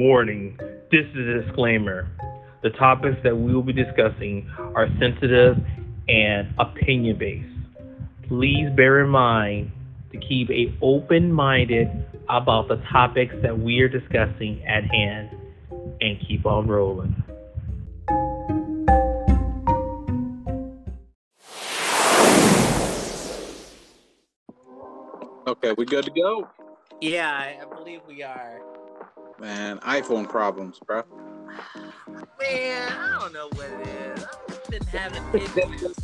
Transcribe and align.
Warning 0.00 0.56
this 0.90 1.04
is 1.14 1.28
a 1.28 1.42
disclaimer. 1.44 2.08
The 2.62 2.70
topics 2.70 3.18
that 3.22 3.36
we 3.36 3.54
will 3.54 3.62
be 3.62 3.74
discussing 3.74 4.50
are 4.58 4.88
sensitive 4.98 5.58
and 6.08 6.48
opinion 6.58 7.18
based. 7.18 7.46
Please 8.26 8.70
bear 8.74 9.04
in 9.04 9.10
mind 9.10 9.70
to 10.12 10.18
keep 10.18 10.48
a 10.48 10.74
open 10.80 11.30
minded 11.30 11.88
about 12.30 12.68
the 12.68 12.76
topics 12.90 13.34
that 13.42 13.58
we 13.58 13.80
are 13.80 13.90
discussing 13.90 14.64
at 14.66 14.84
hand 14.84 15.36
and 16.00 16.18
keep 16.26 16.46
on 16.46 16.66
rolling. 16.66 17.14
Okay, 25.46 25.74
we 25.76 25.84
good 25.84 26.06
to 26.06 26.10
go? 26.10 26.48
Yeah, 27.02 27.30
I, 27.30 27.58
I 27.60 27.76
believe 27.76 28.00
we 28.08 28.22
are. 28.22 28.79
Man, 29.40 29.78
iPhone 29.80 30.28
problems, 30.28 30.78
bro. 30.86 31.02
Man, 32.40 32.92
I 32.92 33.18
don't 33.20 33.32
know 33.32 33.48
what 33.54 33.66
it 33.80 33.88
is. 33.88 34.24
I've 34.48 34.68
been 34.70 34.82
having 34.86 35.22
issues. 35.40 35.96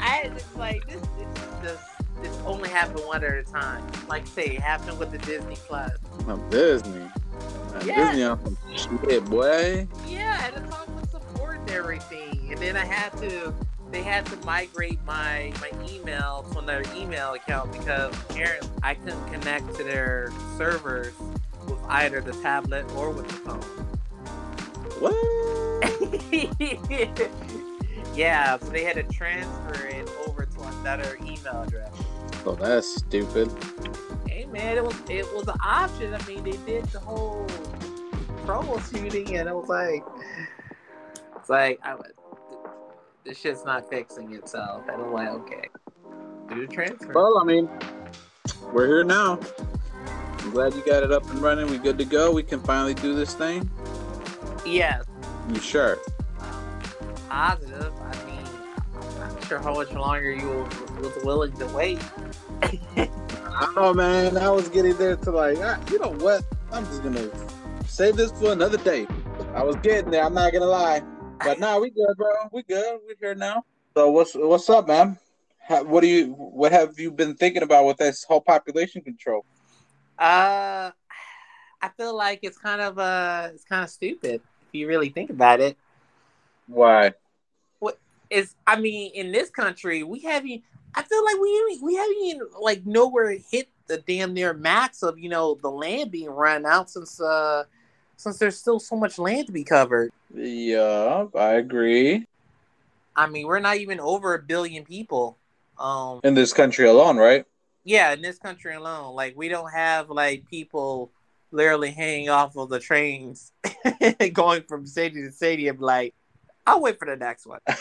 I 0.00 0.30
just 0.34 0.56
like 0.56 0.86
this. 0.88 1.00
This 1.18 1.26
is 1.28 1.62
just 1.62 2.22
this 2.22 2.38
only 2.46 2.68
happened 2.70 3.00
one 3.06 3.22
at 3.24 3.34
a 3.34 3.42
time. 3.42 3.84
Like 4.08 4.26
say, 4.26 4.46
it 4.56 4.60
happened 4.60 4.98
with 4.98 5.12
the 5.12 5.18
Disney 5.18 5.56
Plus. 5.56 5.92
Oh, 6.28 6.36
Disney. 6.50 6.98
Man, 7.00 7.12
Yeah. 7.84 8.06
Disney 8.10 8.22
on 8.24 8.44
some 8.44 8.58
shit, 9.04 9.24
boy. 9.26 9.86
Yeah, 10.06 10.46
and 10.46 10.64
it's 10.64 10.74
all 10.74 10.86
with 10.94 11.10
support 11.10 11.58
and 11.58 11.70
everything. 11.70 12.48
And 12.50 12.58
then 12.58 12.76
I 12.76 12.84
had 12.86 13.16
to. 13.18 13.52
They 13.90 14.02
had 14.02 14.24
to 14.26 14.36
migrate 14.46 14.98
my 15.04 15.52
my 15.60 15.70
email 15.86 16.46
to 16.52 16.58
another 16.60 16.84
email 16.96 17.34
account 17.34 17.70
because 17.72 18.14
apparently 18.30 18.70
I 18.82 18.94
couldn't 18.94 19.26
connect 19.30 19.74
to 19.76 19.84
their 19.84 20.32
servers 20.56 21.12
with 21.66 21.78
either 21.88 22.20
the 22.20 22.32
tablet 22.42 22.84
or 22.92 23.10
with 23.10 23.28
the 23.28 23.34
phone. 23.34 23.60
What? 25.00 25.14
yeah, 28.14 28.58
so 28.58 28.66
they 28.66 28.84
had 28.84 28.96
to 28.96 29.02
transfer 29.04 29.86
it 29.86 30.10
over 30.26 30.44
to 30.46 30.62
another 30.62 31.16
email 31.22 31.62
address. 31.62 31.90
Oh, 32.44 32.54
that's 32.54 32.96
stupid. 32.96 33.50
Hey 34.28 34.44
man, 34.46 34.76
it 34.76 34.84
was 34.84 34.96
it 35.08 35.26
was 35.34 35.48
an 35.48 35.58
option. 35.64 36.14
I 36.14 36.24
mean, 36.26 36.44
they 36.44 36.56
did 36.66 36.84
the 36.86 37.00
whole 37.00 37.46
troubleshooting, 38.44 39.38
and 39.38 39.48
it 39.48 39.54
was 39.54 39.68
like, 39.68 40.04
it's 41.36 41.48
like 41.48 41.78
I 41.82 41.94
was, 41.94 42.10
this 43.24 43.38
shit's 43.38 43.64
not 43.64 43.88
fixing 43.88 44.34
itself. 44.34 44.82
And 44.88 45.02
I'm 45.02 45.12
like, 45.12 45.28
okay, 45.28 45.68
do 46.48 46.66
the 46.66 46.72
transfer. 46.72 47.12
Well, 47.12 47.38
I 47.38 47.44
mean, 47.44 47.68
we're 48.72 48.86
here 48.86 49.04
now. 49.04 49.38
Glad 50.52 50.74
you 50.74 50.82
got 50.84 51.02
it 51.02 51.10
up 51.12 51.28
and 51.30 51.38
running. 51.40 51.66
We 51.68 51.78
good 51.78 51.96
to 51.98 52.04
go. 52.04 52.30
We 52.32 52.42
can 52.42 52.60
finally 52.60 52.94
do 52.94 53.14
this 53.14 53.34
thing. 53.34 53.68
yes, 54.66 55.04
You 55.48 55.58
sure? 55.60 55.98
positive. 57.28 57.92
I 57.98 58.26
mean, 58.26 58.44
I'm 58.94 59.18
not 59.34 59.44
sure 59.46 59.58
how 59.58 59.72
much 59.74 59.90
longer 59.92 60.30
you 60.30 60.66
was 61.00 61.24
willing 61.24 61.52
to 61.52 61.66
wait. 61.68 61.98
Oh 63.76 63.94
man, 63.94 64.36
I 64.36 64.50
was 64.50 64.68
getting 64.68 64.94
there 64.98 65.16
to 65.16 65.30
like, 65.30 65.56
ah, 65.62 65.78
you 65.90 65.98
know 65.98 66.10
what? 66.12 66.44
I'm 66.70 66.84
just 66.86 67.02
gonna 67.02 67.30
save 67.86 68.16
this 68.16 68.30
for 68.32 68.52
another 68.52 68.76
day. 68.78 69.06
I 69.54 69.62
was 69.62 69.76
getting 69.76 70.10
there. 70.10 70.24
I'm 70.24 70.34
not 70.34 70.52
gonna 70.52 70.66
lie, 70.66 71.00
but 71.42 71.58
now 71.58 71.80
we 71.80 71.90
good, 71.90 72.14
bro. 72.18 72.32
We 72.52 72.62
good. 72.64 72.98
We're 73.06 73.14
here 73.18 73.34
now. 73.34 73.64
So 73.96 74.10
what's 74.10 74.34
what's 74.34 74.68
up, 74.68 74.86
man? 74.88 75.18
How, 75.60 75.84
what 75.84 76.02
do 76.02 76.08
you 76.08 76.32
what 76.32 76.72
have 76.72 76.98
you 76.98 77.10
been 77.10 77.34
thinking 77.34 77.62
about 77.62 77.86
with 77.86 77.96
this 77.96 78.24
whole 78.24 78.40
population 78.42 79.00
control? 79.02 79.46
Uh, 80.18 80.90
I 81.80 81.88
feel 81.96 82.16
like 82.16 82.40
it's 82.42 82.58
kind 82.58 82.80
of 82.80 82.98
uh, 82.98 83.48
it's 83.52 83.64
kind 83.64 83.82
of 83.82 83.90
stupid 83.90 84.40
if 84.66 84.68
you 84.72 84.86
really 84.86 85.08
think 85.08 85.30
about 85.30 85.60
it. 85.60 85.76
Why? 86.66 87.12
What 87.80 87.98
is? 88.30 88.54
I 88.66 88.80
mean, 88.80 89.12
in 89.14 89.32
this 89.32 89.50
country, 89.50 90.02
we 90.02 90.20
haven't. 90.20 90.62
I 90.94 91.02
feel 91.02 91.24
like 91.24 91.36
we 91.40 91.78
we 91.82 91.94
haven't 91.96 92.22
even 92.22 92.46
like 92.60 92.86
nowhere 92.86 93.36
hit 93.50 93.68
the 93.86 93.98
damn 93.98 94.32
near 94.32 94.54
max 94.54 95.02
of 95.02 95.18
you 95.18 95.28
know 95.28 95.58
the 95.60 95.70
land 95.70 96.10
being 96.10 96.30
run 96.30 96.64
out 96.64 96.88
since 96.88 97.20
uh 97.20 97.64
since 98.16 98.38
there's 98.38 98.56
still 98.56 98.78
so 98.78 98.96
much 98.96 99.18
land 99.18 99.46
to 99.46 99.52
be 99.52 99.64
covered. 99.64 100.12
Yeah, 100.34 101.26
I 101.34 101.54
agree. 101.54 102.26
I 103.16 103.26
mean, 103.26 103.46
we're 103.46 103.60
not 103.60 103.76
even 103.76 104.00
over 104.00 104.34
a 104.34 104.42
billion 104.42 104.84
people. 104.84 105.36
Um, 105.78 106.20
In 106.22 106.34
this 106.34 106.52
country 106.52 106.86
alone, 106.86 107.16
right? 107.16 107.44
Yeah, 107.84 108.12
in 108.12 108.22
this 108.22 108.38
country 108.38 108.74
alone, 108.74 109.14
like 109.14 109.36
we 109.36 109.48
don't 109.48 109.70
have 109.72 110.10
like 110.10 110.48
people 110.48 111.10
literally 111.50 111.90
hanging 111.90 112.28
off 112.28 112.56
of 112.56 112.68
the 112.68 112.80
trains, 112.80 113.52
going 114.32 114.62
from 114.62 114.86
city 114.86 115.22
to 115.22 115.32
city. 115.32 115.70
like, 115.70 116.14
I'll 116.66 116.80
wait 116.80 116.98
for 116.98 117.06
the 117.06 117.16
next 117.16 117.46
one. 117.46 117.60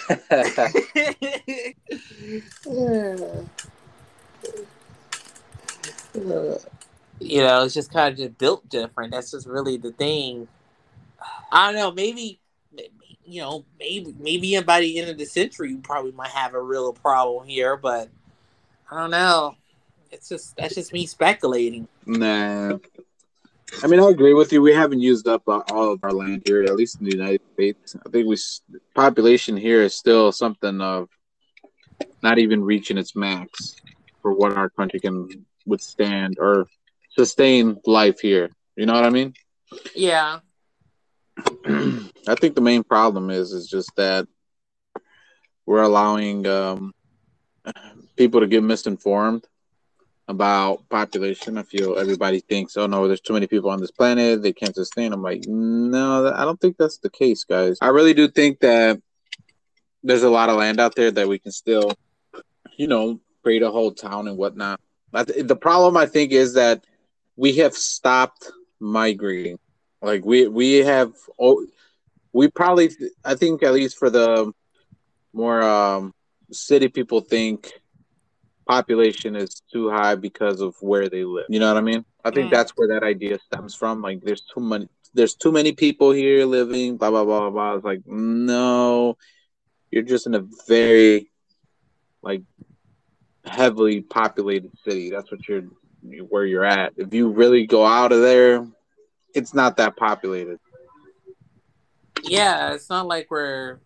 you 7.19 7.41
know, 7.41 7.63
it's 7.63 7.73
just 7.73 7.93
kind 7.93 8.11
of 8.11 8.17
just 8.17 8.37
built 8.37 8.67
different. 8.69 9.11
That's 9.11 9.31
just 9.31 9.47
really 9.47 9.77
the 9.77 9.91
thing. 9.91 10.47
I 11.51 11.71
don't 11.71 11.75
know. 11.79 11.91
Maybe, 11.91 12.39
you 13.23 13.41
know, 13.41 13.65
maybe 13.79 14.15
maybe 14.19 14.59
by 14.61 14.79
the 14.79 14.99
end 14.99 15.09
of 15.11 15.17
the 15.17 15.25
century, 15.25 15.75
we 15.75 15.81
probably 15.81 16.11
might 16.11 16.31
have 16.31 16.55
a 16.55 16.61
real 16.61 16.93
problem 16.93 17.47
here. 17.47 17.77
But 17.77 18.09
I 18.89 18.99
don't 18.99 19.11
know. 19.11 19.55
It's 20.11 20.29
just 20.29 20.55
that's 20.57 20.75
just 20.75 20.93
me 20.93 21.05
speculating. 21.05 21.87
Nah. 22.05 22.77
I 23.83 23.87
mean, 23.87 24.01
I 24.01 24.09
agree 24.09 24.33
with 24.33 24.51
you. 24.51 24.61
We 24.61 24.73
haven't 24.73 24.99
used 24.99 25.27
up 25.27 25.43
uh, 25.47 25.61
all 25.71 25.93
of 25.93 26.03
our 26.03 26.11
land 26.11 26.43
here, 26.45 26.63
at 26.63 26.75
least 26.75 26.99
in 26.99 27.05
the 27.05 27.15
United 27.15 27.41
States. 27.53 27.95
I 28.05 28.09
think 28.09 28.27
we 28.27 28.37
population 28.93 29.55
here 29.55 29.81
is 29.81 29.95
still 29.95 30.31
something 30.33 30.81
of 30.81 31.07
not 32.21 32.37
even 32.37 32.63
reaching 32.63 32.97
its 32.97 33.15
max 33.15 33.77
for 34.21 34.33
what 34.33 34.57
our 34.57 34.69
country 34.69 34.99
can 34.99 35.45
withstand 35.65 36.37
or 36.39 36.67
sustain 37.17 37.79
life 37.85 38.19
here. 38.19 38.49
You 38.75 38.85
know 38.85 38.93
what 38.93 39.05
I 39.05 39.09
mean? 39.09 39.33
Yeah, 39.95 40.39
I 41.65 42.35
think 42.39 42.55
the 42.55 42.61
main 42.61 42.83
problem 42.83 43.29
is 43.29 43.53
is 43.53 43.67
just 43.67 43.91
that 43.95 44.27
we're 45.65 45.81
allowing 45.81 46.45
um, 46.47 46.93
people 48.17 48.41
to 48.41 48.47
get 48.47 48.63
misinformed 48.63 49.45
about 50.27 50.87
population. 50.89 51.57
I 51.57 51.63
feel 51.63 51.97
everybody 51.97 52.39
thinks, 52.39 52.77
oh 52.77 52.87
no, 52.87 53.07
there's 53.07 53.21
too 53.21 53.33
many 53.33 53.47
people 53.47 53.69
on 53.69 53.79
this 53.79 53.91
planet, 53.91 54.41
they 54.41 54.53
can't 54.53 54.75
sustain. 54.75 55.13
I'm 55.13 55.21
like, 55.21 55.45
no, 55.47 56.33
I 56.33 56.45
don't 56.45 56.59
think 56.59 56.77
that's 56.77 56.99
the 56.99 57.09
case, 57.09 57.43
guys. 57.43 57.77
I 57.81 57.87
really 57.87 58.13
do 58.13 58.27
think 58.27 58.59
that 58.61 59.01
there's 60.03 60.23
a 60.23 60.29
lot 60.29 60.49
of 60.49 60.57
land 60.57 60.79
out 60.79 60.95
there 60.95 61.11
that 61.11 61.27
we 61.27 61.39
can 61.39 61.51
still, 61.51 61.91
you 62.77 62.87
know, 62.87 63.19
create 63.43 63.63
a 63.63 63.71
whole 63.71 63.91
town 63.91 64.27
and 64.27 64.37
whatnot. 64.37 64.79
But 65.11 65.27
the 65.27 65.43
the 65.43 65.55
problem 65.55 65.97
I 65.97 66.05
think 66.05 66.31
is 66.31 66.53
that 66.53 66.85
we 67.35 67.53
have 67.57 67.73
stopped 67.73 68.51
migrating. 68.79 69.59
Like 70.01 70.25
we 70.25 70.47
we 70.47 70.77
have 70.77 71.13
oh, 71.39 71.65
we 72.33 72.47
probably 72.47 72.91
I 73.25 73.35
think 73.35 73.63
at 73.63 73.73
least 73.73 73.97
for 73.97 74.09
the 74.09 74.51
more 75.33 75.61
um, 75.61 76.13
city 76.51 76.87
people 76.87 77.21
think 77.21 77.71
population 78.75 79.35
is 79.35 79.61
too 79.73 79.89
high 79.89 80.15
because 80.15 80.61
of 80.61 80.73
where 80.81 81.09
they 81.09 81.25
live. 81.25 81.45
You 81.49 81.59
know 81.59 81.67
what 81.73 81.77
I 81.77 81.81
mean? 81.91 82.05
I 82.23 82.29
think 82.31 82.47
Mm. 82.47 82.51
that's 82.55 82.71
where 82.77 82.87
that 82.93 83.03
idea 83.03 83.37
stems 83.47 83.75
from. 83.75 84.01
Like 84.01 84.21
there's 84.23 84.43
too 84.53 84.61
many 84.61 84.87
there's 85.13 85.35
too 85.35 85.51
many 85.51 85.73
people 85.73 86.11
here 86.11 86.45
living, 86.45 86.95
blah 86.95 87.09
blah 87.09 87.25
blah 87.25 87.39
blah 87.41 87.49
blah. 87.49 87.75
It's 87.75 87.83
like 87.83 88.01
no, 88.07 89.17
you're 89.91 90.03
just 90.13 90.25
in 90.25 90.35
a 90.35 90.43
very 90.69 91.29
like 92.21 92.43
heavily 93.43 93.99
populated 94.01 94.71
city. 94.85 95.09
That's 95.09 95.29
what 95.31 95.45
you're 95.49 95.63
where 96.29 96.45
you're 96.45 96.63
at. 96.63 96.93
If 96.95 97.13
you 97.13 97.27
really 97.29 97.65
go 97.67 97.85
out 97.85 98.13
of 98.13 98.21
there, 98.21 98.65
it's 99.35 99.53
not 99.53 99.75
that 99.77 99.97
populated. 99.97 100.59
yeah. 102.23 102.73
It's 102.73 102.89
not 102.89 103.05
like 103.07 103.29
we're, 103.29 103.79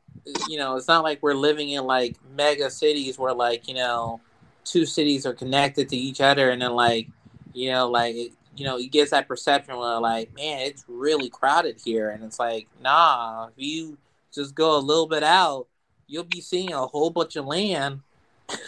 you 0.48 0.58
know, 0.58 0.76
it's 0.76 0.88
not 0.88 1.04
like 1.04 1.24
we're 1.24 1.34
living 1.50 1.70
in 1.70 1.86
like 1.86 2.18
mega 2.36 2.70
cities 2.70 3.18
where 3.18 3.34
like 3.34 3.68
you 3.68 3.74
know, 3.74 4.22
two 4.66 4.86
cities 4.86 5.26
are 5.26 5.34
connected 5.34 5.88
to 5.90 5.96
each 5.96 6.20
other, 6.20 6.50
and 6.50 6.62
then 6.62 6.74
like, 6.74 7.08
you 7.54 7.72
know, 7.72 7.90
like 7.90 8.16
it, 8.16 8.34
you 8.58 8.66
know, 8.66 8.78
it 8.78 8.92
gets 8.92 9.12
that 9.12 9.28
perception 9.28 9.78
where 9.78 10.00
like, 10.00 10.34
man, 10.36 10.60
it's 10.62 10.84
really 10.88 11.30
crowded 11.30 11.80
here, 11.84 12.10
and 12.10 12.24
it's 12.24 12.40
like, 12.40 12.68
nah, 12.82 13.48
if 13.48 13.54
you 13.56 13.98
just 14.34 14.54
go 14.54 14.78
a 14.78 14.80
little 14.80 15.08
bit 15.08 15.24
out, 15.24 15.68
you'll 16.08 16.24
be 16.24 16.42
seeing 16.42 16.74
a 16.74 16.86
whole 16.86 17.10
bunch 17.10 17.36
of 17.36 17.46
land. 17.46 18.02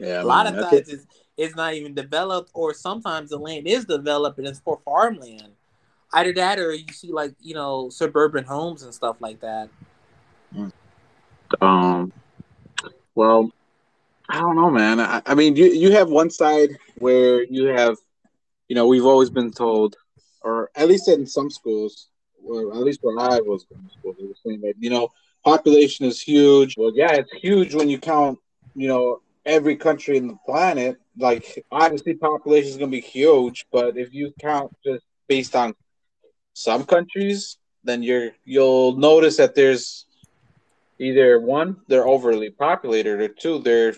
Yeah, 0.00 0.22
a 0.22 0.24
lot 0.24 0.46
man, 0.46 0.58
of 0.58 0.70
times 0.70 0.88
it's, 0.88 1.06
it's 1.36 1.56
not 1.56 1.74
even 1.74 1.94
developed 1.94 2.50
or 2.52 2.74
sometimes 2.74 3.30
the 3.30 3.38
land 3.38 3.66
is 3.66 3.84
developed 3.84 4.38
and 4.38 4.46
it's 4.46 4.58
for 4.58 4.80
farmland. 4.84 5.50
Either 6.12 6.32
that 6.34 6.58
or 6.58 6.72
you 6.72 6.86
see 6.92 7.12
like 7.12 7.34
you 7.40 7.54
know 7.54 7.88
suburban 7.90 8.44
homes 8.44 8.82
and 8.82 8.94
stuff 8.94 9.16
like 9.20 9.40
that. 9.40 9.68
Um, 11.60 12.12
well, 13.14 13.52
I 14.28 14.40
don't 14.40 14.56
know, 14.56 14.70
man. 14.70 15.00
I, 15.00 15.22
I 15.26 15.34
mean, 15.34 15.56
you 15.56 15.66
you 15.66 15.92
have 15.92 16.08
one 16.08 16.30
side 16.30 16.70
where 16.98 17.44
you 17.44 17.66
have, 17.66 17.96
you 18.68 18.74
know, 18.74 18.86
we've 18.86 19.04
always 19.04 19.30
been 19.30 19.50
told, 19.52 19.96
or 20.42 20.70
at 20.74 20.88
least 20.88 21.08
in 21.08 21.26
some 21.26 21.50
schools, 21.50 22.08
or 22.44 22.72
at 22.72 22.80
least 22.80 23.00
where 23.02 23.18
I 23.18 23.40
was 23.40 23.64
going 23.64 23.86
to 23.86 23.98
school, 23.98 24.14
they 24.18 24.26
were 24.26 24.34
saying 24.44 24.62
that 24.62 24.74
you 24.78 24.90
know 24.90 25.10
population 25.44 26.06
is 26.06 26.20
huge. 26.20 26.74
Well, 26.76 26.92
yeah, 26.94 27.12
it's 27.12 27.32
huge 27.32 27.74
when 27.74 27.88
you 27.88 27.98
count 27.98 28.38
you 28.74 28.88
know 28.88 29.20
every 29.44 29.76
country 29.76 30.16
in 30.16 30.28
the 30.28 30.38
planet. 30.46 30.96
Like 31.18 31.64
obviously, 31.70 32.14
population 32.14 32.70
is 32.70 32.76
going 32.76 32.90
to 32.90 32.96
be 32.96 33.02
huge, 33.02 33.66
but 33.70 33.96
if 33.96 34.14
you 34.14 34.32
count 34.40 34.74
just 34.84 35.04
based 35.28 35.54
on 35.54 35.74
some 36.54 36.84
countries, 36.84 37.58
then 37.84 38.02
you're 38.02 38.30
you'll 38.44 38.96
notice 38.96 39.36
that 39.36 39.54
there's 39.54 40.06
either 40.98 41.40
one 41.40 41.76
they're 41.88 42.06
overly 42.06 42.50
populated 42.50 43.20
or 43.20 43.28
two 43.28 43.58
they're 43.58 43.94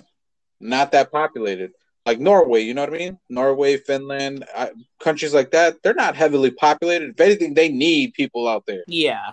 not 0.60 0.92
that 0.92 1.10
populated. 1.12 1.72
Like 2.04 2.20
norway 2.20 2.62
you 2.62 2.72
know 2.72 2.82
what 2.82 2.94
i 2.94 2.98
mean? 2.98 3.18
Norway 3.28 3.76
finland 3.78 4.44
uh, 4.54 4.68
countries 5.00 5.34
like 5.34 5.50
that 5.50 5.82
they're 5.82 5.94
not 5.94 6.14
heavily 6.16 6.50
populated. 6.50 7.10
If 7.10 7.20
anything 7.20 7.54
they 7.54 7.68
need 7.68 8.14
people 8.14 8.46
out 8.46 8.64
there. 8.66 8.84
Yeah, 8.86 9.32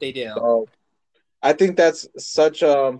they 0.00 0.12
do. 0.12 0.32
so 0.34 0.66
i 1.42 1.52
think 1.52 1.76
that's 1.76 2.08
such 2.16 2.62
a 2.62 2.98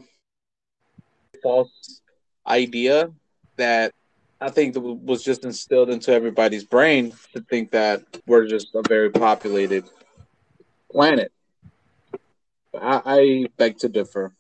false 1.43 2.03
idea 2.47 3.11
that 3.57 3.93
i 4.41 4.51
think 4.51 4.75
that 4.75 4.81
was 4.81 5.25
just 5.25 5.45
instilled 5.45 5.89
into 5.89 6.13
everybody's 6.13 6.65
brain 6.65 7.13
to 7.33 7.41
think 7.49 7.71
that 7.71 8.03
we're 8.27 8.47
just 8.47 8.75
a 8.75 8.83
very 8.87 9.11
populated 9.11 9.85
planet. 10.91 11.33
I, 12.75 13.03
I 13.05 13.47
beg 13.57 13.79
to 13.79 13.89
differ. 13.89 14.33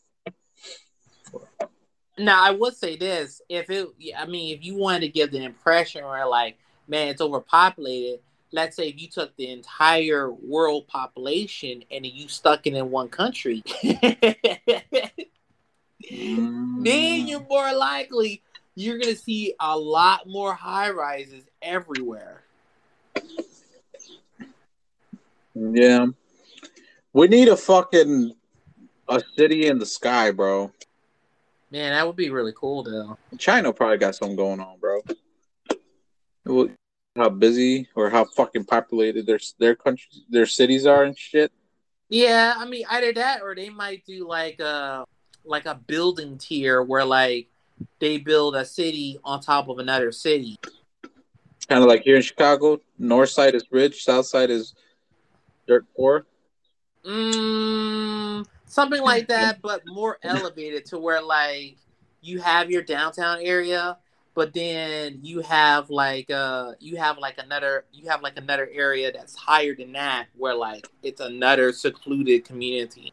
Now, 2.19 2.43
I 2.43 2.51
would 2.51 2.75
say 2.75 2.97
this: 2.97 3.43
if 3.49 3.71
it, 3.71 3.89
I 4.17 4.27
mean, 4.27 4.57
if 4.57 4.65
you 4.65 4.77
wanted 4.77 5.01
to 5.01 5.09
give 5.09 5.31
the 5.31 5.43
impression 5.43 6.05
where 6.05 6.27
like, 6.27 6.59
man, 6.89 7.09
it's 7.09 7.21
overpopulated. 7.21 8.21
Let's 8.53 8.77
say 8.77 8.89
if 8.89 9.01
you 9.01 9.09
took 9.09 9.37
the 9.37 9.51
entire 9.51 10.31
world 10.31 10.87
population 10.87 11.83
and 11.91 12.07
you 12.07 12.29
stuck 12.29 12.67
it 12.67 12.75
in 12.75 12.91
one 12.91 13.09
country, 13.09 13.63
then 13.83 13.97
you're 16.09 17.41
mm. 17.41 17.49
more 17.49 17.75
likely 17.75 18.43
you're 18.77 18.99
gonna 18.99 19.17
see 19.17 19.55
a 19.59 19.77
lot 19.77 20.29
more 20.29 20.55
high 20.55 20.91
rises 20.91 21.45
everywhere. 21.61 22.43
Yeah. 25.55 26.07
We 27.13 27.29
need 27.29 27.49
a 27.49 27.57
fucking 27.57 28.35
a 29.09 29.23
city 29.37 29.67
in 29.67 29.79
the 29.79 29.87
sky, 29.87 30.31
bro. 30.31 30.71
Man, 31.71 31.93
that 31.93 32.07
would 32.07 32.17
be 32.17 32.31
really 32.31 32.53
cool 32.55 32.83
though. 32.83 33.19
China 33.39 33.73
probably 33.73 33.99
got 33.99 34.15
something 34.15 34.37
going 34.37 34.61
on, 34.61 34.79
bro. 34.79 35.01
Well, 36.45 36.69
How 37.17 37.29
busy 37.29 37.89
or 37.95 38.11
how 38.11 38.25
fucking 38.25 38.65
populated 38.65 39.27
their 39.27 39.41
their 39.59 39.75
countries, 39.75 40.23
their 40.29 40.47
cities 40.47 40.87
are 40.87 41.05
and 41.05 41.19
shit. 41.19 41.51
Yeah, 42.09 42.55
I 42.57 42.67
mean 42.67 42.85
either 42.89 43.13
that 43.15 43.43
or 43.43 43.55
they 43.55 43.69
might 43.69 44.05
do 44.07 44.29
like 44.29 44.61
a 44.61 45.05
like 45.45 45.67
a 45.67 45.75
building 45.75 46.39
tier 46.39 46.83
where 46.83 47.05
like 47.05 47.49
they 47.99 48.19
build 48.19 48.55
a 48.55 48.65
city 48.65 49.19
on 49.25 49.41
top 49.41 49.69
of 49.69 49.79
another 49.79 50.13
city. 50.13 50.57
Kind 51.69 51.83
of 51.83 51.89
like 51.89 52.03
here 52.03 52.17
in 52.17 52.23
Chicago, 52.23 52.79
north 52.99 53.31
side 53.31 53.55
is 53.55 53.65
rich, 53.71 54.05
south 54.05 54.27
side 54.27 54.51
is 54.51 54.75
dirt 55.67 55.85
poor. 55.97 56.27
Mm, 57.05 58.47
something 58.67 59.03
like 59.03 59.29
that, 59.29 59.63
but 59.63 59.83
more 59.87 60.19
elevated 60.23 60.85
to 60.87 60.99
where 60.99 61.23
like 61.23 61.77
you 62.21 62.41
have 62.41 62.71
your 62.71 62.83
downtown 62.83 63.39
area, 63.41 63.97
but 64.35 64.53
then 64.53 65.19
you 65.23 65.41
have 65.41 65.91
like 65.91 66.31
uh 66.31 66.73
you 66.79 66.97
have 66.97 67.19
like 67.19 67.39
another 67.39 67.85
you 67.93 68.09
have 68.09 68.23
like 68.23 68.37
another 68.37 68.69
area 68.73 69.11
that's 69.13 69.35
higher 69.35 69.75
than 69.75 69.93
that 69.93 70.27
where 70.37 70.55
like 70.55 70.87
it's 71.03 71.21
another 71.21 71.73
secluded 71.73 72.45
community. 72.45 73.13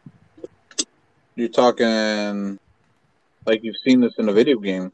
You're 1.36 1.50
talking 1.50 2.60
like 3.46 3.64
you've 3.64 3.78
seen 3.84 4.02
this 4.02 4.14
in 4.18 4.30
a 4.30 4.34
video 4.34 4.58
game. 4.58 4.92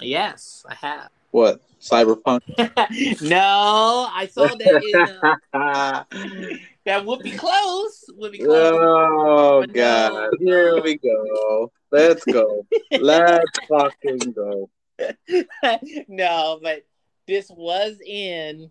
Yes, 0.00 0.64
I 0.68 0.74
have. 0.74 1.10
What? 1.30 1.60
Cyberpunk? 1.80 2.40
no, 3.22 4.08
I 4.12 4.26
saw 4.26 4.46
that 4.46 5.38
in 5.54 5.60
uh, 5.60 6.04
that 6.86 7.04
would 7.04 7.20
be 7.20 7.32
close. 7.32 8.04
Would 8.16 8.32
be 8.32 8.38
close. 8.38 8.72
oh 8.74 9.60
But 9.60 9.68
no, 9.68 9.74
god. 9.74 10.30
Here 10.38 10.82
we 10.82 10.96
go. 10.96 11.72
Let's 11.90 12.24
go. 12.24 12.66
Let's 12.92 13.50
fucking 13.68 14.32
go. 14.32 14.70
no, 16.08 16.58
but 16.62 16.84
this 17.26 17.50
was 17.50 17.98
in 18.04 18.70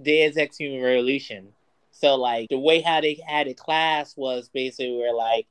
Deus 0.00 0.36
Ex 0.36 0.56
Human 0.56 0.82
Revolution. 0.82 1.48
So 1.90 2.16
like 2.16 2.48
the 2.48 2.58
way 2.58 2.80
how 2.80 3.00
they 3.00 3.20
had 3.26 3.46
it 3.46 3.58
class 3.58 4.16
was 4.16 4.48
basically 4.48 4.96
where 4.96 5.14
like 5.14 5.46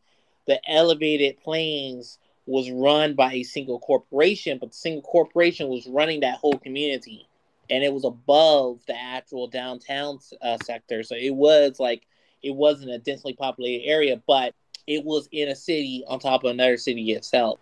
the 0.47 0.59
elevated 0.69 1.37
planes 1.41 2.17
was 2.45 2.71
run 2.71 3.13
by 3.15 3.33
a 3.33 3.43
single 3.43 3.79
corporation, 3.79 4.57
but 4.59 4.71
the 4.71 4.75
single 4.75 5.03
corporation 5.03 5.69
was 5.69 5.87
running 5.87 6.21
that 6.21 6.37
whole 6.37 6.57
community, 6.57 7.27
and 7.71 7.83
it 7.83 7.93
was 7.93 8.03
above 8.03 8.81
the 8.85 8.95
actual 8.95 9.47
downtown 9.47 10.19
uh, 10.41 10.57
sector. 10.63 11.01
So 11.03 11.15
it 11.15 11.33
was 11.33 11.79
like 11.79 12.03
it 12.43 12.53
wasn't 12.53 12.91
a 12.91 12.99
densely 12.99 13.33
populated 13.33 13.85
area, 13.85 14.21
but 14.27 14.53
it 14.85 15.05
was 15.05 15.29
in 15.31 15.47
a 15.49 15.55
city 15.55 16.03
on 16.07 16.19
top 16.19 16.43
of 16.43 16.51
another 16.51 16.77
city 16.77 17.13
itself. 17.13 17.59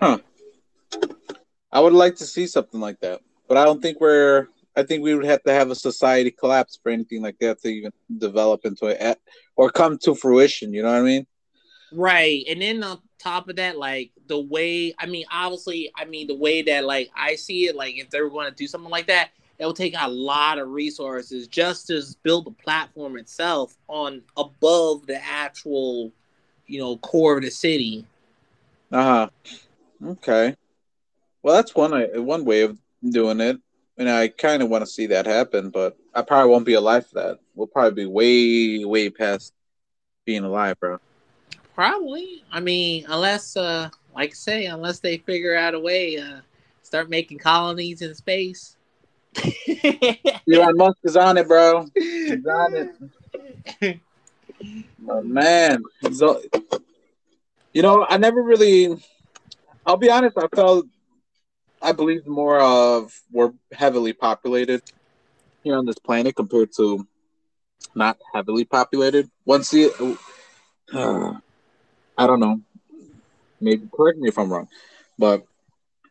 Huh. 0.00 0.18
I 1.72 1.80
would 1.80 1.92
like 1.92 2.14
to 2.16 2.26
see 2.26 2.46
something 2.46 2.80
like 2.80 3.00
that, 3.00 3.20
but 3.48 3.58
I 3.58 3.64
don't 3.64 3.82
think 3.82 4.00
we're. 4.00 4.48
I 4.76 4.82
think 4.82 5.04
we 5.04 5.14
would 5.14 5.24
have 5.24 5.42
to 5.44 5.52
have 5.52 5.70
a 5.70 5.76
society 5.76 6.32
collapse 6.32 6.80
for 6.82 6.90
anything 6.90 7.22
like 7.22 7.38
that 7.38 7.60
to 7.62 7.68
even 7.68 7.92
develop 8.18 8.64
into 8.64 8.86
it 8.86 9.20
or 9.54 9.70
come 9.70 9.98
to 9.98 10.16
fruition. 10.16 10.72
You 10.72 10.82
know 10.82 10.90
what 10.90 10.98
I 10.98 11.02
mean? 11.02 11.26
Right. 11.92 12.44
And 12.48 12.60
then 12.60 12.82
on 12.82 12.98
top 13.24 13.48
of 13.48 13.56
that, 13.56 13.78
like 13.78 14.10
the 14.28 14.38
way 14.38 14.94
I 14.98 15.06
mean, 15.06 15.24
obviously, 15.32 15.90
I 15.96 16.04
mean 16.04 16.26
the 16.26 16.36
way 16.36 16.62
that 16.62 16.84
like 16.84 17.10
I 17.16 17.34
see 17.34 17.66
it, 17.66 17.74
like 17.74 17.96
if 17.96 18.10
they 18.10 18.20
were 18.20 18.30
going 18.30 18.48
to 18.48 18.54
do 18.54 18.66
something 18.66 18.90
like 18.90 19.06
that, 19.06 19.30
it 19.58 19.64
will 19.64 19.74
take 19.74 19.94
a 19.98 20.08
lot 20.08 20.58
of 20.58 20.68
resources 20.68 21.48
just 21.48 21.86
to 21.88 22.02
build 22.22 22.46
the 22.46 22.50
platform 22.50 23.16
itself 23.16 23.76
on 23.88 24.22
above 24.36 25.06
the 25.06 25.22
actual, 25.24 26.12
you 26.66 26.78
know, 26.78 26.96
core 26.98 27.36
of 27.36 27.42
the 27.42 27.50
city. 27.50 28.04
Uh 28.92 29.02
huh. 29.02 29.28
Okay. 30.06 30.54
Well, 31.42 31.56
that's 31.56 31.74
one 31.74 31.92
one 32.24 32.44
way 32.44 32.62
of 32.62 32.78
doing 33.08 33.40
it, 33.40 33.58
and 33.98 34.08
I 34.08 34.28
kind 34.28 34.62
of 34.62 34.68
want 34.68 34.82
to 34.82 34.90
see 34.90 35.06
that 35.06 35.26
happen, 35.26 35.70
but 35.70 35.96
I 36.14 36.22
probably 36.22 36.50
won't 36.50 36.66
be 36.66 36.74
alive 36.74 37.06
for 37.06 37.14
that. 37.16 37.38
We'll 37.54 37.66
probably 37.66 38.04
be 38.04 38.06
way, 38.06 38.84
way 38.84 39.10
past 39.10 39.52
being 40.24 40.44
alive, 40.44 40.78
bro. 40.80 40.98
Probably. 41.74 42.44
I 42.52 42.60
mean, 42.60 43.04
unless 43.08 43.56
uh 43.56 43.90
like 44.14 44.30
I 44.30 44.34
say, 44.34 44.66
unless 44.66 45.00
they 45.00 45.18
figure 45.18 45.56
out 45.56 45.74
a 45.74 45.80
way 45.80 46.16
uh 46.18 46.40
start 46.82 47.10
making 47.10 47.38
colonies 47.38 48.02
in 48.02 48.14
space. 48.14 48.76
Elon 50.52 50.76
Musk 50.76 50.98
is 51.04 51.16
on 51.16 51.36
it, 51.36 51.48
bro. 51.48 51.86
He's 51.94 52.46
on 52.46 52.74
it. 52.74 54.00
Oh, 55.06 55.20
man, 55.22 55.82
He's 56.00 56.22
o- 56.22 56.40
you 57.72 57.82
know, 57.82 58.06
I 58.08 58.16
never 58.16 58.42
really. 58.42 58.96
I'll 59.84 59.98
be 59.98 60.10
honest. 60.10 60.38
I 60.38 60.46
felt, 60.54 60.86
I 61.82 61.92
believe 61.92 62.26
more 62.26 62.58
of 62.60 63.12
we're 63.30 63.52
heavily 63.72 64.12
populated 64.14 64.80
here 65.62 65.76
on 65.76 65.84
this 65.84 65.98
planet 65.98 66.36
compared 66.36 66.70
to 66.76 67.06
not 67.94 68.16
heavily 68.32 68.64
populated. 68.64 69.30
Once 69.44 69.70
the, 69.70 70.16
uh, 70.94 71.34
I 72.16 72.26
don't 72.26 72.40
know. 72.40 72.60
Maybe 73.60 73.88
correct 73.94 74.18
me 74.18 74.28
if 74.28 74.38
I'm 74.38 74.52
wrong, 74.52 74.68
but 75.18 75.44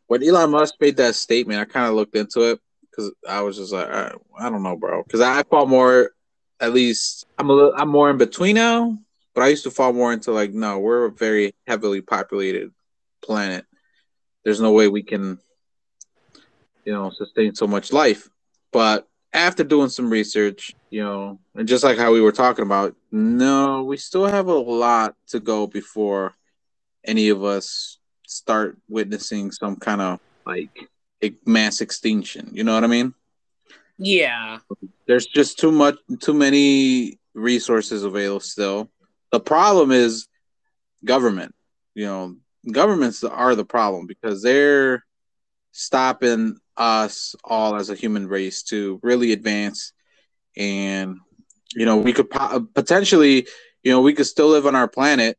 when 0.08 0.24
Elon 0.24 0.52
Musk 0.52 0.76
made 0.80 0.98
that 0.98 1.16
statement, 1.16 1.60
I 1.60 1.66
kind 1.66 1.88
of 1.88 1.94
looked 1.94 2.16
into 2.16 2.42
it 2.52 2.60
because 2.90 3.12
I 3.28 3.42
was 3.42 3.58
just 3.58 3.74
like, 3.74 3.88
I, 3.88 4.14
I 4.38 4.50
don't 4.50 4.64
know, 4.64 4.76
bro. 4.76 5.04
Because 5.04 5.22
I 5.22 5.44
fall 5.44 5.66
more, 5.66 6.12
at 6.60 6.74
least 6.74 7.26
I'm 7.38 7.50
a 7.50 7.54
little, 7.54 7.74
I'm 7.76 7.90
more 7.90 8.10
in 8.10 8.18
between 8.18 8.56
now. 8.56 8.98
But 9.34 9.42
I 9.44 9.48
used 9.48 9.64
to 9.64 9.72
fall 9.72 9.94
more 9.94 10.14
into 10.14 10.32
like, 10.32 10.54
no, 10.54 10.78
we're 10.78 11.06
a 11.06 11.12
very 11.12 11.56
heavily 11.66 12.02
populated 12.02 12.72
planet. 13.24 13.66
There's 14.44 14.62
no 14.62 14.72
way 14.72 14.88
we 14.88 15.02
can, 15.02 15.40
you 16.86 16.94
know, 16.94 17.10
sustain 17.10 17.56
so 17.56 17.66
much 17.66 17.92
life. 17.92 18.30
But 18.72 19.08
after 19.34 19.64
doing 19.64 19.90
some 19.90 20.12
research, 20.12 20.76
you 20.94 21.04
know, 21.04 21.40
and 21.56 21.68
just 21.68 21.84
like 21.84 21.98
how 21.98 22.14
we 22.14 22.22
were 22.22 22.32
talking 22.32 22.64
about, 22.64 22.96
no, 23.12 23.84
we 23.84 23.98
still 23.98 24.28
have 24.28 24.46
a 24.46 24.54
lot 24.54 25.16
to 25.30 25.40
go 25.40 25.66
before 25.66 26.36
any 27.04 27.30
of 27.30 27.44
us 27.44 27.98
start 28.28 28.78
witnessing 28.88 29.50
some 29.50 29.76
kind 29.78 30.02
of 30.02 30.20
like 30.46 30.70
a 31.24 31.34
mass 31.48 31.82
extinction. 31.82 32.52
You 32.54 32.64
know 32.64 32.76
what 32.76 32.84
I 32.84 32.88
mean? 32.88 33.16
yeah. 33.98 34.60
There's 35.08 35.26
just 35.26 35.58
too 35.58 35.72
much, 35.72 35.96
too 36.20 36.36
many 36.36 37.20
resources 37.34 38.04
available 38.04 38.40
still. 38.40 38.92
The 39.32 39.40
problem 39.40 39.92
is 39.92 40.28
government. 41.04 41.56
You 41.96 42.06
know, 42.06 42.36
governments 42.72 43.24
are 43.24 43.56
the 43.56 43.66
problem 43.66 44.06
because 44.06 44.44
they're 44.44 45.04
stopping 45.72 46.60
us 46.78 47.36
all 47.44 47.78
as 47.78 47.90
a 47.90 47.96
human 47.96 48.28
race 48.28 48.62
to 48.66 49.00
really 49.02 49.32
advance 49.32 49.92
and 50.58 51.18
you 51.76 51.86
know 51.86 51.98
we 51.98 52.14
could 52.14 52.30
po- 52.30 52.68
potentially 52.74 53.48
you 53.84 53.92
know 53.92 54.02
we 54.02 54.14
could 54.14 54.26
still 54.26 54.50
live 54.50 54.66
on 54.66 54.76
our 54.76 54.88
planet 54.88 55.38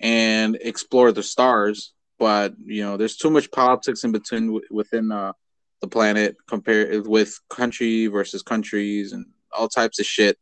and 0.00 0.56
explore 0.60 1.12
the 1.12 1.22
stars 1.22 1.92
but 2.18 2.54
you 2.64 2.82
know 2.82 2.96
there's 2.96 3.16
too 3.16 3.30
much 3.30 3.50
politics 3.50 4.04
in 4.04 4.12
between 4.12 4.60
within 4.70 5.10
uh, 5.12 5.32
the 5.80 5.88
planet 5.88 6.36
compared 6.48 7.06
with 7.06 7.38
country 7.48 8.06
versus 8.06 8.42
countries 8.42 9.12
and 9.12 9.26
all 9.56 9.68
types 9.68 9.98
of 10.00 10.06
shit 10.06 10.36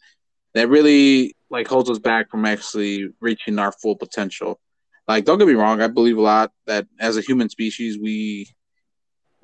that 0.54 0.68
really 0.68 1.34
like 1.50 1.68
holds 1.68 1.90
us 1.90 1.98
back 1.98 2.30
from 2.30 2.44
actually 2.44 3.08
reaching 3.20 3.58
our 3.58 3.70
full 3.70 3.94
potential. 3.94 4.58
Like 5.06 5.24
don't 5.24 5.38
get 5.38 5.46
me 5.46 5.54
wrong 5.54 5.80
i 5.80 5.86
believe 5.86 6.18
a 6.18 6.20
lot 6.22 6.50
that 6.66 6.86
as 6.98 7.16
a 7.16 7.20
human 7.20 7.48
species 7.48 7.96
we 7.96 8.48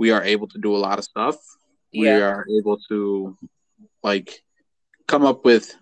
we 0.03 0.11
are 0.11 0.25
able 0.25 0.49
to 0.49 0.59
do 0.59 0.75
a 0.75 0.79
lot 0.79 0.99
of 0.99 1.05
stuff. 1.05 1.37
We 1.95 2.09
are 2.09 2.45
able 2.59 2.79
to 2.89 3.37
like 4.03 4.43
come 5.07 5.25
up 5.25 5.45
with 5.45 5.75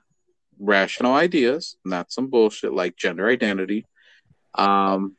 rational 0.59 1.15
ideas 1.15 1.77
not 1.85 2.13
some 2.13 2.29
bullshit 2.29 2.73
like 2.73 2.97
gender 2.97 3.29
identity. 3.29 3.87
Um 4.55 5.17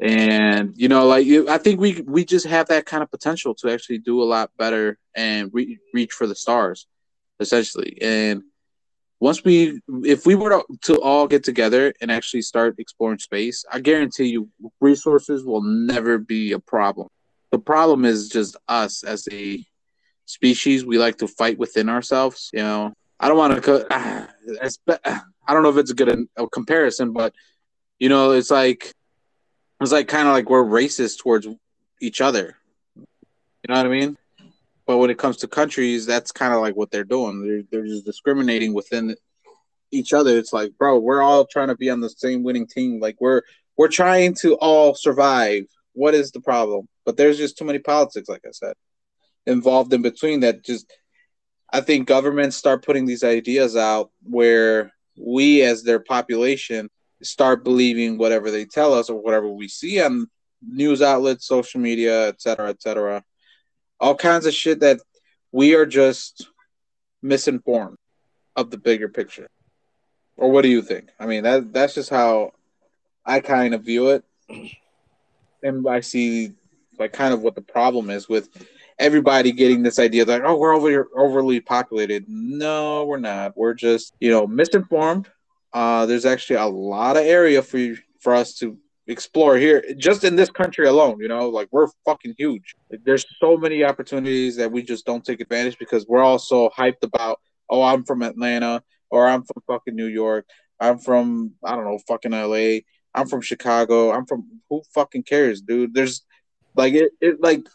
and 0.00 0.72
you 0.76 0.88
know 0.88 1.06
like 1.06 1.26
you, 1.26 1.46
i 1.48 1.58
think 1.58 1.78
we 1.78 2.00
we 2.06 2.24
just 2.24 2.46
have 2.46 2.68
that 2.68 2.86
kind 2.86 3.02
of 3.02 3.10
potential 3.10 3.54
to 3.54 3.70
actually 3.70 3.98
do 3.98 4.22
a 4.22 4.24
lot 4.24 4.50
better 4.56 4.98
and 5.14 5.50
re- 5.52 5.78
reach 5.92 6.12
for 6.12 6.26
the 6.26 6.34
stars 6.34 6.86
essentially. 7.38 7.98
And 8.00 8.42
once 9.18 9.44
we 9.44 9.80
if 10.04 10.24
we 10.24 10.34
were 10.34 10.50
to, 10.50 10.64
to 10.82 11.00
all 11.02 11.26
get 11.26 11.44
together 11.44 11.92
and 12.00 12.10
actually 12.10 12.42
start 12.42 12.76
exploring 12.78 13.18
space 13.18 13.64
i 13.70 13.78
guarantee 13.78 14.26
you 14.26 14.48
resources 14.80 15.44
will 15.44 15.62
never 15.62 16.18
be 16.18 16.52
a 16.52 16.58
problem. 16.58 17.08
The 17.52 17.58
problem 17.58 18.04
is 18.04 18.28
just 18.28 18.56
us 18.68 19.02
as 19.02 19.28
a 19.30 19.64
species 20.30 20.84
we 20.84 20.98
like 20.98 21.18
to 21.18 21.26
fight 21.26 21.58
within 21.58 21.88
ourselves 21.88 22.50
you 22.52 22.60
know. 22.60 22.92
I 23.18 23.28
don't 23.28 23.36
want 23.36 23.62
to 23.62 23.86
ah, 23.90 24.28
i 25.46 25.52
don't 25.52 25.62
know 25.62 25.70
if 25.70 25.76
it's 25.76 25.90
a 25.90 25.94
good 25.94 26.26
a 26.36 26.46
comparison 26.48 27.12
but 27.12 27.34
you 27.98 28.08
know 28.08 28.30
it's 28.32 28.50
like 28.50 28.94
it's 29.80 29.92
like 29.92 30.08
kind 30.08 30.28
of 30.28 30.34
like 30.34 30.50
we're 30.50 30.64
racist 30.64 31.18
towards 31.18 31.48
each 32.00 32.20
other. 32.20 32.56
You 32.96 33.04
know 33.68 33.76
what 33.76 33.86
i 33.86 33.88
mean? 33.88 34.16
But 34.86 34.98
when 34.98 35.10
it 35.10 35.18
comes 35.18 35.38
to 35.38 35.48
countries 35.48 36.06
that's 36.06 36.32
kind 36.32 36.52
of 36.52 36.60
like 36.60 36.76
what 36.76 36.90
they're 36.90 37.04
doing. 37.04 37.42
They're, 37.42 37.62
they're 37.70 37.86
just 37.86 38.04
discriminating 38.04 38.74
within 38.74 39.14
each 39.90 40.12
other. 40.12 40.36
It's 40.38 40.52
like 40.52 40.76
bro 40.78 40.98
we're 40.98 41.22
all 41.22 41.46
trying 41.46 41.68
to 41.68 41.76
be 41.76 41.90
on 41.90 42.00
the 42.00 42.10
same 42.10 42.42
winning 42.42 42.66
team. 42.66 43.00
Like 43.00 43.16
we're 43.20 43.42
we're 43.76 43.88
trying 43.88 44.34
to 44.42 44.54
all 44.56 44.94
survive. 44.94 45.64
What 45.92 46.14
is 46.14 46.30
the 46.30 46.40
problem? 46.40 46.88
But 47.04 47.16
there's 47.16 47.38
just 47.38 47.56
too 47.56 47.64
many 47.64 47.78
politics 47.78 48.28
like 48.28 48.42
i 48.46 48.50
said 48.52 48.74
involved 49.50 49.92
in 49.92 50.02
between 50.02 50.40
that 50.40 50.64
just 50.64 50.86
i 51.72 51.80
think 51.80 52.06
governments 52.06 52.56
start 52.56 52.84
putting 52.84 53.04
these 53.04 53.24
ideas 53.24 53.76
out 53.76 54.10
where 54.22 54.92
we 55.16 55.62
as 55.62 55.82
their 55.82 56.00
population 56.00 56.88
start 57.22 57.64
believing 57.64 58.16
whatever 58.16 58.50
they 58.50 58.64
tell 58.64 58.94
us 58.94 59.10
or 59.10 59.20
whatever 59.20 59.48
we 59.48 59.68
see 59.68 60.00
on 60.00 60.26
news 60.66 61.02
outlets 61.02 61.46
social 61.46 61.80
media 61.80 62.28
et 62.28 62.40
cetera 62.40 62.68
et 62.68 62.80
cetera. 62.82 63.22
All 63.98 64.14
kinds 64.14 64.46
of 64.46 64.54
shit 64.54 64.80
that 64.80 65.00
we 65.52 65.74
are 65.74 65.86
just 65.86 66.48
misinformed 67.22 67.98
of 68.56 68.70
the 68.70 68.78
bigger 68.78 69.08
picture. 69.08 69.48
Or 70.36 70.50
what 70.50 70.62
do 70.62 70.68
you 70.68 70.82
think? 70.82 71.10
I 71.18 71.26
mean 71.26 71.42
that 71.44 71.72
that's 71.72 71.94
just 71.94 72.10
how 72.10 72.52
i 73.24 73.40
kind 73.40 73.74
of 73.74 73.84
view 73.84 74.10
it. 74.10 74.24
And 75.62 75.86
i 75.88 76.00
see 76.00 76.52
like 76.98 77.12
kind 77.12 77.34
of 77.34 77.42
what 77.42 77.54
the 77.54 77.62
problem 77.62 78.10
is 78.10 78.28
with 78.28 78.48
everybody 79.00 79.50
getting 79.50 79.82
this 79.82 79.98
idea 79.98 80.24
that 80.26 80.44
oh 80.44 80.56
we're 80.56 80.74
over 80.74 81.08
overly 81.16 81.60
populated. 81.60 82.24
No 82.28 83.04
we're 83.06 83.18
not. 83.18 83.56
We're 83.56 83.74
just 83.74 84.14
you 84.20 84.30
know 84.30 84.46
misinformed. 84.46 85.28
Uh 85.72 86.06
there's 86.06 86.26
actually 86.26 86.56
a 86.56 86.66
lot 86.66 87.16
of 87.16 87.24
area 87.24 87.62
for 87.62 87.78
you, 87.78 87.96
for 88.20 88.34
us 88.34 88.54
to 88.56 88.78
explore 89.06 89.56
here 89.56 89.82
just 89.96 90.22
in 90.22 90.36
this 90.36 90.50
country 90.50 90.86
alone 90.86 91.16
you 91.18 91.26
know 91.26 91.48
like 91.48 91.68
we're 91.72 91.88
fucking 92.04 92.34
huge. 92.38 92.76
Like, 92.90 93.00
there's 93.04 93.26
so 93.40 93.56
many 93.56 93.82
opportunities 93.82 94.54
that 94.56 94.70
we 94.70 94.82
just 94.82 95.04
don't 95.04 95.24
take 95.24 95.40
advantage 95.40 95.78
because 95.78 96.06
we're 96.06 96.22
all 96.22 96.38
so 96.38 96.70
hyped 96.76 97.02
about 97.02 97.40
oh 97.68 97.82
i'm 97.82 98.04
from 98.04 98.22
atlanta 98.22 98.82
or 99.10 99.26
i'm 99.26 99.42
from 99.42 99.62
fucking 99.66 99.96
new 99.96 100.06
york. 100.06 100.46
I'm 100.78 100.98
from 100.98 101.54
i 101.64 101.74
don't 101.74 101.86
know 101.86 101.98
fucking 102.06 102.32
la 102.32 102.78
i'm 103.14 103.26
from 103.26 103.40
chicago. 103.40 104.12
I'm 104.12 104.26
from 104.26 104.46
who 104.68 104.82
fucking 104.94 105.24
cares 105.24 105.60
dude? 105.60 105.94
There's 105.94 106.22
like 106.76 106.94
it, 106.94 107.10
it 107.20 107.40
like 107.40 107.66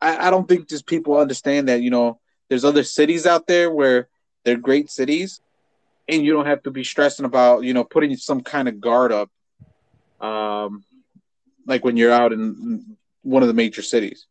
I, 0.00 0.28
I 0.28 0.30
don't 0.30 0.48
think 0.48 0.68
just 0.68 0.86
people 0.86 1.18
understand 1.18 1.68
that 1.68 1.82
you 1.82 1.90
know 1.90 2.20
there's 2.48 2.64
other 2.64 2.84
cities 2.84 3.26
out 3.26 3.46
there 3.46 3.70
where 3.70 4.08
they're 4.44 4.56
great 4.56 4.90
cities 4.90 5.40
and 6.08 6.24
you 6.24 6.32
don't 6.32 6.46
have 6.46 6.62
to 6.62 6.70
be 6.70 6.84
stressing 6.84 7.24
about 7.24 7.64
you 7.64 7.74
know 7.74 7.84
putting 7.84 8.16
some 8.16 8.40
kind 8.42 8.68
of 8.68 8.80
guard 8.80 9.12
up 9.12 9.30
um 10.20 10.84
like 11.66 11.84
when 11.84 11.96
you're 11.96 12.12
out 12.12 12.32
in 12.32 12.96
one 13.22 13.42
of 13.42 13.48
the 13.48 13.54
major 13.54 13.82
cities. 13.82 14.26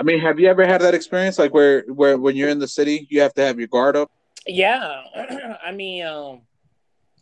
I 0.00 0.02
mean 0.02 0.20
have 0.20 0.38
you 0.38 0.48
ever 0.48 0.66
had 0.66 0.80
that 0.80 0.94
experience? 0.94 1.38
Like 1.38 1.54
where 1.54 1.82
where 1.82 2.18
when 2.18 2.36
you're 2.36 2.48
in 2.48 2.58
the 2.58 2.68
city 2.68 3.06
you 3.10 3.20
have 3.20 3.34
to 3.34 3.42
have 3.42 3.58
your 3.58 3.68
guard 3.68 3.96
up? 3.96 4.10
Yeah, 4.48 5.02
I 5.64 5.72
mean, 5.72 6.06
um, 6.06 6.40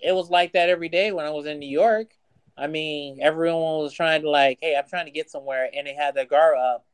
it 0.01 0.15
was 0.15 0.31
like 0.31 0.53
that 0.53 0.69
every 0.69 0.89
day 0.89 1.11
when 1.11 1.27
I 1.27 1.31
was 1.31 1.47
in 1.47 1.59
New 1.59 1.69
York. 1.69 2.13
I 2.57 2.69
mean, 2.69 3.19
everyone 3.21 3.83
was 3.83 3.93
trying 3.93 4.23
to 4.23 4.31
like, 4.31 4.59
hey, 4.63 4.77
I'm 4.77 4.89
trying 4.89 5.07
to 5.07 5.11
get 5.11 5.29
somewhere, 5.29 5.69
and 5.77 5.87
they 5.87 5.95
had 5.95 6.15
their 6.15 6.25
guard 6.25 6.57
up, 6.57 6.86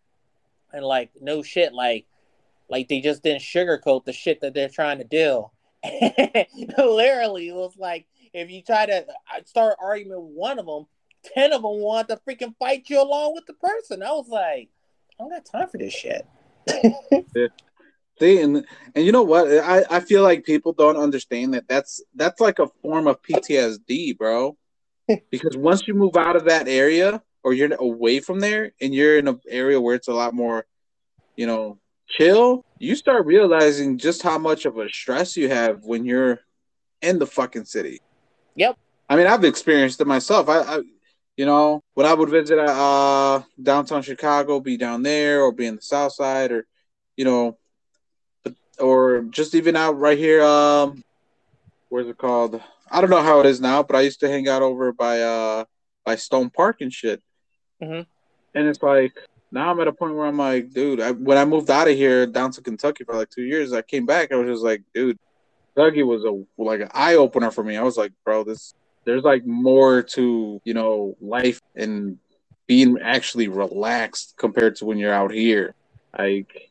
and 0.73 0.85
like, 0.85 1.11
no 1.21 1.43
shit, 1.43 1.73
like, 1.73 2.07
like 2.69 2.89
they 2.89 3.01
just 3.01 3.23
didn't 3.23 3.43
sugarcoat 3.43 4.05
the 4.05 4.13
shit 4.13 4.41
that 4.41 4.55
they're 4.55 4.69
trying 4.69 4.99
to 4.99 5.05
do. 5.05 5.51
Literally, 6.79 7.49
it 7.49 7.55
was 7.55 7.77
like 7.77 8.07
if 8.33 8.51
you 8.51 8.63
try 8.63 8.87
to 8.87 9.05
uh, 9.07 9.43
start 9.45 9.77
arguing 9.81 10.11
with 10.11 10.35
one 10.35 10.59
of 10.59 10.67
them, 10.67 10.87
ten 11.35 11.53
of 11.53 11.63
them 11.63 11.81
want 11.81 12.09
to 12.09 12.21
freaking 12.29 12.55
fight 12.59 12.89
you 12.89 13.03
along 13.03 13.35
with 13.35 13.47
the 13.47 13.55
person. 13.55 14.03
I 14.03 14.13
was 14.13 14.29
like, 14.29 14.69
I 15.19 15.25
don't 15.25 15.31
got 15.31 15.45
time 15.45 15.69
for 15.69 15.79
this 15.79 15.93
shit. 15.93 16.27
See, 18.21 18.41
and 18.41 18.65
and 18.95 19.05
you 19.05 19.13
know 19.13 19.23
what? 19.23 19.49
I, 19.49 19.85
I 19.91 20.01
feel 20.01 20.23
like 20.23 20.45
people 20.45 20.73
don't 20.73 20.97
understand 20.97 21.55
that 21.55 21.67
that's 21.69 22.03
that's 22.15 22.41
like 22.41 22.59
a 22.59 22.69
form 22.83 23.07
of 23.07 23.21
PTSD, 23.23 24.17
bro. 24.17 24.57
because 25.31 25.57
once 25.57 25.87
you 25.89 25.95
move 25.95 26.17
out 26.17 26.37
of 26.37 26.45
that 26.45 26.69
area 26.69 27.23
or 27.45 27.53
you're 27.53 27.75
away 27.75 28.21
from 28.21 28.41
there 28.41 28.73
and 28.81 28.95
you're 28.95 29.19
in 29.19 29.29
an 29.29 29.41
area 29.49 29.81
where 29.81 29.95
it's 29.95 30.09
a 30.09 30.15
lot 30.15 30.35
more, 30.35 30.65
you 31.37 31.47
know, 31.47 31.79
chill, 32.09 32.65
you 32.79 32.95
start 32.95 33.27
realizing 33.27 33.99
just 33.99 34.23
how 34.23 34.39
much 34.39 34.65
of 34.65 34.79
a 34.79 34.89
stress 34.89 35.37
you 35.37 35.49
have 35.49 35.85
when 35.85 36.05
you're 36.05 36.41
in 37.01 37.19
the 37.19 37.27
fucking 37.27 37.65
city. 37.65 38.01
Yep. 38.55 38.77
I 39.09 39.17
mean, 39.17 39.27
I've 39.27 39.45
experienced 39.45 40.01
it 40.01 40.07
myself. 40.07 40.49
I, 40.49 40.61
I 40.61 40.81
you 41.37 41.47
know, 41.47 41.83
when 41.95 42.07
I 42.07 42.15
would 42.15 42.29
visit 42.29 42.59
uh 42.59 43.43
downtown 43.61 44.03
Chicago, 44.03 44.61
be 44.61 44.77
down 44.77 45.03
there 45.03 45.43
or 45.43 45.53
be 45.53 45.67
in 45.67 45.77
the 45.77 45.83
South 45.83 46.13
Side 46.13 46.53
or, 46.53 46.67
you 47.17 47.25
know, 47.25 47.59
or 48.79 49.23
just 49.31 49.55
even 49.55 49.77
out 49.77 49.99
right 49.99 50.19
here. 50.19 50.43
Um, 50.43 51.03
where's 51.89 52.09
it 52.09 52.19
called? 52.19 52.61
I 52.91 53.01
don't 53.01 53.11
know 53.11 53.23
how 53.23 53.41
it 53.41 53.47
is 53.47 53.61
now, 53.61 53.83
but 53.83 53.97
I 53.97 54.03
used 54.03 54.21
to 54.21 54.29
hang 54.29 54.49
out 54.49 54.63
over 54.63 54.93
by 54.93 55.23
uh 55.23 55.65
by 56.05 56.17
Stone 56.17 56.51
Park 56.51 56.81
and 56.81 56.93
shit. 56.93 57.23
Mhm. 57.83 58.07
And 58.55 58.69
it's 58.69 58.83
like 58.83 59.13
now 59.51 59.71
I'm 59.71 59.81
at 59.81 59.89
a 59.89 59.93
point 59.93 60.15
where 60.15 60.27
I'm 60.27 60.39
like, 60.39 60.73
dude, 60.73 61.01
I, 61.01 61.11
when 61.11 61.37
I 61.37 61.45
moved 61.45 61.71
out 61.71 61.89
of 61.89 61.97
here 61.97 62.27
down 62.27 62.53
to 62.53 62.63
Kentucky 62.63 63.05
for 63.05 63.15
like 63.15 63.31
two 63.31 63.43
years, 63.43 63.73
I 63.73 63.83
came 63.83 64.07
back. 64.07 64.33
I 64.33 64.37
was 64.37 64.49
just 64.49 64.65
like, 64.65 64.83
dude, 64.95 65.19
Kentucky 65.75 66.03
was 66.03 66.25
a 66.25 66.45
like 66.61 66.81
an 66.81 66.91
eye 66.95 67.17
opener 67.17 67.51
for 67.51 67.65
me. 67.65 67.77
I 67.77 67.83
was 67.83 67.97
like, 67.97 68.13
bro, 68.25 68.45
this 68.45 68.75
there's 69.05 69.25
like 69.25 69.45
more 69.47 70.03
to 70.03 70.61
you 70.65 70.75
know 70.75 71.17
life 71.21 71.61
and 71.75 72.19
being 72.67 72.99
actually 73.03 73.49
relaxed 73.49 74.35
compared 74.39 74.77
to 74.77 74.85
when 74.85 74.97
you're 74.99 75.13
out 75.13 75.33
here. 75.33 75.75
Like 76.17 76.71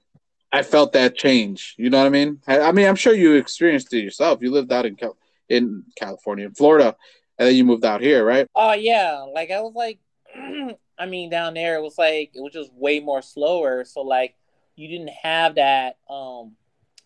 I 0.51 0.63
felt 0.63 0.93
that 0.93 1.15
change. 1.15 1.75
You 1.77 1.89
know 1.89 1.99
what 1.99 2.07
I 2.07 2.09
mean? 2.09 2.39
I, 2.47 2.59
I 2.61 2.71
mean, 2.71 2.87
I'm 2.87 2.95
sure 2.95 3.13
you 3.13 3.33
experienced 3.33 3.93
it 3.93 4.01
yourself. 4.01 4.41
You 4.41 4.51
lived 4.51 4.71
out 4.71 4.85
in 4.85 4.95
Cal- 4.95 5.17
in 5.49 5.83
California, 5.95 6.45
in 6.45 6.53
Florida, 6.53 6.95
and 7.37 7.47
then 7.47 7.55
you 7.55 7.63
moved 7.65 7.85
out 7.85 8.01
here, 8.01 8.25
right? 8.25 8.47
Oh 8.55 8.73
yeah, 8.73 9.25
like 9.33 9.51
I 9.51 9.61
was 9.61 9.73
like, 9.75 9.99
I 11.01 11.07
mean, 11.07 11.31
down 11.31 11.55
there 11.55 11.77
it 11.77 11.81
was 11.81 11.97
like 11.97 12.31
it 12.35 12.41
was 12.41 12.53
just 12.53 12.71
way 12.73 12.99
more 12.99 13.23
slower. 13.23 13.83
So 13.85 14.01
like 14.01 14.35
you 14.75 14.87
didn't 14.87 15.09
have 15.23 15.55
that 15.55 15.97
um 16.07 16.51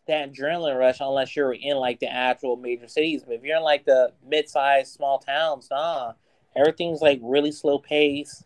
that 0.05 0.33
adrenaline 0.33 0.77
rush 0.77 0.97
unless 0.99 1.33
you're 1.33 1.53
in 1.53 1.77
like 1.77 2.01
the 2.01 2.11
actual 2.11 2.57
major 2.57 2.89
cities. 2.89 3.23
But 3.25 3.35
if 3.35 3.43
you're 3.43 3.55
in 3.55 3.63
like 3.63 3.85
the 3.85 4.11
mid-sized 4.27 4.93
small 4.93 5.19
towns, 5.19 5.69
nah, 5.71 6.11
everything's 6.57 7.01
like 7.01 7.21
really 7.23 7.53
slow 7.53 7.79
pace. 7.79 8.43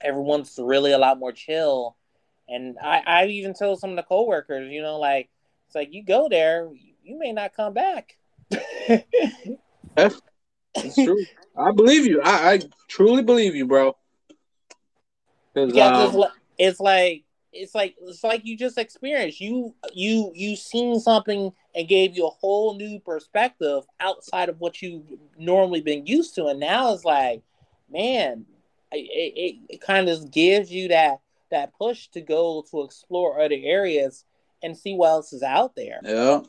Everyone's 0.00 0.58
really 0.60 0.92
a 0.92 0.98
lot 0.98 1.18
more 1.18 1.32
chill. 1.32 1.96
And 2.48 2.78
I 2.82 3.02
I 3.06 3.26
even 3.26 3.52
told 3.52 3.80
some 3.80 3.90
of 3.90 3.96
the 3.96 4.02
coworkers, 4.02 4.72
you 4.72 4.80
know, 4.80 4.98
like 4.98 5.28
it's 5.66 5.74
like 5.74 5.92
you 5.92 6.02
go 6.02 6.28
there, 6.30 6.70
you 7.02 7.18
may 7.18 7.32
not 7.32 7.54
come 7.54 7.74
back. 7.74 8.16
It's 10.76 10.96
true. 10.96 11.26
I 11.56 11.70
believe 11.70 12.06
you. 12.06 12.22
I, 12.22 12.54
I 12.54 12.60
truly 12.88 13.22
believe 13.22 13.54
you, 13.54 13.66
bro. 13.66 13.94
Yeah, 15.54 15.86
um, 15.86 16.14
it's, 16.14 16.32
it's 16.58 16.80
like 16.80 17.24
it's 17.54 17.74
like 17.74 17.94
it's 18.00 18.24
like 18.24 18.44
you 18.44 18.56
just 18.56 18.78
experienced 18.78 19.40
you 19.40 19.74
you 19.92 20.32
you 20.34 20.56
seen 20.56 20.98
something 21.00 21.52
and 21.74 21.88
gave 21.88 22.16
you 22.16 22.26
a 22.26 22.30
whole 22.30 22.76
new 22.76 22.98
perspective 23.00 23.84
outside 24.00 24.48
of 24.48 24.60
what 24.60 24.82
you've 24.82 25.04
normally 25.38 25.80
been 25.80 26.04
used 26.06 26.34
to 26.34 26.46
and 26.46 26.60
now 26.60 26.92
it's 26.92 27.04
like 27.04 27.42
man 27.90 28.44
it, 28.92 28.96
it, 28.96 29.56
it 29.68 29.80
kind 29.80 30.08
of 30.08 30.30
gives 30.30 30.70
you 30.70 30.88
that 30.88 31.20
that 31.50 31.72
push 31.78 32.08
to 32.08 32.20
go 32.20 32.64
to 32.70 32.82
explore 32.82 33.40
other 33.40 33.56
areas 33.62 34.24
and 34.62 34.76
see 34.76 34.94
what 34.94 35.08
else 35.08 35.32
is 35.32 35.42
out 35.42 35.74
there 35.76 36.00
yeah 36.04 36.40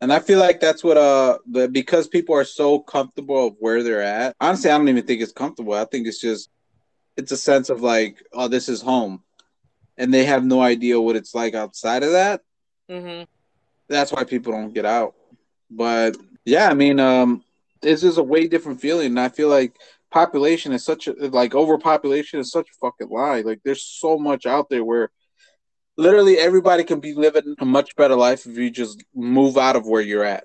and 0.00 0.12
I 0.12 0.18
feel 0.18 0.40
like 0.40 0.58
that's 0.58 0.82
what 0.82 0.96
uh 0.96 1.38
the, 1.48 1.68
because 1.68 2.08
people 2.08 2.34
are 2.34 2.44
so 2.44 2.80
comfortable 2.80 3.46
of 3.46 3.56
where 3.60 3.84
they're 3.84 4.02
at. 4.02 4.34
Honestly, 4.40 4.68
I 4.68 4.76
don't 4.76 4.88
even 4.88 5.06
think 5.06 5.22
it's 5.22 5.30
comfortable. 5.30 5.74
I 5.74 5.84
think 5.84 6.08
it's 6.08 6.20
just 6.20 6.50
it's 7.16 7.32
a 7.32 7.36
sense 7.36 7.70
of 7.70 7.82
like, 7.82 8.22
oh, 8.32 8.48
this 8.48 8.68
is 8.68 8.82
home 8.82 9.22
and 9.96 10.12
they 10.12 10.24
have 10.24 10.44
no 10.44 10.60
idea 10.60 11.00
what 11.00 11.16
it's 11.16 11.34
like 11.34 11.54
outside 11.54 12.02
of 12.02 12.12
that. 12.12 12.42
Mm-hmm. 12.90 13.24
That's 13.88 14.12
why 14.12 14.24
people 14.24 14.52
don't 14.52 14.74
get 14.74 14.86
out. 14.86 15.14
But 15.70 16.16
yeah, 16.44 16.68
I 16.68 16.74
mean, 16.74 16.98
um, 16.98 17.44
this 17.80 18.02
is 18.02 18.18
a 18.18 18.22
way 18.22 18.48
different 18.48 18.80
feeling. 18.80 19.06
And 19.06 19.20
I 19.20 19.28
feel 19.28 19.48
like 19.48 19.76
population 20.10 20.72
is 20.72 20.84
such 20.84 21.08
a 21.08 21.12
like 21.28 21.54
overpopulation 21.54 22.40
is 22.40 22.50
such 22.50 22.68
a 22.70 22.78
fucking 22.80 23.10
lie. 23.10 23.42
Like 23.42 23.60
there's 23.64 23.82
so 23.82 24.18
much 24.18 24.46
out 24.46 24.68
there 24.70 24.84
where 24.84 25.10
literally 25.96 26.38
everybody 26.38 26.84
can 26.84 27.00
be 27.00 27.14
living 27.14 27.54
a 27.60 27.64
much 27.64 27.94
better 27.96 28.16
life 28.16 28.46
if 28.46 28.56
you 28.56 28.70
just 28.70 29.04
move 29.14 29.58
out 29.58 29.76
of 29.76 29.86
where 29.86 30.02
you're 30.02 30.24
at. 30.24 30.44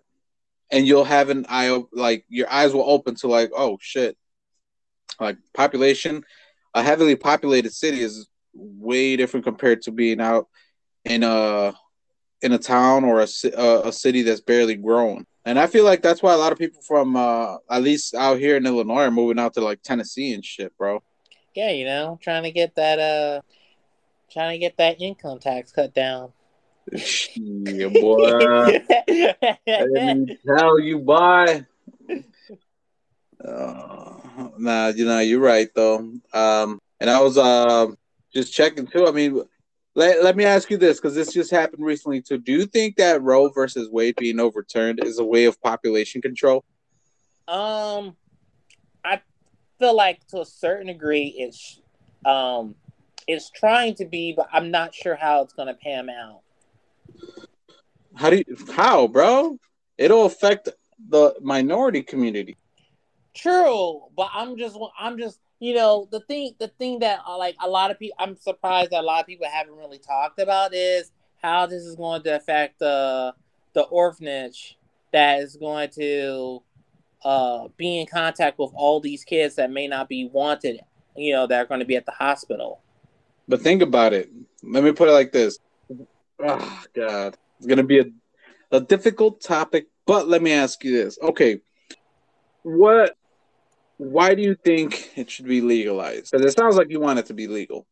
And 0.69 0.85
you'll 0.85 1.05
have 1.05 1.29
an 1.29 1.45
eye 1.47 1.81
like 1.93 2.25
your 2.27 2.51
eyes 2.51 2.73
will 2.73 2.89
open 2.89 3.15
to 3.15 3.27
like, 3.27 3.51
oh 3.55 3.77
shit. 3.81 4.17
Like 5.19 5.37
population, 5.53 6.25
a 6.77 6.83
heavily 6.83 7.15
populated 7.15 7.73
city 7.73 8.01
is 8.01 8.27
way 8.53 9.15
different 9.15 9.43
compared 9.43 9.81
to 9.81 9.91
being 9.91 10.21
out 10.21 10.47
in 11.05 11.23
a 11.23 11.73
in 12.43 12.53
a 12.53 12.57
town 12.59 13.03
or 13.03 13.21
a, 13.21 13.27
a, 13.87 13.91
city 13.91 14.21
that's 14.21 14.41
barely 14.41 14.75
grown. 14.75 15.25
And 15.43 15.57
I 15.57 15.65
feel 15.65 15.83
like 15.83 16.03
that's 16.03 16.21
why 16.21 16.33
a 16.33 16.37
lot 16.37 16.51
of 16.51 16.59
people 16.59 16.81
from 16.83 17.15
uh, 17.15 17.57
at 17.69 17.81
least 17.81 18.13
out 18.13 18.37
here 18.37 18.57
in 18.57 18.65
Illinois 18.67 19.05
are 19.05 19.11
moving 19.11 19.39
out 19.39 19.55
to 19.55 19.61
like 19.61 19.81
Tennessee 19.81 20.33
and 20.33 20.45
shit, 20.45 20.77
bro. 20.77 21.01
Yeah, 21.55 21.71
you 21.71 21.85
know, 21.85 22.19
trying 22.21 22.43
to 22.43 22.51
get 22.51 22.75
that 22.75 22.99
uh 22.99 23.41
trying 24.31 24.51
to 24.51 24.59
get 24.59 24.77
that 24.77 25.01
income 25.01 25.39
tax 25.39 25.71
cut 25.71 25.95
down. 25.95 26.31
yeah, 26.91 27.87
boy. 27.87 28.83
Didn't 29.65 30.37
tell 30.45 30.79
you, 30.79 30.99
boy. 30.99 31.65
Uh, 33.43 34.13
nah, 34.57 34.87
you 34.87 35.05
know, 35.05 35.19
you're 35.19 35.39
right 35.39 35.69
though. 35.75 35.97
Um, 36.33 36.79
and 36.99 37.09
I 37.09 37.21
was 37.21 37.37
uh 37.37 37.87
just 38.33 38.53
checking 38.53 38.87
too. 38.87 39.07
I 39.07 39.11
mean, 39.11 39.41
let, 39.95 40.23
let 40.23 40.35
me 40.35 40.45
ask 40.45 40.69
you 40.69 40.77
this 40.77 40.99
because 40.99 41.15
this 41.15 41.33
just 41.33 41.51
happened 41.51 41.83
recently 41.85 42.21
too. 42.21 42.37
Do 42.37 42.51
you 42.51 42.65
think 42.65 42.97
that 42.97 43.21
Roe 43.21 43.49
versus 43.49 43.89
Wade 43.89 44.15
being 44.17 44.39
overturned 44.39 45.03
is 45.03 45.19
a 45.19 45.25
way 45.25 45.45
of 45.45 45.61
population 45.61 46.21
control? 46.21 46.63
Um, 47.47 48.15
I 49.03 49.21
feel 49.79 49.95
like 49.95 50.25
to 50.27 50.41
a 50.41 50.45
certain 50.45 50.87
degree 50.87 51.33
it's 51.37 51.81
um 52.25 52.75
it's 53.27 53.49
trying 53.49 53.93
to 53.95 54.05
be, 54.05 54.33
but 54.33 54.47
I'm 54.53 54.71
not 54.71 54.93
sure 54.93 55.15
how 55.15 55.41
it's 55.43 55.53
going 55.53 55.67
to 55.67 55.73
pan 55.73 56.09
out. 56.09 56.41
How 58.15 58.29
do 58.29 58.37
you 58.37 58.57
how, 58.71 59.07
bro? 59.07 59.59
It'll 59.97 60.25
affect 60.25 60.69
the 61.09 61.35
minority 61.41 62.01
community. 62.01 62.55
True, 63.37 64.01
but 64.15 64.29
I'm 64.33 64.57
just 64.57 64.77
I'm 64.99 65.17
just 65.17 65.39
you 65.59 65.75
know 65.75 66.07
the 66.11 66.19
thing 66.21 66.53
the 66.59 66.67
thing 66.67 66.99
that 66.99 67.19
uh, 67.27 67.37
like 67.37 67.55
a 67.63 67.67
lot 67.67 67.89
of 67.89 67.97
people 67.97 68.15
i'm 68.19 68.35
surprised 68.35 68.91
that 68.91 69.01
a 69.01 69.05
lot 69.05 69.21
of 69.21 69.25
people 69.25 69.47
haven't 69.51 69.75
really 69.75 69.97
talked 69.97 70.39
about 70.39 70.71
is 70.71 71.11
how 71.41 71.65
this 71.65 71.83
is 71.83 71.95
going 71.95 72.21
to 72.21 72.35
affect 72.35 72.77
the 72.79 73.33
the 73.73 73.81
orphanage 73.83 74.77
that 75.13 75.39
is 75.39 75.55
going 75.55 75.89
to 75.89 76.61
uh, 77.25 77.67
be 77.77 77.99
in 77.99 78.05
contact 78.05 78.59
with 78.59 78.71
all 78.75 78.99
these 78.99 79.23
kids 79.23 79.55
that 79.55 79.71
may 79.71 79.87
not 79.87 80.07
be 80.07 80.29
wanted 80.31 80.79
you 81.15 81.33
know 81.33 81.47
that 81.47 81.59
are 81.59 81.65
going 81.65 81.79
to 81.79 81.85
be 81.85 81.95
at 81.95 82.05
the 82.05 82.11
hospital. 82.11 82.81
But 83.47 83.61
think 83.61 83.81
about 83.81 84.13
it. 84.13 84.29
Let 84.61 84.83
me 84.83 84.91
put 84.91 85.09
it 85.09 85.13
like 85.13 85.31
this. 85.31 85.57
Oh 86.43 86.83
god. 86.93 87.37
It's 87.57 87.65
going 87.65 87.77
to 87.77 87.83
be 87.83 87.99
a, 87.99 88.05
a 88.71 88.79
difficult 88.79 89.41
topic 89.41 89.87
but 90.05 90.27
let 90.27 90.41
me 90.41 90.53
ask 90.53 90.83
you 90.83 90.91
this. 90.91 91.17
Okay. 91.21 91.59
What 92.63 93.15
why 93.97 94.35
do 94.35 94.41
you 94.41 94.55
think 94.55 95.11
it 95.17 95.29
should 95.29 95.47
be 95.47 95.61
legalized? 95.61 96.31
Because 96.31 96.45
it 96.45 96.57
sounds 96.57 96.75
like 96.75 96.89
you 96.89 96.99
want 96.99 97.19
it 97.19 97.25
to 97.27 97.33
be 97.33 97.47
legal. 97.47 97.85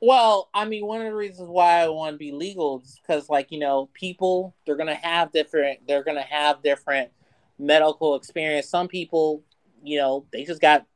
Well, 0.00 0.48
I 0.54 0.64
mean, 0.64 0.86
one 0.86 1.00
of 1.00 1.06
the 1.08 1.14
reasons 1.14 1.48
why 1.48 1.80
I 1.80 1.88
want 1.88 2.14
to 2.14 2.18
be 2.18 2.30
legal 2.30 2.80
is 2.80 3.00
because, 3.00 3.28
like, 3.28 3.50
you 3.50 3.58
know, 3.58 3.88
people 3.94 4.54
they're 4.64 4.76
gonna 4.76 4.94
have 4.94 5.32
different, 5.32 5.86
they're 5.88 6.04
gonna 6.04 6.22
have 6.22 6.62
different 6.62 7.10
medical 7.58 8.14
experience. 8.14 8.68
Some 8.68 8.86
people, 8.86 9.42
you 9.82 9.98
know, 9.98 10.26
they 10.32 10.44
just 10.44 10.60
got 10.60 10.86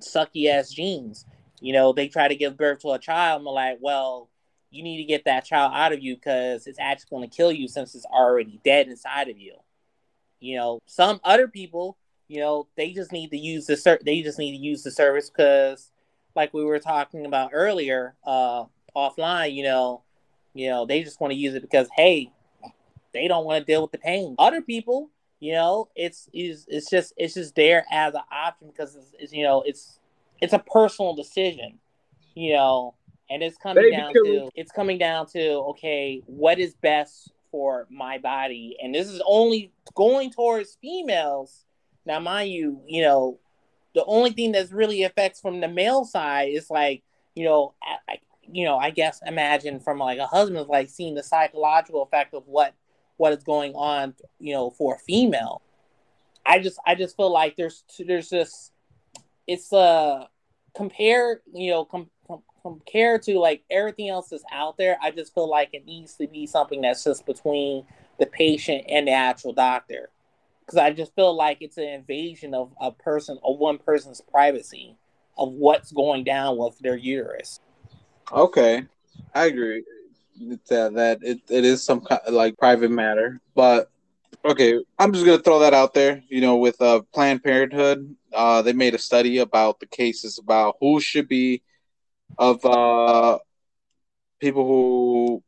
sucky 0.00 0.48
ass 0.48 0.70
genes. 0.70 1.26
You 1.60 1.72
know, 1.72 1.92
they 1.92 2.08
try 2.08 2.28
to 2.28 2.36
give 2.36 2.56
birth 2.56 2.80
to 2.80 2.90
a 2.90 2.98
child, 2.98 3.40
and 3.40 3.46
they're 3.46 3.52
like, 3.52 3.78
well, 3.80 4.28
you 4.70 4.82
need 4.82 4.98
to 4.98 5.04
get 5.04 5.24
that 5.24 5.44
child 5.44 5.72
out 5.74 5.92
of 5.92 6.02
you 6.02 6.14
because 6.14 6.66
it's 6.66 6.80
actually 6.80 7.08
going 7.10 7.28
to 7.28 7.36
kill 7.36 7.52
you 7.52 7.68
since 7.68 7.94
it's 7.94 8.04
already 8.06 8.60
dead 8.64 8.88
inside 8.88 9.28
of 9.28 9.38
you. 9.38 9.54
You 10.40 10.56
know, 10.56 10.80
some 10.86 11.20
other 11.24 11.48
people 11.48 11.96
you 12.28 12.40
know, 12.40 12.66
they 12.76 12.92
just 12.92 13.12
need 13.12 13.30
to 13.30 13.38
use 13.38 13.66
the 13.66 13.76
ser- 13.76 14.00
they 14.04 14.22
just 14.22 14.38
need 14.38 14.56
to 14.56 14.62
use 14.62 14.82
the 14.82 14.90
service 14.90 15.30
because, 15.30 15.90
like 16.34 16.52
we 16.54 16.64
were 16.64 16.78
talking 16.78 17.26
about 17.26 17.50
earlier, 17.52 18.14
uh, 18.26 18.64
offline, 18.96 19.54
you 19.54 19.64
know, 19.64 20.02
you 20.54 20.68
know, 20.70 20.86
they 20.86 21.02
just 21.02 21.20
want 21.20 21.32
to 21.32 21.36
use 21.36 21.54
it 21.54 21.62
because 21.62 21.88
hey, 21.96 22.30
they 23.12 23.28
don't 23.28 23.44
want 23.44 23.64
to 23.64 23.70
deal 23.70 23.82
with 23.82 23.92
the 23.92 23.98
pain. 23.98 24.34
Other 24.38 24.62
people, 24.62 25.10
you 25.40 25.52
know, 25.52 25.88
it's 25.94 26.28
is 26.32 26.66
it's 26.68 26.88
just 26.90 27.12
it's 27.16 27.34
just 27.34 27.54
there 27.54 27.84
as 27.90 28.14
an 28.14 28.22
option 28.32 28.68
because 28.68 28.96
it's, 28.96 29.14
it's, 29.18 29.32
you 29.32 29.42
know 29.42 29.62
it's 29.66 29.98
it's 30.40 30.52
a 30.52 30.58
personal 30.58 31.14
decision, 31.14 31.78
you 32.34 32.54
know, 32.54 32.94
and 33.30 33.42
it's 33.42 33.56
coming 33.58 33.84
Baby 33.84 33.96
down 33.96 34.12
to 34.14 34.50
it's 34.54 34.72
coming 34.72 34.98
down 34.98 35.26
to 35.28 35.50
okay, 35.70 36.22
what 36.26 36.58
is 36.58 36.74
best 36.74 37.32
for 37.50 37.86
my 37.90 38.18
body, 38.18 38.76
and 38.82 38.94
this 38.94 39.08
is 39.08 39.22
only 39.26 39.72
going 39.94 40.30
towards 40.30 40.78
females 40.80 41.63
now, 42.06 42.20
mind 42.20 42.50
you, 42.50 42.80
you 42.86 43.02
know, 43.02 43.38
the 43.94 44.04
only 44.04 44.30
thing 44.30 44.52
that's 44.52 44.72
really 44.72 45.04
affects 45.04 45.40
from 45.40 45.60
the 45.60 45.68
male 45.68 46.04
side 46.04 46.50
is 46.50 46.68
like, 46.68 47.02
you 47.34 47.44
know, 47.44 47.74
I, 48.08 48.18
you 48.42 48.64
know, 48.64 48.76
I 48.76 48.90
guess 48.90 49.20
imagine 49.26 49.80
from 49.80 49.98
like 49.98 50.18
a 50.18 50.26
husband 50.26 50.68
like 50.68 50.90
seeing 50.90 51.14
the 51.14 51.22
psychological 51.22 52.02
effect 52.02 52.34
of 52.34 52.46
what 52.46 52.74
what 53.16 53.32
is 53.32 53.44
going 53.44 53.74
on, 53.74 54.14
you 54.38 54.52
know, 54.52 54.70
for 54.70 54.96
a 54.96 54.98
female. 54.98 55.62
I 56.44 56.58
just 56.58 56.78
I 56.86 56.94
just 56.94 57.16
feel 57.16 57.32
like 57.32 57.56
there's 57.56 57.84
there's 57.98 58.28
just 58.28 58.72
it's 59.46 59.72
uh 59.72 60.26
compare 60.74 61.40
you 61.52 61.70
know 61.70 61.84
com, 61.84 62.10
com, 62.26 62.42
compared 62.62 63.22
to 63.22 63.38
like 63.38 63.62
everything 63.70 64.08
else 64.08 64.28
that's 64.28 64.44
out 64.52 64.76
there. 64.76 64.98
I 65.00 65.10
just 65.10 65.32
feel 65.34 65.48
like 65.48 65.70
it 65.72 65.86
needs 65.86 66.14
to 66.14 66.26
be 66.26 66.46
something 66.46 66.82
that's 66.82 67.04
just 67.04 67.24
between 67.24 67.86
the 68.18 68.26
patient 68.26 68.84
and 68.88 69.08
the 69.08 69.12
actual 69.12 69.52
doctor 69.52 70.10
because 70.64 70.78
I 70.78 70.92
just 70.92 71.14
feel 71.14 71.36
like 71.36 71.58
it's 71.60 71.76
an 71.76 71.84
invasion 71.88 72.54
of 72.54 72.72
a 72.80 72.90
person, 72.90 73.38
of 73.44 73.58
one 73.58 73.78
person's 73.78 74.20
privacy, 74.20 74.96
of 75.36 75.52
what's 75.52 75.92
going 75.92 76.24
down 76.24 76.56
with 76.56 76.78
their 76.78 76.96
uterus. 76.96 77.60
Okay, 78.32 78.84
I 79.34 79.46
agree 79.46 79.84
that 80.68 80.94
that 80.94 81.18
it, 81.22 81.38
it 81.48 81.64
is 81.64 81.84
some 81.84 82.00
kind 82.00 82.20
of 82.26 82.34
like 82.34 82.56
private 82.58 82.90
matter, 82.90 83.40
but 83.54 83.90
okay, 84.44 84.80
I'm 84.98 85.12
just 85.12 85.24
gonna 85.24 85.42
throw 85.42 85.60
that 85.60 85.74
out 85.74 85.94
there. 85.94 86.22
You 86.28 86.40
know, 86.40 86.56
with 86.56 86.80
uh, 86.80 87.02
Planned 87.12 87.42
Parenthood, 87.44 88.14
uh, 88.32 88.62
they 88.62 88.72
made 88.72 88.94
a 88.94 88.98
study 88.98 89.38
about 89.38 89.80
the 89.80 89.86
cases 89.86 90.38
about 90.38 90.76
who 90.80 91.00
should 91.00 91.28
be 91.28 91.62
of 92.38 92.64
uh, 92.64 93.38
people 94.40 94.66
who 94.66 95.42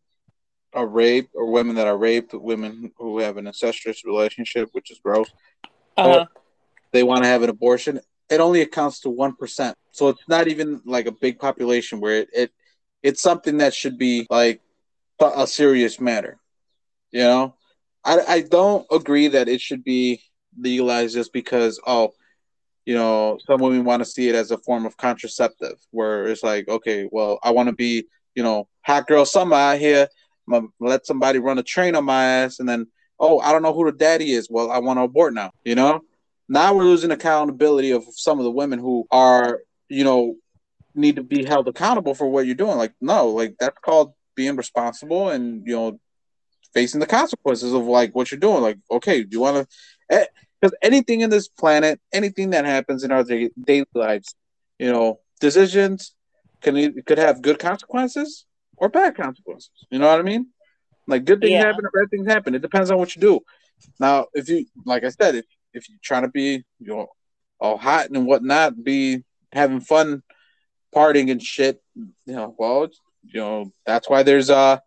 are 0.77 0.87
raped 0.87 1.31
or 1.35 1.51
women 1.51 1.75
that 1.77 1.87
are 1.87 1.97
raped, 1.97 2.35
women 2.35 2.93
who 2.99 3.19
have 3.19 3.39
an 3.39 3.47
incestuous 3.47 4.05
relationship, 4.05 4.69
which 4.73 4.91
is 4.91 5.01
gross. 5.03 5.29
Uh-huh. 5.97 6.27
they 6.93 7.03
want 7.03 7.23
to 7.23 7.29
have 7.29 7.43
an 7.43 7.49
abortion. 7.49 7.99
It 8.29 8.41
only 8.41 8.61
accounts 8.61 9.01
to 9.01 9.11
one 9.11 9.35
percent, 9.35 9.77
so 9.93 10.09
it's 10.09 10.29
not 10.29 10.47
even 10.49 10.83
like 10.85 11.07
a 11.07 11.13
big 11.13 11.39
population 11.39 12.01
where 12.01 12.21
it, 12.21 12.29
it 12.35 12.51
it's 13.03 13.23
something 13.23 13.59
that 13.59 13.73
should 13.73 13.97
be 13.97 14.27
like 14.29 14.61
a 15.21 15.47
serious 15.47 15.99
matter. 16.01 16.39
You 17.13 17.23
know, 17.23 17.55
I 18.05 18.21
I 18.29 18.41
don't 18.43 18.87
agree 18.91 19.29
that 19.29 19.49
it 19.49 19.61
should 19.61 19.85
be 19.85 20.21
legalized 20.59 21.15
just 21.15 21.33
because 21.33 21.81
oh, 21.87 22.13
you 22.85 22.95
know, 22.95 23.39
some 23.47 23.61
women 23.61 23.85
want 23.85 24.01
to 24.01 24.11
see 24.11 24.29
it 24.29 24.35
as 24.35 24.51
a 24.51 24.59
form 24.59 24.85
of 24.85 24.99
contraceptive, 24.99 25.79
where 25.93 26.27
it's 26.27 26.43
like 26.43 26.69
okay, 26.69 27.09
well, 27.11 27.39
I 27.43 27.53
want 27.53 27.69
to 27.69 27.75
be 27.75 28.07
you 28.35 28.43
know 28.43 28.69
hot 28.83 29.07
girl 29.07 29.25
summer 29.25 29.57
out 29.57 29.79
here 29.79 30.09
I'm 30.47 30.53
gonna 30.53 30.69
let 30.81 31.07
somebody 31.07 31.39
run 31.39 31.59
a 31.59 31.63
train 31.63 31.95
on 31.95 32.05
my 32.05 32.25
ass, 32.25 32.59
and 32.59 32.69
then 32.69 32.87
oh, 33.19 33.41
I 33.41 33.53
don't 33.53 33.63
know 33.63 33.73
who 33.73 33.91
the 33.91 33.97
daddy 33.97 34.33
is. 34.33 34.49
Well, 34.51 34.71
I 34.71 34.79
want 34.79 34.99
to 34.99 35.03
abort 35.03 35.35
now. 35.35 35.51
You 35.65 35.75
know, 35.75 36.03
now 36.49 36.75
we're 36.75 36.85
losing 36.85 37.11
accountability 37.11 37.91
of 37.91 38.05
some 38.13 38.39
of 38.39 38.45
the 38.45 38.51
women 38.51 38.79
who 38.79 39.07
are, 39.11 39.61
you 39.89 40.05
know, 40.05 40.37
need 40.95 41.17
to 41.17 41.23
be 41.23 41.45
held 41.45 41.69
accountable 41.69 42.15
for 42.15 42.29
what 42.29 42.47
you're 42.47 42.55
doing. 42.55 42.79
Like, 42.79 42.93
no, 43.01 43.29
like 43.29 43.57
that's 43.59 43.79
called 43.81 44.13
being 44.35 44.57
responsible 44.57 45.31
and 45.31 45.67
you 45.67 45.75
know 45.75 46.01
facing 46.75 47.01
the 47.01 47.07
consequences 47.07 47.73
of 47.73 47.85
like 47.85 48.15
what 48.15 48.31
you're 48.31 48.41
doing. 48.41 48.63
Like, 48.63 48.79
okay, 48.91 49.23
do 49.23 49.29
you 49.31 49.41
want 49.41 49.69
to? 49.69 49.77
Eh, 50.17 50.27
because 50.61 50.77
anything 50.83 51.21
in 51.21 51.31
this 51.31 51.49
planet, 51.49 52.01
anything 52.13 52.51
that 52.51 52.65
happens 52.65 53.05
in 53.05 53.13
our 53.13 53.23
daily 53.25 53.87
lives, 53.95 54.35
you 54.79 54.91
know, 54.91 55.21
decisions 55.41 56.15
can 56.63 57.03
could 57.03 57.19
have 57.19 57.43
good 57.43 57.59
consequences 57.59 58.47
or 58.77 58.89
bad 58.89 59.17
consequences. 59.17 59.71
You 59.91 59.99
know 59.99 60.09
what 60.09 60.19
I 60.19 60.23
mean? 60.23 60.49
Like 61.07 61.25
good 61.25 61.41
things 61.41 61.53
yeah. 61.53 61.67
happen 61.67 61.85
or 61.85 61.91
bad 61.91 62.11
things 62.11 62.27
happen. 62.27 62.55
It 62.55 62.63
depends 62.63 62.91
on 62.91 62.99
what 62.99 63.15
you 63.15 63.21
do. 63.21 63.41
Now, 64.01 64.27
if 64.35 64.49
you, 64.49 64.67
like 64.85 65.05
I 65.05 65.11
said, 65.11 65.37
if 65.37 65.45
if 65.73 65.89
you're 65.89 65.99
trying 66.03 66.23
to 66.23 66.29
be, 66.29 66.65
you 66.81 66.87
know, 66.87 67.09
all 67.61 67.77
hot 67.77 68.11
and 68.11 68.27
whatnot, 68.27 68.83
be 68.83 69.25
having 69.53 69.81
fun, 69.81 70.23
partying 70.95 71.31
and 71.31 71.43
shit, 71.43 71.83
you 71.95 72.13
know, 72.27 72.55
well, 72.59 72.89
you 73.23 73.41
know, 73.41 73.73
that's 73.85 74.09
why 74.09 74.23
there's 74.23 74.51
uh 74.51 74.79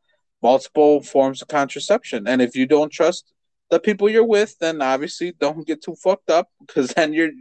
multiple 0.42 1.02
forms 1.04 1.42
of 1.42 1.48
contraception. 1.48 2.28
And 2.28 2.42
if 2.42 2.56
you 2.56 2.66
don't 2.66 2.92
trust 2.92 3.32
the 3.70 3.80
people 3.80 4.10
you're 4.10 4.26
with, 4.26 4.58
then 4.60 4.82
obviously 4.82 5.34
don't 5.40 5.68
get 5.68 5.84
too 5.84 5.96
fucked 5.96 6.30
up 6.30 6.50
because 6.66 6.94
then 6.94 7.14
you're 7.14 7.32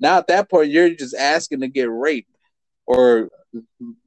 now 0.00 0.18
at 0.18 0.28
that 0.28 0.50
point 0.50 0.70
you're 0.70 0.90
just 0.90 1.14
asking 1.14 1.60
to 1.60 1.68
get 1.68 1.90
raped 1.90 2.30
or 2.86 3.30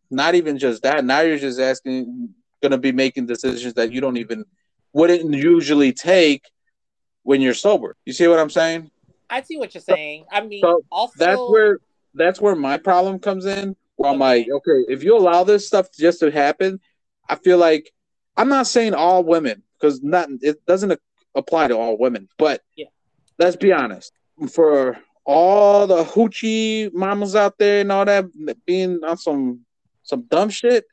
not 0.10 0.36
even 0.36 0.58
just 0.58 0.84
that. 0.84 1.04
Now 1.06 1.22
you're 1.22 1.38
just 1.38 1.60
asking, 1.60 2.34
going 2.62 2.72
to 2.72 2.78
be 2.78 2.92
making 2.92 3.26
decisions 3.26 3.74
that 3.76 3.92
you 3.92 4.02
don't 4.02 4.18
even 4.18 4.46
wouldn't 4.94 5.34
usually 5.34 5.94
take 5.94 6.44
when 7.24 7.42
you're 7.42 7.54
sober. 7.54 7.96
You 8.06 8.14
see 8.14 8.28
what 8.28 8.40
I'm 8.40 8.50
saying? 8.50 8.90
I 9.30 9.42
see 9.42 9.58
what 9.58 9.74
you're 9.74 9.82
saying. 9.82 10.26
I 10.32 10.42
mean, 10.42 10.62
so 10.62 10.82
also 10.92 11.14
that's 11.18 11.40
where 11.50 11.80
that's 12.14 12.40
where 12.40 12.56
my 12.56 12.78
problem 12.78 13.20
comes 13.20 13.46
in. 13.46 13.76
Where 13.98 14.12
I'm 14.12 14.20
like, 14.20 14.48
okay, 14.50 14.86
if 14.88 15.04
you 15.04 15.18
allow 15.18 15.44
this 15.44 15.68
stuff 15.68 15.88
just 15.92 16.20
to 16.22 16.32
happen, 16.32 16.80
I 17.28 17.36
feel 17.36 17.58
like 17.58 17.92
I'm 18.38 18.50
not 18.50 18.68
saying 18.68 18.94
all 18.94 19.24
women 19.24 19.64
because 19.80 20.02
not 20.02 20.30
it 20.42 20.66
doesn't 20.66 21.00
apply 21.36 21.68
to 21.68 21.78
all 21.78 21.98
women, 21.98 22.30
but 22.38 22.62
yeah. 22.76 22.86
let's 23.38 23.56
be 23.56 23.74
honest. 23.74 24.14
For 24.52 24.98
all 25.26 25.88
the 25.88 26.04
hoochie 26.04 26.94
mamas 26.94 27.36
out 27.36 27.58
there 27.58 27.82
and 27.82 27.92
all 27.92 28.06
that 28.06 28.26
being 28.66 29.04
on 29.04 29.18
some 29.18 29.66
some 30.08 30.24
dumb 30.24 30.50
shit, 30.50 30.86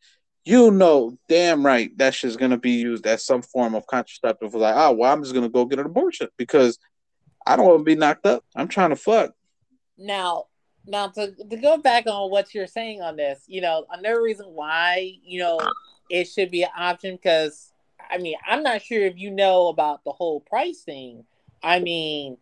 you 0.44 0.70
know 0.70 1.16
damn 1.28 1.64
right 1.64 1.96
that 1.96 2.14
shit's 2.14 2.36
gonna 2.36 2.58
be 2.58 2.72
used 2.72 3.06
as 3.06 3.24
some 3.24 3.42
form 3.42 3.74
of 3.74 3.86
contraceptive. 3.86 4.54
Like, 4.54 4.74
oh 4.76 4.92
well, 4.92 5.12
I'm 5.12 5.22
just 5.22 5.34
gonna 5.34 5.48
go 5.48 5.64
get 5.64 5.78
an 5.78 5.86
abortion 5.86 6.28
because 6.36 6.78
I 7.46 7.56
don't 7.56 7.66
want 7.66 7.80
to 7.80 7.84
be 7.84 7.96
knocked 7.96 8.26
up. 8.26 8.44
I'm 8.54 8.68
trying 8.68 8.90
to 8.90 8.96
fuck. 8.96 9.34
Now, 9.98 10.46
now 10.86 11.08
to, 11.08 11.32
to 11.32 11.56
go 11.56 11.78
back 11.78 12.06
on 12.06 12.30
what 12.30 12.54
you're 12.54 12.66
saying 12.66 13.02
on 13.02 13.16
this, 13.16 13.42
you 13.46 13.60
know, 13.60 13.86
another 13.90 14.22
reason 14.22 14.46
why, 14.46 15.18
you 15.22 15.40
know, 15.40 15.60
it 16.10 16.24
should 16.24 16.50
be 16.50 16.62
an 16.62 16.70
option 16.76 17.16
because 17.16 17.72
I 18.10 18.18
mean, 18.18 18.36
I'm 18.46 18.62
not 18.62 18.82
sure 18.82 19.02
if 19.02 19.16
you 19.16 19.30
know 19.30 19.68
about 19.68 20.04
the 20.04 20.12
whole 20.12 20.40
pricing. 20.40 21.24
I 21.62 21.80
mean, 21.80 22.36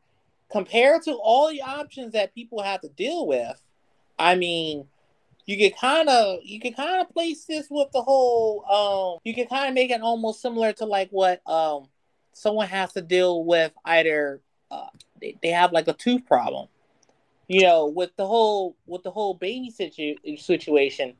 compared 0.50 1.02
to 1.02 1.12
all 1.12 1.50
the 1.50 1.62
options 1.62 2.12
that 2.12 2.34
people 2.34 2.62
have 2.62 2.80
to 2.80 2.88
deal 2.88 3.26
with, 3.26 3.60
I 4.18 4.34
mean, 4.34 4.86
you 5.46 5.56
can 5.58 5.76
kind 5.78 6.08
of 6.08 6.38
you 6.42 6.60
can 6.60 6.72
kind 6.72 7.00
of 7.00 7.12
place 7.12 7.44
this 7.44 7.66
with 7.70 7.90
the 7.92 8.02
whole 8.02 8.64
um 8.70 9.20
you 9.24 9.34
can 9.34 9.46
kind 9.46 9.68
of 9.68 9.74
make 9.74 9.90
it 9.90 10.00
almost 10.00 10.40
similar 10.40 10.72
to 10.72 10.84
like 10.84 11.08
what 11.10 11.40
um 11.48 11.88
someone 12.32 12.68
has 12.68 12.92
to 12.92 13.02
deal 13.02 13.44
with 13.44 13.72
either 13.84 14.40
uh, 14.70 14.86
they, 15.20 15.36
they 15.42 15.50
have 15.50 15.72
like 15.72 15.86
a 15.88 15.92
tooth 15.92 16.24
problem. 16.26 16.68
You 17.48 17.62
know 17.62 17.86
with 17.86 18.10
the 18.16 18.26
whole 18.26 18.76
with 18.86 19.02
the 19.02 19.10
whole 19.10 19.34
baby 19.34 19.70
situ- 19.70 20.16
situation 20.38 21.14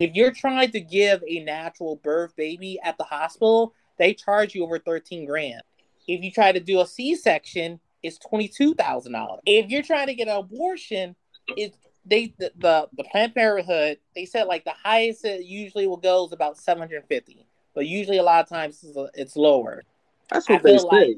if 0.00 0.14
you're 0.14 0.32
trying 0.32 0.70
to 0.72 0.80
give 0.80 1.22
a 1.26 1.40
natural 1.40 1.96
birth 1.96 2.36
baby 2.36 2.78
at 2.82 2.98
the 2.98 3.04
hospital 3.04 3.72
they 3.98 4.12
charge 4.14 4.54
you 4.54 4.64
over 4.64 4.78
13 4.78 5.24
grand. 5.24 5.62
If 6.06 6.22
you 6.22 6.30
try 6.30 6.52
to 6.52 6.60
do 6.60 6.80
a 6.80 6.86
c-section 6.86 7.80
it's 8.02 8.18
$22000 8.18 9.38
if 9.46 9.70
you're 9.70 9.82
trying 9.82 10.08
to 10.08 10.14
get 10.14 10.28
an 10.28 10.36
abortion 10.36 11.16
it's 11.56 11.76
they 12.08 12.34
the, 12.38 12.52
the, 12.56 12.88
the 12.96 13.04
Planned 13.04 13.34
Parenthood 13.34 13.98
they 14.14 14.24
said 14.24 14.46
like 14.46 14.64
the 14.64 14.74
highest 14.82 15.24
it 15.24 15.44
usually 15.44 15.86
will 15.86 15.96
go 15.96 16.26
is 16.26 16.32
about 16.32 16.56
750 16.58 17.46
but 17.74 17.86
usually 17.86 18.18
a 18.18 18.22
lot 18.22 18.42
of 18.42 18.48
times 18.48 18.82
it's, 18.82 18.96
it's 19.14 19.36
lower 19.36 19.84
that's 20.30 20.48
what 20.48 20.62
they 20.62 20.78
say 20.78 21.16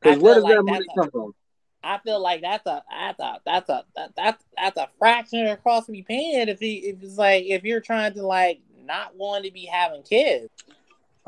because 0.00 0.18
where 0.18 0.34
does 0.34 0.44
like 0.44 0.56
that 0.56 0.62
money 0.62 0.86
come 0.96 1.10
from 1.10 1.34
I 1.82 1.98
feel 1.98 2.20
like 2.20 2.40
that's 2.40 2.66
a 2.66 2.82
that's 2.90 3.20
a 3.20 3.40
that's 3.44 3.68
a 3.68 3.84
that, 3.94 4.10
that's 4.16 4.44
that's 4.56 4.76
a 4.76 4.88
fraction 4.98 5.46
of 5.46 5.50
the 5.50 5.62
cost 5.62 5.86
to 5.86 5.92
be 5.92 6.02
paying 6.02 6.48
if 6.48 6.58
he 6.58 6.78
if 6.78 7.00
it's 7.00 7.16
like 7.16 7.44
if 7.44 7.62
you're 7.62 7.80
trying 7.80 8.12
to 8.14 8.26
like 8.26 8.60
not 8.84 9.14
want 9.16 9.44
to 9.44 9.52
be 9.52 9.66
having 9.66 10.02
kids. 10.02 10.48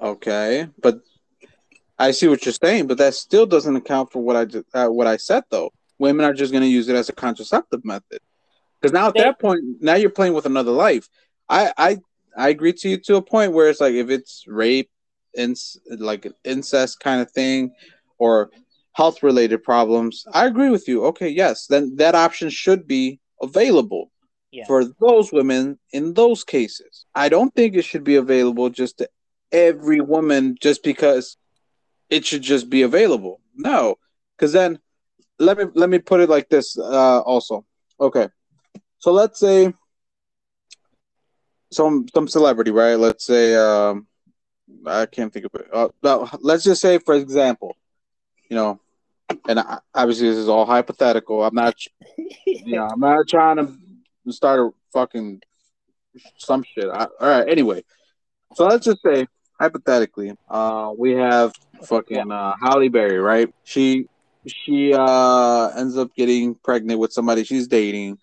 Okay, 0.01 0.69
but 0.81 1.01
I 1.99 2.11
see 2.11 2.29
what 2.29 2.45
you're 2.45 2.53
saying, 2.53 2.87
but 2.87 2.99
that 2.99 3.15
still 3.15 3.47
doesn't 3.47 3.75
account 3.75 4.13
for 4.13 4.23
what 4.23 4.37
I 4.37 4.45
just, 4.45 4.65
uh, 4.75 4.89
what 4.89 5.07
I 5.07 5.17
said 5.17 5.45
though. 5.51 5.73
Women 5.99 6.25
are 6.25 6.33
just 6.33 6.53
going 6.53 6.63
to 6.63 6.69
use 6.69 6.89
it 6.89 6.95
as 6.95 7.09
a 7.09 7.13
contraceptive 7.13 7.85
method 7.85 8.21
because 8.81 8.93
now 8.93 9.09
at 9.09 9.15
they, 9.15 9.21
that 9.21 9.41
point, 9.41 9.63
now 9.81 9.95
you're 9.95 10.11
playing 10.11 10.35
with 10.35 10.47
another 10.47 10.71
life. 10.71 11.09
I 11.49 11.73
I 11.77 11.99
I 12.37 12.49
agree 12.51 12.73
to 12.73 12.89
you 12.89 12.97
to 12.99 13.17
a 13.17 13.23
point 13.23 13.53
where 13.53 13.69
it's 13.69 13.81
like 13.81 13.95
if 13.95 14.11
it's 14.11 14.45
rape, 14.47 14.91
inc- 15.37 15.79
like 15.99 16.25
an 16.25 16.35
incest 16.45 17.01
kind 17.01 17.21
of 17.21 17.31
thing, 17.31 17.73
or 18.19 18.51
health 18.93 19.23
related 19.23 19.63
problems, 19.63 20.25
I 20.33 20.47
agree 20.47 20.71
with 20.71 20.89
you. 20.89 21.05
Okay, 21.07 21.29
yes, 21.29 21.67
then 21.67 21.97
that 21.97 22.15
option 22.15 22.51
should 22.51 22.87
be 22.87 23.21
available 23.43 24.11
yeah. 24.51 24.67
for 24.67 24.85
those 25.01 25.33
women 25.33 25.79
in 25.93 26.15
those 26.15 26.45
cases. 26.45 27.07
I 27.15 27.29
don't 27.29 27.55
think 27.55 27.75
it 27.75 27.85
should 27.85 28.05
be 28.05 28.17
available 28.17 28.71
just 28.71 28.99
to 28.99 29.09
every 29.53 30.01
woman 30.01 30.57
just 30.61 30.83
because 30.83 31.37
it 32.11 32.25
should 32.25 32.43
just 32.43 32.71
be 32.71 32.83
available. 32.83 33.41
No, 33.55 33.97
because 34.37 34.53
then 34.53 34.79
let 35.39 35.59
me 35.59 35.65
let 35.75 35.91
me 35.91 35.99
put 35.99 36.21
it 36.21 36.29
like 36.29 36.49
this. 36.49 36.79
Uh, 36.79 37.21
also, 37.21 37.65
okay, 38.01 38.29
so 38.99 39.13
let's 39.13 39.39
say 39.39 39.73
some 41.71 42.07
some 42.15 42.29
celebrity, 42.29 42.71
right? 42.71 42.97
Let's 42.97 43.25
say 43.25 43.55
um, 43.55 44.07
I 44.87 45.07
can't 45.07 45.33
think 45.33 45.47
of 45.47 45.55
it. 45.55 45.69
Uh, 45.73 46.29
let's 46.41 46.65
just 46.65 46.81
say, 46.81 46.99
for 46.99 47.15
example, 47.15 47.77
you 48.49 48.57
know, 48.57 48.81
and 49.49 49.61
I, 49.61 49.79
obviously 49.95 50.29
this 50.29 50.39
is 50.39 50.49
all 50.49 50.65
hypothetical. 50.65 51.45
I'm 51.45 51.55
not, 51.55 51.75
yeah, 52.47 52.89
I'm 52.91 53.01
not 53.01 53.29
trying 53.29 53.57
to 53.57 54.33
start 54.33 54.61
a 54.61 54.71
fucking 54.93 55.43
some 56.39 56.65
shit. 56.65 56.89
I, 56.89 57.05
all 57.21 57.29
right, 57.29 57.49
anyway, 57.49 57.85
so 58.55 58.67
let's 58.67 58.85
just 58.85 59.03
say 59.03 59.27
hypothetically, 59.61 60.33
uh, 60.49 60.93
we 60.97 61.13
have 61.13 61.53
fucking 61.85 62.31
uh, 62.31 62.55
Halle 62.61 62.89
Berry, 62.89 63.19
right? 63.19 63.53
She 63.65 64.09
she 64.47 64.95
uh 64.95 65.69
ends 65.77 65.97
up 65.99 66.15
getting 66.15 66.55
pregnant 66.55 66.99
with 66.99 67.13
somebody 67.13 67.45
she's 67.45 67.69
dating, 67.69 68.19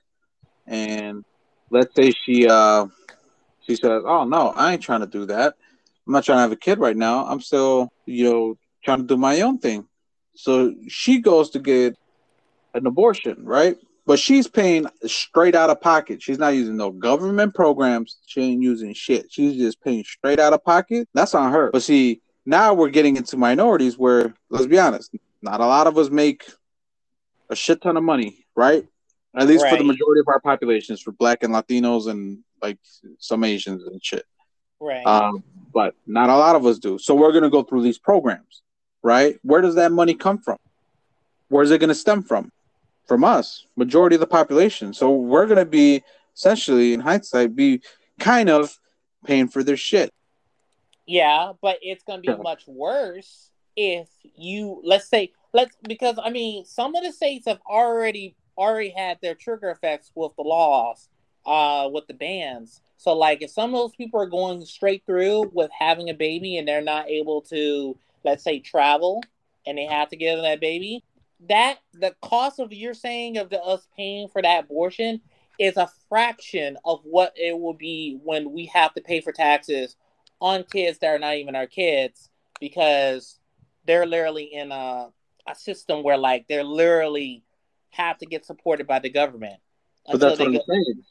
and 0.68 1.24
let's 1.70 1.94
say 1.96 2.12
she 2.26 2.48
uh 2.48 2.88
she 3.62 3.76
says, 3.76 4.04
"Oh 4.06 4.24
no, 4.26 4.50
I 4.50 4.74
ain't 4.74 4.82
trying 4.82 5.02
to 5.02 5.08
do 5.08 5.26
that. 5.28 5.56
I'm 6.08 6.14
not 6.14 6.24
trying 6.24 6.38
to 6.38 6.42
have 6.42 6.52
a 6.52 6.58
kid 6.58 6.80
right 6.80 6.96
now. 6.96 7.26
I'm 7.26 7.42
still, 7.42 7.90
you 8.06 8.30
know, 8.32 8.58
trying 8.84 9.00
to 9.00 9.06
do 9.06 9.18
my 9.18 9.42
own 9.42 9.60
thing." 9.60 9.88
So 10.36 10.74
she 10.88 11.20
goes 11.20 11.50
to 11.52 11.60
get 11.60 11.96
an 12.74 12.86
abortion, 12.86 13.44
right? 13.44 13.78
But 14.06 14.20
she's 14.20 14.48
paying 14.48 14.86
straight 15.08 15.56
out 15.56 15.72
of 15.72 15.82
pocket. 15.82 16.22
She's 16.22 16.38
not 16.38 16.54
using 16.54 16.78
no 16.78 16.92
government 16.92 17.56
programs. 17.56 18.18
She 18.28 18.42
ain't 18.42 18.62
using 18.62 18.94
shit. 18.94 19.32
She's 19.32 19.56
just 19.56 19.82
paying 19.82 20.04
straight 20.04 20.40
out 20.40 20.54
of 20.54 20.64
pocket. 20.64 21.10
That's 21.14 21.34
on 21.34 21.52
her. 21.52 21.72
But 21.72 21.82
see, 21.82 22.22
now 22.46 22.76
we're 22.76 22.90
getting 22.90 23.18
into 23.18 23.38
minorities 23.38 23.98
where, 23.98 24.36
let's 24.50 24.68
be 24.68 24.78
honest, 24.78 25.12
not 25.42 25.60
a 25.60 25.66
lot 25.66 25.88
of 25.88 25.98
us 25.98 26.12
make 26.12 26.46
a 27.50 27.56
shit 27.56 27.82
ton 27.82 27.98
of 27.98 28.04
money, 28.04 28.46
right? 28.56 28.86
At 29.38 29.48
least 29.48 29.64
right. 29.64 29.72
for 29.72 29.78
the 29.78 29.84
majority 29.84 30.22
of 30.22 30.28
our 30.28 30.40
populations, 30.40 31.02
for 31.02 31.12
Black 31.12 31.44
and 31.44 31.54
Latinos 31.54 32.08
and 32.08 32.40
like 32.62 32.78
some 33.20 33.44
Asians 33.44 33.84
and 33.84 34.04
shit. 34.04 34.26
Right. 34.80 35.06
Um, 35.06 35.44
but 35.74 35.96
not 36.08 36.30
a 36.30 36.36
lot 36.36 36.56
of 36.56 36.66
us 36.66 36.80
do. 36.80 36.98
So 36.98 37.16
we're 37.16 37.34
gonna 37.34 37.50
go 37.50 37.64
through 37.64 37.84
these 37.84 37.98
programs 37.98 38.64
right? 39.06 39.38
Where 39.44 39.62
does 39.62 39.76
that 39.76 39.92
money 39.92 40.16
come 40.16 40.40
from? 40.40 40.58
Where's 41.50 41.70
it 41.70 41.78
going 41.78 41.90
to 41.90 41.96
stem 41.96 42.24
from? 42.24 42.52
From 43.08 43.24
us, 43.24 43.68
majority 43.76 44.16
of 44.16 44.20
the 44.20 44.28
population. 44.28 44.92
So 44.92 45.12
we're 45.12 45.46
going 45.46 45.60
to 45.60 45.66
be 45.66 46.04
essentially, 46.36 46.92
in 46.96 47.00
hindsight, 47.00 47.56
be 47.56 47.82
kind 48.20 48.50
of 48.50 48.76
paying 49.28 49.48
for 49.48 49.64
their 49.64 49.78
shit. 49.78 50.12
Yeah, 51.06 51.52
but 51.62 51.78
it's 51.84 52.04
going 52.04 52.24
to 52.24 52.36
be 52.36 52.42
much 52.42 52.64
worse 52.66 53.52
if 53.76 54.10
you, 54.36 54.82
let's 54.84 55.08
say, 55.08 55.34
let's 55.54 55.78
because 55.84 56.18
I 56.22 56.32
mean, 56.32 56.66
some 56.66 56.96
of 56.96 57.04
the 57.04 57.12
states 57.12 57.46
have 57.48 57.60
already 57.70 58.36
already 58.58 58.90
had 58.90 59.20
their 59.22 59.36
trigger 59.36 59.70
effects 59.70 60.12
with 60.16 60.36
the 60.36 60.44
laws, 60.44 61.10
uh, 61.46 61.90
with 61.92 62.08
the 62.08 62.14
bans. 62.14 62.82
So, 62.98 63.14
like, 63.14 63.42
if 63.42 63.52
some 63.52 63.74
of 63.74 63.80
those 63.80 63.96
people 63.96 64.22
are 64.22 64.26
going 64.26 64.64
straight 64.66 65.04
through 65.06 65.52
with 65.54 65.72
having 65.78 66.10
a 66.10 66.14
baby 66.14 66.58
and 66.58 66.68
they're 66.68 66.82
not 66.82 67.10
able 67.10 67.42
to 67.44 67.98
let's 68.26 68.44
say 68.44 68.60
travel 68.60 69.24
and 69.66 69.78
they 69.78 69.86
have 69.86 70.10
to 70.10 70.18
give 70.18 70.42
that 70.42 70.60
baby, 70.60 71.04
that 71.48 71.78
the 71.94 72.16
cost 72.22 72.60
of 72.60 72.74
you're 72.74 72.94
saying 72.94 73.38
of 73.38 73.50
the 73.50 73.62
us 73.62 73.88
paying 73.96 74.28
for 74.28 74.42
that 74.42 74.66
abortion 74.66 75.22
is 75.60 75.78
a 75.78 75.90
fraction 76.10 76.78
of 76.84 77.00
what 77.04 77.34
it 77.36 77.58
will 77.58 77.74
be 77.74 78.20
when 78.24 78.52
we 78.52 78.66
have 78.66 78.94
to 78.94 79.02
pay 79.02 79.22
for 79.22 79.32
taxes 79.32 79.96
on 80.42 80.64
kids 80.64 81.00
that 81.00 81.08
are 81.08 81.20
not 81.20 81.36
even 81.36 81.56
our 81.56 81.68
kids 81.68 82.30
because 82.60 83.40
they're 83.86 84.06
literally 84.06 84.44
in 84.44 84.72
a, 84.72 85.10
a 85.48 85.56
system 85.56 86.04
where 86.04 86.18
like 86.18 86.46
they're 86.48 86.64
literally 86.64 87.44
have 87.96 88.18
to 88.20 88.26
get 88.26 88.46
supported 88.46 88.88
by 88.88 89.00
the 89.00 89.10
government. 89.10 89.56
But 90.10 90.20
that's 90.20 90.40
what 90.40 90.48
I'm 90.48 90.54
saying. 90.54 91.04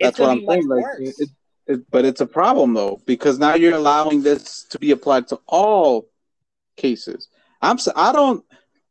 That's 0.00 0.18
what 0.18 0.30
I'm 0.30 0.46
saying. 0.46 0.68
Like, 0.68 0.84
it, 0.98 1.30
it, 1.66 1.90
but 1.90 2.04
it's 2.04 2.20
a 2.20 2.26
problem 2.26 2.74
though 2.74 3.00
because 3.06 3.38
now 3.38 3.54
you're 3.54 3.74
allowing 3.74 4.22
this 4.22 4.64
to 4.70 4.78
be 4.78 4.92
applied 4.92 5.28
to 5.28 5.40
all 5.46 6.08
cases. 6.76 7.28
I'm 7.60 7.78
I 7.94 8.12
don't 8.12 8.44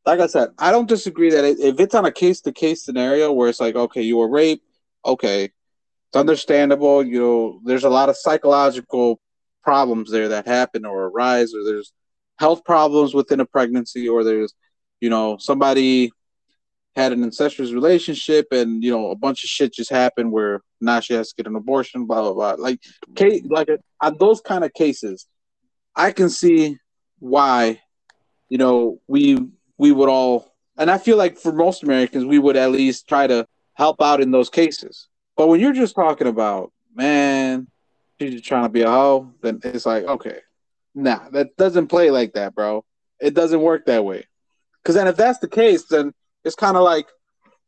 like 0.05 0.19
I 0.19 0.27
said 0.27 0.49
I 0.57 0.71
don't 0.71 0.87
disagree 0.87 1.31
that 1.31 1.45
if 1.45 1.79
it's 1.79 1.95
on 1.95 2.05
a 2.05 2.11
case 2.11 2.41
to 2.41 2.51
case 2.51 2.83
scenario 2.83 3.31
where 3.31 3.49
it's 3.49 3.59
like 3.59 3.75
okay 3.75 4.01
you 4.01 4.17
were 4.17 4.29
raped 4.29 4.65
okay 5.05 5.45
it's 5.45 6.15
understandable 6.15 7.03
you 7.03 7.19
know 7.19 7.59
there's 7.63 7.83
a 7.83 7.89
lot 7.89 8.09
of 8.09 8.17
psychological 8.17 9.19
problems 9.63 10.11
there 10.11 10.29
that 10.29 10.47
happen 10.47 10.85
or 10.85 11.05
arise 11.05 11.53
or 11.53 11.63
there's 11.63 11.93
health 12.37 12.63
problems 12.65 13.13
within 13.13 13.39
a 13.39 13.45
pregnancy 13.45 14.07
or 14.09 14.23
there's 14.23 14.53
you 14.99 15.09
know 15.09 15.37
somebody 15.39 16.11
had 16.95 17.11
an 17.11 17.23
incestuous 17.23 17.71
relationship 17.71 18.47
and 18.51 18.83
you 18.83 18.91
know 18.91 19.11
a 19.11 19.15
bunch 19.15 19.43
of 19.43 19.49
shit 19.49 19.73
just 19.73 19.89
happened 19.89 20.31
where 20.31 20.61
now 20.79 20.99
she 20.99 21.13
has 21.13 21.29
to 21.29 21.35
get 21.35 21.47
an 21.47 21.55
abortion 21.55 22.05
blah 22.05 22.21
blah 22.21 22.33
blah. 22.33 22.55
Like 22.57 22.79
case 23.15 23.43
like 23.45 23.69
on 24.01 24.17
those 24.17 24.41
kind 24.41 24.63
of 24.63 24.73
cases 24.73 25.27
i 25.95 26.11
can 26.11 26.29
see 26.29 26.77
why 27.19 27.81
you 28.49 28.57
know 28.57 28.99
we 29.07 29.37
we 29.77 29.91
would 29.91 30.09
all 30.09 30.53
and 30.77 30.89
i 30.89 30.97
feel 30.97 31.17
like 31.17 31.37
for 31.37 31.51
most 31.51 31.83
americans 31.83 32.25
we 32.25 32.39
would 32.39 32.55
at 32.55 32.71
least 32.71 33.07
try 33.07 33.27
to 33.27 33.45
help 33.75 34.01
out 34.01 34.21
in 34.21 34.31
those 34.31 34.49
cases. 34.49 35.09
But 35.37 35.47
when 35.47 35.59
you're 35.59 35.73
just 35.73 35.95
talking 35.95 36.27
about 36.27 36.71
man 36.93 37.67
she's 38.19 38.31
just 38.31 38.45
trying 38.45 38.63
to 38.63 38.69
be 38.69 38.81
a 38.81 38.89
hoe 38.89 39.33
then 39.41 39.59
it's 39.63 39.85
like 39.85 40.05
okay 40.05 40.39
nah 40.93 41.29
that 41.31 41.55
doesn't 41.57 41.87
play 41.87 42.09
like 42.09 42.33
that 42.33 42.55
bro. 42.55 42.83
It 43.19 43.33
doesn't 43.33 43.61
work 43.61 43.85
that 43.85 44.03
way. 44.03 44.27
Because 44.81 44.95
then 44.95 45.07
if 45.07 45.17
that's 45.17 45.39
the 45.39 45.49
case 45.49 45.85
then 45.85 46.13
it's 46.45 46.55
kind 46.55 46.77
of 46.77 46.83
like, 46.83 47.07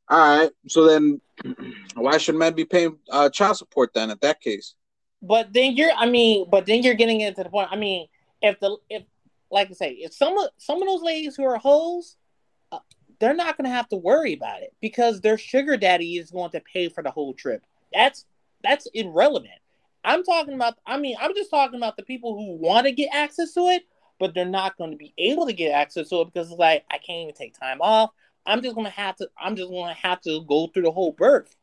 all 0.10 0.40
right, 0.40 0.52
so 0.68 0.86
then 0.86 1.20
why 1.96 2.18
should 2.18 2.36
men 2.36 2.54
be 2.54 2.64
paying 2.64 2.98
uh, 3.12 3.30
child 3.30 3.58
support 3.58 3.94
then? 3.94 4.10
At 4.10 4.22
that 4.22 4.40
case, 4.40 4.76
but 5.22 5.52
then 5.52 5.76
you're, 5.76 5.92
I 5.92 6.10
mean, 6.10 6.48
but 6.50 6.66
then 6.66 6.84
you're 6.84 6.94
getting 6.94 7.22
into 7.22 7.44
the 7.44 7.50
point. 7.50 7.70
I 7.72 7.76
mean, 7.76 8.08
if 8.42 8.60
the 8.60 8.78
if 8.90 9.04
like 9.52 9.70
I 9.70 9.74
say, 9.74 9.92
if 9.94 10.14
some 10.14 10.38
of 10.38 10.50
some 10.58 10.82
of 10.82 10.88
those 10.88 11.02
ladies 11.02 11.36
who 11.36 11.44
are 11.44 11.58
hoes, 11.58 12.16
uh, 12.72 12.80
they're 13.20 13.34
not 13.34 13.58
going 13.58 13.70
to 13.70 13.76
have 13.76 13.90
to 13.90 13.96
worry 13.96 14.34
about 14.34 14.62
it 14.62 14.74
because 14.82 15.22
their 15.22 15.38
sugar 15.38 15.78
daddy 15.78 16.18
is 16.18 16.32
going 16.32 16.52
to 16.52 16.62
pay 16.62 16.90
for 16.90 17.04
the 17.04 17.12
whole 17.12 17.34
trip. 17.34 17.64
That's 17.94 18.26
that's 18.64 18.88
irrelevant. 18.94 19.60
I'm 20.04 20.24
talking 20.24 20.54
about. 20.54 20.76
I 20.86 20.98
mean, 20.98 21.16
I'm 21.20 21.34
just 21.36 21.50
talking 21.50 21.78
about 21.78 21.98
the 21.98 22.04
people 22.04 22.36
who 22.36 22.56
want 22.58 22.86
to 22.86 22.92
get 22.92 23.10
access 23.14 23.54
to 23.54 23.68
it, 23.68 23.84
but 24.20 24.34
they're 24.34 24.46
not 24.46 24.78
going 24.78 24.92
to 24.92 24.98
be 24.98 25.14
able 25.18 25.46
to 25.48 25.54
get 25.54 25.72
access 25.72 26.10
to 26.10 26.22
it 26.22 26.26
because 26.34 26.50
it's 26.50 26.60
like 26.60 26.86
I 26.92 26.98
can't 26.98 27.24
even 27.24 27.36
take 27.36 27.58
time 27.60 27.82
off. 27.82 28.12
I'm 28.48 28.64
just 28.64 28.76
gonna 28.76 28.90
have 28.90 29.18
to. 29.18 29.30
I'm 29.40 29.56
just 29.56 29.70
gonna 29.70 29.94
have 29.94 30.22
to 30.22 30.44
go 30.48 30.68
through 30.68 30.84
the 30.84 30.92
whole 30.92 31.12
birth. 31.12 31.56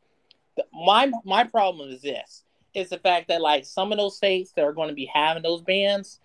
My 0.71 1.11
my 1.25 1.43
problem 1.43 1.89
is 1.89 2.01
this: 2.01 2.43
is 2.75 2.89
the 2.89 2.99
fact 2.99 3.27
that 3.29 3.41
like 3.41 3.65
some 3.65 3.91
of 3.91 3.97
those 3.97 4.15
states 4.15 4.51
that 4.55 4.63
are 4.63 4.73
going 4.73 4.89
to 4.89 4.95
be 4.95 5.09
having 5.11 5.43
those 5.43 5.61
bans, 5.61 6.19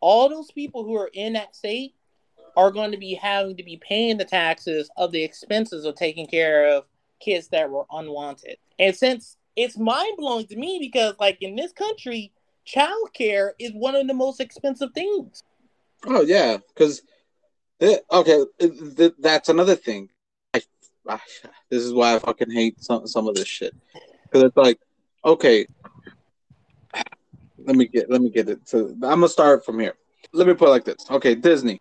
all 0.00 0.28
those 0.28 0.50
people 0.52 0.84
who 0.84 0.96
are 0.96 1.10
in 1.12 1.32
that 1.34 1.56
state 1.56 1.94
are 2.56 2.70
going 2.70 2.92
to 2.92 2.96
be 2.96 3.14
having 3.14 3.56
to 3.56 3.62
be 3.62 3.76
paying 3.76 4.16
the 4.16 4.24
taxes 4.24 4.88
of 4.96 5.12
the 5.12 5.22
expenses 5.22 5.84
of 5.84 5.94
taking 5.94 6.26
care 6.26 6.68
of 6.68 6.84
kids 7.20 7.48
that 7.48 7.70
were 7.70 7.84
unwanted. 7.90 8.56
And 8.78 8.94
since 8.94 9.36
it's 9.56 9.76
mind 9.76 10.16
blowing 10.16 10.46
to 10.46 10.56
me 10.56 10.78
because 10.80 11.14
like 11.18 11.38
in 11.40 11.56
this 11.56 11.72
country, 11.72 12.32
childcare 12.66 13.50
is 13.58 13.72
one 13.72 13.94
of 13.94 14.06
the 14.06 14.14
most 14.14 14.40
expensive 14.40 14.92
things. 14.92 15.42
Oh 16.06 16.22
yeah, 16.22 16.58
because 16.68 17.02
okay, 17.82 18.44
that's 19.18 19.48
another 19.48 19.76
thing. 19.76 20.08
I, 20.54 20.62
I, 21.08 21.20
this 21.70 21.82
is 21.82 21.92
why 21.92 22.14
I 22.14 22.18
fucking 22.18 22.50
hate 22.50 22.82
some 22.82 23.06
some 23.06 23.28
of 23.28 23.34
this 23.34 23.48
shit 23.48 23.74
because 24.24 24.44
it's 24.44 24.56
like, 24.56 24.78
okay, 25.24 25.66
let 27.58 27.76
me 27.76 27.86
get 27.86 28.10
let 28.10 28.22
me 28.22 28.30
get 28.30 28.48
it. 28.48 28.60
So 28.68 28.88
I'm 28.88 29.00
gonna 29.00 29.28
start 29.28 29.64
from 29.64 29.78
here. 29.78 29.94
Let 30.32 30.46
me 30.46 30.54
put 30.54 30.68
it 30.68 30.72
like 30.72 30.84
this. 30.84 31.06
Okay, 31.10 31.34
Disney. 31.34 31.80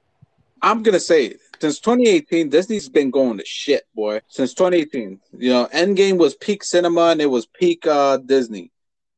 I'm 0.61 0.83
gonna 0.83 0.99
say 0.99 1.27
it. 1.27 1.39
Since 1.61 1.79
2018, 1.79 2.49
Disney's 2.49 2.89
been 2.89 3.11
going 3.11 3.37
to 3.37 3.45
shit, 3.45 3.83
boy. 3.95 4.21
Since 4.27 4.53
2018, 4.55 5.19
you 5.37 5.51
know, 5.51 5.67
Endgame 5.73 6.17
was 6.17 6.35
peak 6.35 6.63
cinema 6.63 7.07
and 7.07 7.21
it 7.21 7.27
was 7.27 7.45
peak 7.45 7.87
uh, 7.87 8.17
Disney. 8.17 8.71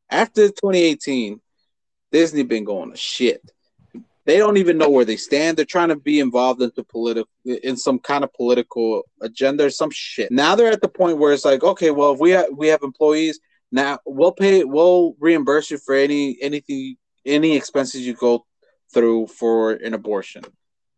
After 0.09 0.47
2018, 0.47 1.41
Disney 2.11 2.43
been 2.43 2.63
going 2.63 2.91
to 2.91 2.97
shit 2.97 3.41
they 4.27 4.37
don't 4.37 4.57
even 4.57 4.77
know 4.77 4.89
where 4.89 5.05
they 5.05 5.15
stand. 5.15 5.55
They're 5.55 5.63
trying 5.63 5.87
to 5.87 5.95
be 5.95 6.19
involved 6.19 6.61
into 6.61 6.83
political 6.83 7.29
in 7.45 7.77
some 7.77 7.97
kind 7.97 8.25
of 8.25 8.33
political 8.33 9.03
agenda 9.21 9.63
or 9.63 9.69
some 9.69 9.89
shit. 9.89 10.33
Now 10.33 10.53
they're 10.53 10.71
at 10.71 10.81
the 10.81 10.89
point 10.89 11.17
where 11.17 11.31
it's 11.31 11.45
like, 11.45 11.63
okay, 11.63 11.91
well, 11.91 12.11
if 12.11 12.19
we 12.19 12.33
ha- 12.33 12.51
we 12.53 12.67
have 12.67 12.83
employees 12.83 13.39
now, 13.71 13.99
we'll 14.05 14.33
pay, 14.33 14.65
we'll 14.65 15.15
reimburse 15.21 15.71
you 15.71 15.77
for 15.77 15.95
any 15.95 16.37
anything, 16.41 16.97
any 17.25 17.55
expenses 17.55 18.05
you 18.05 18.15
go 18.15 18.45
through 18.93 19.27
for 19.27 19.71
an 19.71 19.93
abortion. 19.93 20.43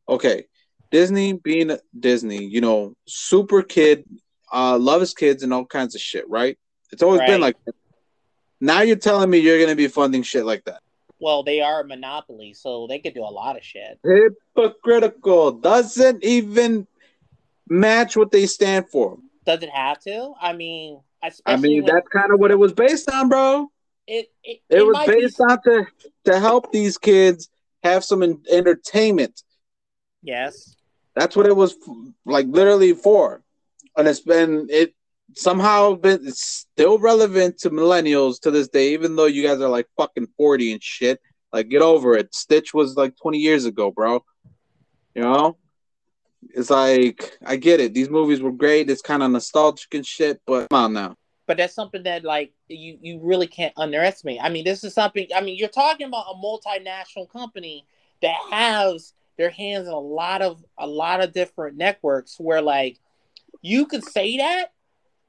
Okay, 0.09 0.45
Disney 0.89 1.33
being 1.33 1.77
Disney, 1.97 2.43
you 2.43 2.61
know, 2.61 2.95
super 3.07 3.61
kid, 3.61 4.05
uh, 4.51 4.75
loves 4.79 5.13
kids 5.13 5.43
and 5.43 5.53
all 5.53 5.65
kinds 5.65 5.93
of 5.93 6.01
shit, 6.01 6.27
right? 6.27 6.57
It's 6.91 7.03
always 7.03 7.19
right. 7.19 7.27
been 7.27 7.41
like. 7.41 7.63
That. 7.65 7.75
Now 8.59 8.81
you're 8.81 8.95
telling 8.95 9.29
me 9.29 9.37
you're 9.37 9.59
going 9.59 9.69
to 9.69 9.75
be 9.75 9.87
funding 9.87 10.23
shit 10.23 10.45
like 10.45 10.65
that. 10.65 10.81
Well, 11.19 11.43
they 11.43 11.61
are 11.61 11.81
a 11.81 11.85
monopoly, 11.85 12.53
so 12.53 12.87
they 12.87 12.99
could 12.99 13.13
do 13.13 13.23
a 13.23 13.25
lot 13.25 13.57
of 13.57 13.63
shit. 13.63 13.99
Hypocritical. 14.03 15.51
Doesn't 15.51 16.23
even 16.23 16.87
match 17.67 18.15
what 18.15 18.31
they 18.31 18.45
stand 18.45 18.89
for. 18.89 19.17
Does 19.45 19.61
it 19.63 19.69
have 19.69 19.99
to? 20.01 20.33
I 20.39 20.53
mean, 20.53 21.01
I 21.45 21.57
mean 21.57 21.85
that's 21.85 22.07
kind 22.07 22.31
of 22.31 22.39
what 22.39 22.51
it 22.51 22.59
was 22.59 22.73
based 22.73 23.09
on, 23.09 23.29
bro. 23.29 23.71
It 24.07 24.31
it, 24.43 24.61
it, 24.69 24.77
it 24.77 24.85
was 24.85 25.05
based 25.05 25.37
be... 25.37 25.43
on 25.43 25.61
to 25.63 25.87
to 26.25 26.39
help 26.39 26.71
these 26.71 26.97
kids 26.97 27.49
have 27.83 28.03
some 28.03 28.41
entertainment. 28.51 29.43
Yes, 30.21 30.75
that's 31.15 31.35
what 31.35 31.45
it 31.45 31.55
was 31.55 31.75
like, 32.25 32.47
literally 32.47 32.93
for, 32.93 33.41
and 33.97 34.07
it's 34.07 34.21
been 34.21 34.67
it 34.69 34.93
somehow 35.35 35.95
been 35.95 36.27
it's 36.27 36.43
still 36.43 36.99
relevant 36.99 37.57
to 37.59 37.69
millennials 37.69 38.39
to 38.41 38.51
this 38.51 38.67
day, 38.67 38.93
even 38.93 39.15
though 39.15 39.25
you 39.25 39.43
guys 39.43 39.61
are 39.61 39.69
like 39.69 39.87
fucking 39.97 40.27
40 40.37 40.73
and 40.73 40.83
shit. 40.83 41.19
Like, 41.51 41.69
get 41.69 41.81
over 41.81 42.15
it. 42.15 42.33
Stitch 42.35 42.73
was 42.73 42.95
like 42.95 43.15
20 43.17 43.39
years 43.39 43.65
ago, 43.65 43.89
bro. 43.89 44.23
You 45.15 45.23
know? 45.23 45.57
It's 46.49 46.69
like, 46.69 47.37
I 47.45 47.55
get 47.55 47.79
it. 47.79 47.93
These 47.93 48.09
movies 48.09 48.41
were 48.41 48.51
great. 48.51 48.89
It's 48.89 49.01
kind 49.01 49.23
of 49.23 49.31
nostalgic 49.31 49.93
and 49.93 50.05
shit, 50.05 50.41
but 50.45 50.69
come 50.69 50.85
on 50.85 50.93
now. 50.93 51.15
But 51.47 51.57
that's 51.57 51.73
something 51.73 52.03
that, 52.03 52.23
like, 52.23 52.53
you, 52.67 52.99
you 53.01 53.19
really 53.19 53.47
can't 53.47 53.73
underestimate. 53.75 54.39
I 54.41 54.49
mean, 54.49 54.63
this 54.63 54.83
is 54.83 54.93
something, 54.93 55.27
I 55.35 55.41
mean, 55.41 55.57
you're 55.57 55.69
talking 55.69 56.05
about 56.07 56.27
a 56.31 56.35
multinational 56.35 57.27
company 57.27 57.87
that 58.21 58.37
has 58.51 59.13
their 59.39 59.49
hands 59.49 59.87
in 59.87 59.93
a 59.93 59.99
lot 59.99 60.41
of 60.41 60.63
a 60.77 60.85
lot 60.85 61.23
of 61.23 61.31
different 61.31 61.77
networks 61.77 62.37
where 62.37 62.61
like 62.61 62.99
you 63.61 63.85
could 63.85 64.03
say 64.03 64.37
that 64.37 64.73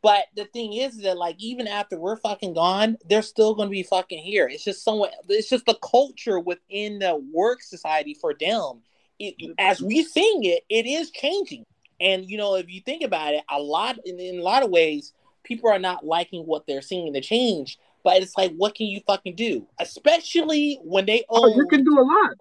but 0.02 0.24
the 0.34 0.46
thing 0.46 0.72
is 0.72 0.98
that 0.98 1.16
like 1.16 1.36
even 1.38 1.66
after 1.66 1.98
we're 1.98 2.16
fucking 2.16 2.54
gone, 2.54 2.96
they're 3.08 3.22
still 3.22 3.54
gonna 3.54 3.70
be 3.70 3.82
fucking 3.82 4.22
here. 4.22 4.48
It's 4.48 4.64
just 4.64 4.84
somewhat 4.84 5.12
it's 5.28 5.48
just 5.48 5.66
the 5.66 5.78
culture 5.82 6.40
within 6.40 6.98
the 6.98 7.16
work 7.32 7.62
society 7.62 8.14
for 8.14 8.34
them. 8.38 8.82
It, 9.18 9.54
as 9.58 9.82
we 9.82 10.02
sing 10.02 10.44
it, 10.44 10.64
it 10.68 10.86
is 10.86 11.10
changing. 11.10 11.66
And 12.00 12.28
you 12.28 12.38
know, 12.38 12.54
if 12.56 12.70
you 12.70 12.80
think 12.80 13.02
about 13.02 13.34
it, 13.34 13.44
a 13.50 13.60
lot 13.60 13.98
in, 14.04 14.18
in 14.18 14.38
a 14.38 14.42
lot 14.42 14.62
of 14.62 14.70
ways, 14.70 15.12
people 15.42 15.70
are 15.70 15.78
not 15.78 16.06
liking 16.06 16.44
what 16.46 16.66
they're 16.66 16.82
seeing 16.82 17.12
the 17.12 17.20
change. 17.20 17.78
But 18.02 18.22
it's 18.22 18.36
like, 18.36 18.54
what 18.56 18.74
can 18.74 18.86
you 18.86 19.00
fucking 19.06 19.36
do? 19.36 19.66
Especially 19.78 20.80
when 20.82 21.04
they 21.04 21.24
own... 21.28 21.52
Oh, 21.52 21.54
you 21.54 21.66
can 21.66 21.84
do 21.84 21.98
a 21.98 22.00
lot. 22.00 22.36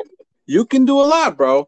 You 0.45 0.65
can 0.65 0.86
do 0.86 1.00
a 1.00 1.04
lot, 1.04 1.36
bro. 1.36 1.67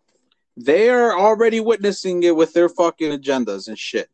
They 0.56 0.90
are 0.90 1.18
already 1.18 1.60
witnessing 1.60 2.24
it 2.24 2.36
with 2.36 2.54
their 2.54 2.70
fucking 2.70 3.12
agendas 3.12 3.68
and 3.68 3.78
shit. 3.78 4.10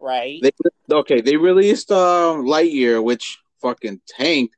Right. 0.00 0.40
They, 0.42 0.50
okay, 0.90 1.20
they 1.20 1.36
released 1.36 1.90
uh, 1.90 2.34
Lightyear, 2.38 3.02
which 3.02 3.38
fucking 3.60 4.00
tanked. 4.06 4.56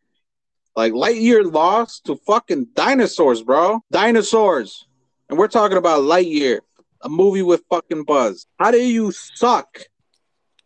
Like 0.77 0.93
Lightyear 0.93 1.51
lost 1.53 2.07
to 2.07 2.17
fucking 2.27 2.69
dinosaurs, 2.75 3.43
bro. 3.43 3.81
Dinosaurs. 3.91 4.87
And 5.29 5.39
we're 5.39 5.49
talking 5.49 5.77
about 5.77 6.03
Lightyear, 6.03 6.61
a 7.03 7.09
movie 7.09 7.43
with 7.43 7.63
fucking 7.71 8.05
Buzz. 8.05 8.47
How 8.59 8.71
do 8.71 8.79
you 8.79 9.13
suck 9.13 9.81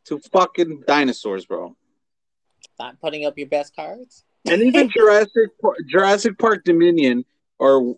to 0.06 0.18
fucking 0.18 0.84
dinosaurs, 0.86 1.46
bro? 1.46 1.76
Not 2.78 3.00
putting 3.00 3.24
up 3.24 3.38
your 3.38 3.48
best 3.48 3.74
cards. 3.74 4.24
and 4.46 4.62
even 4.62 4.90
Jurassic 4.96 5.50
Jurassic 5.88 6.38
Park 6.38 6.64
Dominion 6.64 7.24
or 7.58 7.94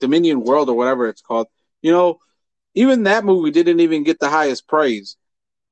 Dominion 0.00 0.42
World 0.42 0.68
or 0.68 0.76
whatever 0.76 1.08
it's 1.08 1.22
called. 1.22 1.48
You 1.82 1.92
know, 1.92 2.18
even 2.74 3.04
that 3.04 3.24
movie 3.24 3.50
didn't 3.50 3.80
even 3.80 4.04
get 4.04 4.20
the 4.20 4.28
highest 4.28 4.68
praise 4.68 5.16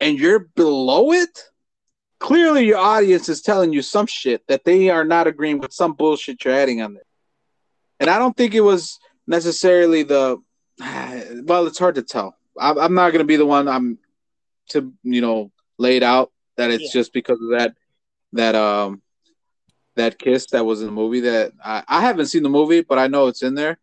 and 0.05 0.19
you're 0.19 0.41
below 0.55 1.13
it? 1.13 1.39
clearly 2.25 2.65
your 2.65 2.79
audience 2.79 3.29
is 3.29 3.43
telling 3.43 3.71
you 3.71 3.83
some 3.83 4.07
shit 4.07 4.47
that 4.47 4.65
they 4.65 4.89
are 4.89 5.05
not 5.05 5.27
agreeing 5.27 5.59
with 5.59 5.75
some 5.75 5.93
bullshit 5.93 6.43
you're 6.43 6.55
adding 6.55 6.81
on 6.81 6.95
there. 6.95 7.05
And 8.01 8.09
I 8.09 8.19
don't 8.19 8.35
think 8.35 8.55
it 8.55 8.63
was 8.63 8.99
necessarily 9.27 10.05
the 10.05 10.43
well, 10.81 11.67
it's 11.67 11.79
hard 11.79 11.97
to 11.97 12.03
tell. 12.03 12.35
I'm 12.59 12.95
not 12.95 13.11
going 13.11 13.19
to 13.19 13.27
be 13.27 13.37
the 13.37 13.45
one 13.45 13.69
I'm 13.69 13.99
to 14.71 14.91
you 15.03 15.21
know 15.21 15.53
laid 15.77 16.03
out 16.03 16.33
that 16.57 16.71
it's 16.71 16.95
yeah. 16.95 17.01
just 17.01 17.13
because 17.13 17.39
of 17.43 17.59
that 17.59 17.75
that 18.33 18.55
um 18.55 19.03
that 19.97 20.19
kiss 20.19 20.47
that 20.47 20.65
was 20.65 20.81
in 20.81 20.87
the 20.87 20.93
movie 20.93 21.21
that 21.21 21.53
I, 21.63 21.83
I 21.87 22.01
haven't 22.01 22.27
seen 22.27 22.43
the 22.43 22.49
movie, 22.49 22.81
but 22.81 22.99
I 22.99 23.07
know 23.07 23.27
it's 23.27 23.43
in 23.43 23.55
there. 23.55 23.79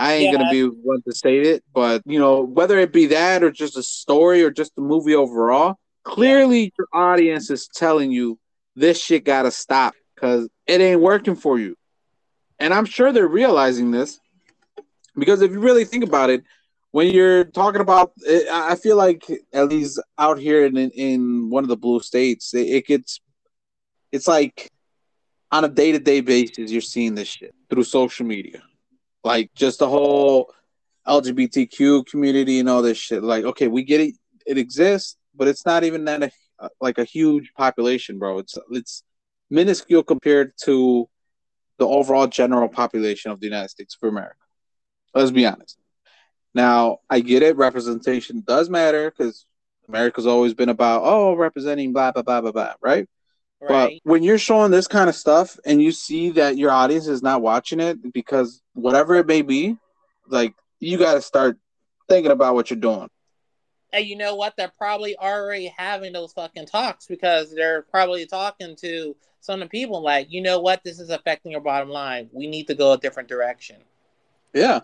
I 0.00 0.14
ain't 0.14 0.32
yeah. 0.32 0.38
gonna 0.38 0.50
be 0.50 0.64
one 0.64 1.02
to 1.02 1.12
state 1.12 1.46
it, 1.46 1.62
but 1.74 2.02
you 2.06 2.18
know 2.18 2.40
whether 2.40 2.78
it 2.78 2.92
be 2.92 3.06
that 3.06 3.42
or 3.42 3.50
just 3.50 3.76
a 3.76 3.82
story 3.82 4.42
or 4.42 4.50
just 4.50 4.74
the 4.74 4.80
movie 4.80 5.14
overall, 5.14 5.76
clearly 6.04 6.64
yeah. 6.64 6.70
your 6.78 6.88
audience 6.94 7.50
is 7.50 7.68
telling 7.68 8.10
you 8.10 8.38
this 8.74 8.98
shit 9.02 9.24
gotta 9.24 9.50
stop 9.50 9.94
because 10.14 10.48
it 10.66 10.80
ain't 10.80 11.02
working 11.02 11.36
for 11.36 11.58
you, 11.58 11.76
and 12.58 12.72
I'm 12.72 12.86
sure 12.86 13.12
they're 13.12 13.28
realizing 13.28 13.90
this 13.90 14.18
because 15.16 15.42
if 15.42 15.52
you 15.52 15.60
really 15.60 15.84
think 15.84 16.02
about 16.02 16.30
it, 16.30 16.44
when 16.92 17.08
you're 17.08 17.44
talking 17.44 17.82
about, 17.82 18.12
eh, 18.26 18.38
it, 18.38 18.48
I 18.50 18.76
feel 18.76 18.96
like 18.96 19.24
at 19.52 19.68
least 19.68 20.00
out 20.18 20.38
here 20.38 20.64
in 20.64 20.76
in 20.76 21.50
one 21.50 21.62
of 21.62 21.68
the 21.68 21.76
blue 21.76 22.00
states, 22.00 22.54
it, 22.54 22.68
it 22.68 22.86
gets, 22.86 23.20
it's 24.12 24.26
like 24.26 24.70
on 25.52 25.64
a 25.64 25.68
day 25.68 25.92
to 25.92 25.98
day 25.98 26.20
basis, 26.22 26.72
you're 26.72 26.80
seeing 26.80 27.14
this 27.14 27.28
shit 27.28 27.54
through 27.68 27.84
social 27.84 28.24
media, 28.24 28.62
like 29.24 29.50
just 29.54 29.78
the 29.78 29.88
whole 29.88 30.52
LGBTQ 31.06 32.06
community 32.06 32.60
and 32.60 32.68
all 32.68 32.82
this 32.82 32.98
shit. 32.98 33.22
Like, 33.22 33.44
okay, 33.44 33.68
we 33.68 33.82
get 33.82 34.00
it, 34.00 34.14
it 34.46 34.58
exists, 34.58 35.16
but 35.34 35.48
it's 35.48 35.66
not 35.66 35.84
even 35.84 36.04
that 36.06 36.32
a, 36.58 36.70
like 36.80 36.98
a 36.98 37.04
huge 37.04 37.52
population, 37.56 38.18
bro. 38.18 38.38
It's 38.38 38.56
it's 38.70 39.02
minuscule 39.50 40.02
compared 40.02 40.52
to 40.64 41.08
the 41.78 41.86
overall 41.86 42.26
general 42.26 42.68
population 42.68 43.30
of 43.30 43.40
the 43.40 43.46
United 43.46 43.70
States 43.70 43.96
of 44.00 44.08
America. 44.08 44.36
Let's 45.14 45.30
be 45.30 45.46
honest. 45.46 45.76
Now, 46.54 46.98
I 47.08 47.20
get 47.20 47.42
it. 47.42 47.56
Representation 47.56 48.42
does 48.46 48.68
matter 48.68 49.10
because 49.10 49.46
America's 49.88 50.26
always 50.26 50.54
been 50.54 50.68
about, 50.68 51.02
oh, 51.04 51.34
representing 51.34 51.92
blah, 51.92 52.12
blah, 52.12 52.22
blah, 52.22 52.40
blah, 52.40 52.52
blah, 52.52 52.74
right? 52.80 53.08
Right? 53.60 54.00
But 54.04 54.10
when 54.10 54.22
you're 54.22 54.38
showing 54.38 54.70
this 54.70 54.88
kind 54.88 55.08
of 55.08 55.14
stuff 55.14 55.58
and 55.64 55.82
you 55.82 55.92
see 55.92 56.30
that 56.30 56.56
your 56.56 56.70
audience 56.70 57.06
is 57.06 57.22
not 57.22 57.42
watching 57.42 57.80
it 57.80 58.12
because 58.12 58.62
whatever 58.74 59.14
it 59.16 59.26
may 59.26 59.42
be, 59.42 59.76
like, 60.28 60.54
you 60.78 60.98
got 60.98 61.14
to 61.14 61.22
start 61.22 61.58
thinking 62.08 62.32
about 62.32 62.54
what 62.54 62.70
you're 62.70 62.80
doing. 62.80 63.08
And 63.92 64.06
you 64.06 64.16
know 64.16 64.36
what? 64.36 64.54
They're 64.56 64.72
probably 64.78 65.16
already 65.16 65.72
having 65.76 66.12
those 66.12 66.32
fucking 66.32 66.66
talks 66.66 67.06
because 67.06 67.52
they're 67.54 67.82
probably 67.82 68.24
talking 68.26 68.76
to 68.82 69.16
some 69.40 69.62
of 69.62 69.66
the 69.66 69.70
people 69.70 70.02
like, 70.02 70.28
you 70.30 70.42
know 70.42 70.60
what? 70.60 70.84
This 70.84 71.00
is 71.00 71.10
affecting 71.10 71.50
your 71.52 71.60
bottom 71.60 71.88
line. 71.88 72.30
We 72.32 72.46
need 72.46 72.68
to 72.68 72.74
go 72.74 72.92
a 72.92 72.98
different 72.98 73.28
direction. 73.28 73.76
Yeah 74.54 74.80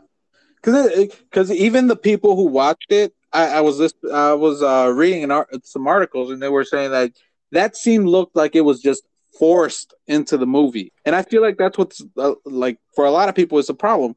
because 0.66 1.08
because 1.18 1.50
even 1.52 1.86
the 1.86 1.96
people 1.96 2.36
who 2.36 2.46
watched 2.46 2.90
it, 2.90 3.14
I, 3.32 3.58
I 3.58 3.60
was 3.60 3.78
just 3.78 3.96
I 4.12 4.34
was 4.34 4.62
uh, 4.62 4.92
reading 4.94 5.30
some 5.62 5.86
articles 5.86 6.30
and 6.30 6.42
they 6.42 6.48
were 6.48 6.64
saying 6.64 6.90
that 6.90 7.12
that 7.52 7.76
scene 7.76 8.06
looked 8.06 8.36
like 8.36 8.56
it 8.56 8.62
was 8.62 8.80
just 8.80 9.02
forced 9.38 9.94
into 10.06 10.36
the 10.36 10.46
movie, 10.46 10.92
and 11.04 11.14
I 11.14 11.22
feel 11.22 11.42
like 11.42 11.58
that's 11.58 11.78
what's 11.78 12.02
uh, 12.16 12.34
like 12.44 12.78
for 12.94 13.04
a 13.04 13.10
lot 13.10 13.28
of 13.28 13.34
people 13.34 13.58
it's 13.58 13.68
a 13.68 13.74
problem. 13.74 14.16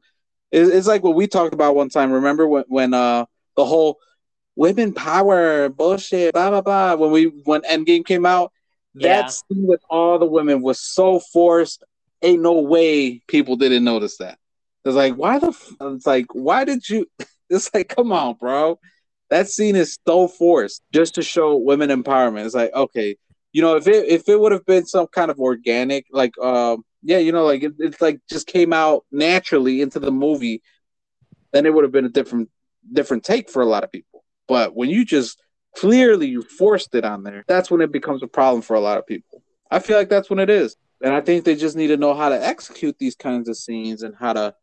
It's, 0.50 0.70
it's 0.70 0.86
like 0.86 1.02
what 1.02 1.14
we 1.14 1.26
talked 1.26 1.54
about 1.54 1.76
one 1.76 1.88
time. 1.88 2.12
Remember 2.12 2.46
when 2.46 2.64
when 2.68 2.94
uh 2.94 3.26
the 3.56 3.64
whole 3.64 3.98
women 4.56 4.92
power 4.92 5.68
bullshit 5.68 6.34
blah 6.34 6.50
blah 6.50 6.60
blah 6.60 6.94
when 6.94 7.10
we 7.10 7.24
when 7.44 7.62
Endgame 7.62 8.04
came 8.04 8.26
out. 8.26 8.52
Yeah. 8.94 9.22
That 9.22 9.30
scene 9.30 9.66
with 9.66 9.82
all 9.88 10.18
the 10.18 10.26
women 10.26 10.62
was 10.62 10.80
so 10.80 11.20
forced. 11.20 11.84
Ain't 12.22 12.42
no 12.42 12.60
way 12.60 13.22
people 13.28 13.56
didn't 13.56 13.84
notice 13.84 14.18
that. 14.18 14.38
It's 14.84 14.96
like, 14.96 15.14
why 15.14 15.38
the? 15.38 15.48
F-? 15.48 15.72
It's 15.80 16.06
like, 16.06 16.26
why 16.34 16.64
did 16.64 16.88
you? 16.88 17.06
It's 17.52 17.68
like, 17.74 17.88
come 17.88 18.12
on, 18.12 18.34
bro. 18.34 18.78
That 19.30 19.48
scene 19.48 19.76
is 19.76 19.98
so 20.06 20.28
forced 20.28 20.82
just 20.92 21.14
to 21.14 21.22
show 21.22 21.56
women 21.56 21.90
empowerment. 21.90 22.44
It's 22.44 22.54
like, 22.54 22.74
okay, 22.74 23.16
you 23.52 23.62
know, 23.62 23.76
if 23.76 23.86
it 23.86 24.08
if 24.08 24.28
it 24.28 24.38
would 24.38 24.52
have 24.52 24.66
been 24.66 24.86
some 24.86 25.06
kind 25.06 25.30
of 25.30 25.38
organic, 25.38 26.06
like, 26.10 26.36
um, 26.38 26.84
yeah, 27.02 27.18
you 27.18 27.32
know, 27.32 27.44
like 27.44 27.62
it, 27.62 27.74
it's 27.78 28.00
like 28.00 28.20
just 28.28 28.46
came 28.46 28.72
out 28.72 29.04
naturally 29.10 29.80
into 29.80 29.98
the 29.98 30.10
movie, 30.10 30.62
then 31.52 31.66
it 31.66 31.72
would 31.72 31.84
have 31.84 31.92
been 31.92 32.04
a 32.04 32.10
different 32.10 32.48
different 32.92 33.24
take 33.24 33.48
for 33.50 33.62
a 33.62 33.66
lot 33.66 33.84
of 33.84 33.92
people. 33.92 34.24
But 34.48 34.74
when 34.74 34.90
you 34.90 35.04
just 35.04 35.40
clearly 35.76 36.26
you 36.28 36.42
forced 36.42 36.94
it 36.94 37.04
on 37.04 37.22
there, 37.22 37.44
that's 37.46 37.70
when 37.70 37.80
it 37.80 37.92
becomes 37.92 38.22
a 38.22 38.28
problem 38.28 38.62
for 38.62 38.74
a 38.74 38.80
lot 38.80 38.98
of 38.98 39.06
people. 39.06 39.42
I 39.70 39.78
feel 39.78 39.96
like 39.96 40.08
that's 40.08 40.28
when 40.28 40.40
it 40.40 40.50
is. 40.50 40.76
And 41.02 41.14
I 41.14 41.20
think 41.20 41.44
they 41.44 41.54
just 41.54 41.76
need 41.76 41.88
to 41.88 41.96
know 41.96 42.14
how 42.14 42.28
to 42.28 42.46
execute 42.46 42.98
these 42.98 43.14
kinds 43.14 43.48
of 43.48 43.56
scenes 43.56 44.02
and 44.02 44.14
how 44.18 44.32
to 44.34 44.54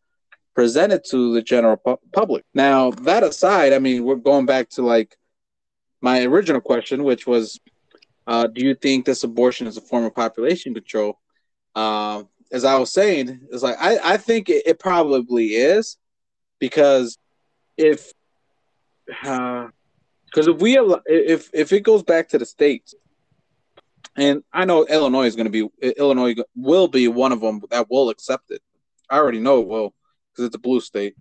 presented 0.57 1.03
to 1.03 1.35
the 1.35 1.41
general 1.43 1.77
pu- 1.77 1.99
public. 2.11 2.43
Now, 2.55 2.89
that 2.89 3.21
aside, 3.21 3.73
I 3.73 3.79
mean, 3.79 4.03
we're 4.03 4.15
going 4.15 4.47
back 4.47 4.69
to 4.71 4.81
like 4.81 5.15
my 6.01 6.23
original 6.23 6.61
question, 6.61 7.03
which 7.03 7.27
was, 7.27 7.59
uh, 8.25 8.47
do 8.47 8.65
you 8.65 8.73
think 8.73 9.05
this 9.05 9.23
abortion 9.23 9.67
is 9.67 9.77
a 9.77 9.81
form 9.81 10.05
of 10.05 10.15
population 10.15 10.73
control? 10.73 11.19
Uh, 11.75 12.23
as 12.51 12.65
I 12.65 12.75
was 12.77 12.91
saying, 12.91 13.41
it's 13.51 13.61
like 13.61 13.75
I, 13.79 13.99
I 14.15 14.17
think 14.17 14.49
it, 14.49 14.63
it 14.65 14.79
probably 14.79 15.49
is 15.49 15.95
because 16.57 17.19
if 17.77 18.11
because 19.05 20.47
uh, 20.47 20.51
if 20.53 20.59
we 20.59 20.79
if 21.05 21.51
if 21.53 21.71
it 21.71 21.81
goes 21.81 22.01
back 22.01 22.29
to 22.29 22.39
the 22.39 22.47
states, 22.47 22.95
and 24.15 24.43
I 24.51 24.65
know 24.65 24.87
Illinois 24.87 25.27
is 25.27 25.35
going 25.35 25.51
to 25.51 25.51
be 25.51 25.69
Illinois 25.97 26.33
will 26.55 26.87
be 26.87 27.07
one 27.07 27.31
of 27.31 27.41
them 27.41 27.61
that 27.69 27.91
will 27.91 28.09
accept 28.09 28.49
it. 28.49 28.63
I 29.07 29.17
already 29.17 29.39
know 29.39 29.61
it 29.61 29.67
will 29.67 29.93
because 30.37 30.47
it's 30.47 30.55
a 30.55 30.59
blue 30.59 30.79
state. 30.79 31.15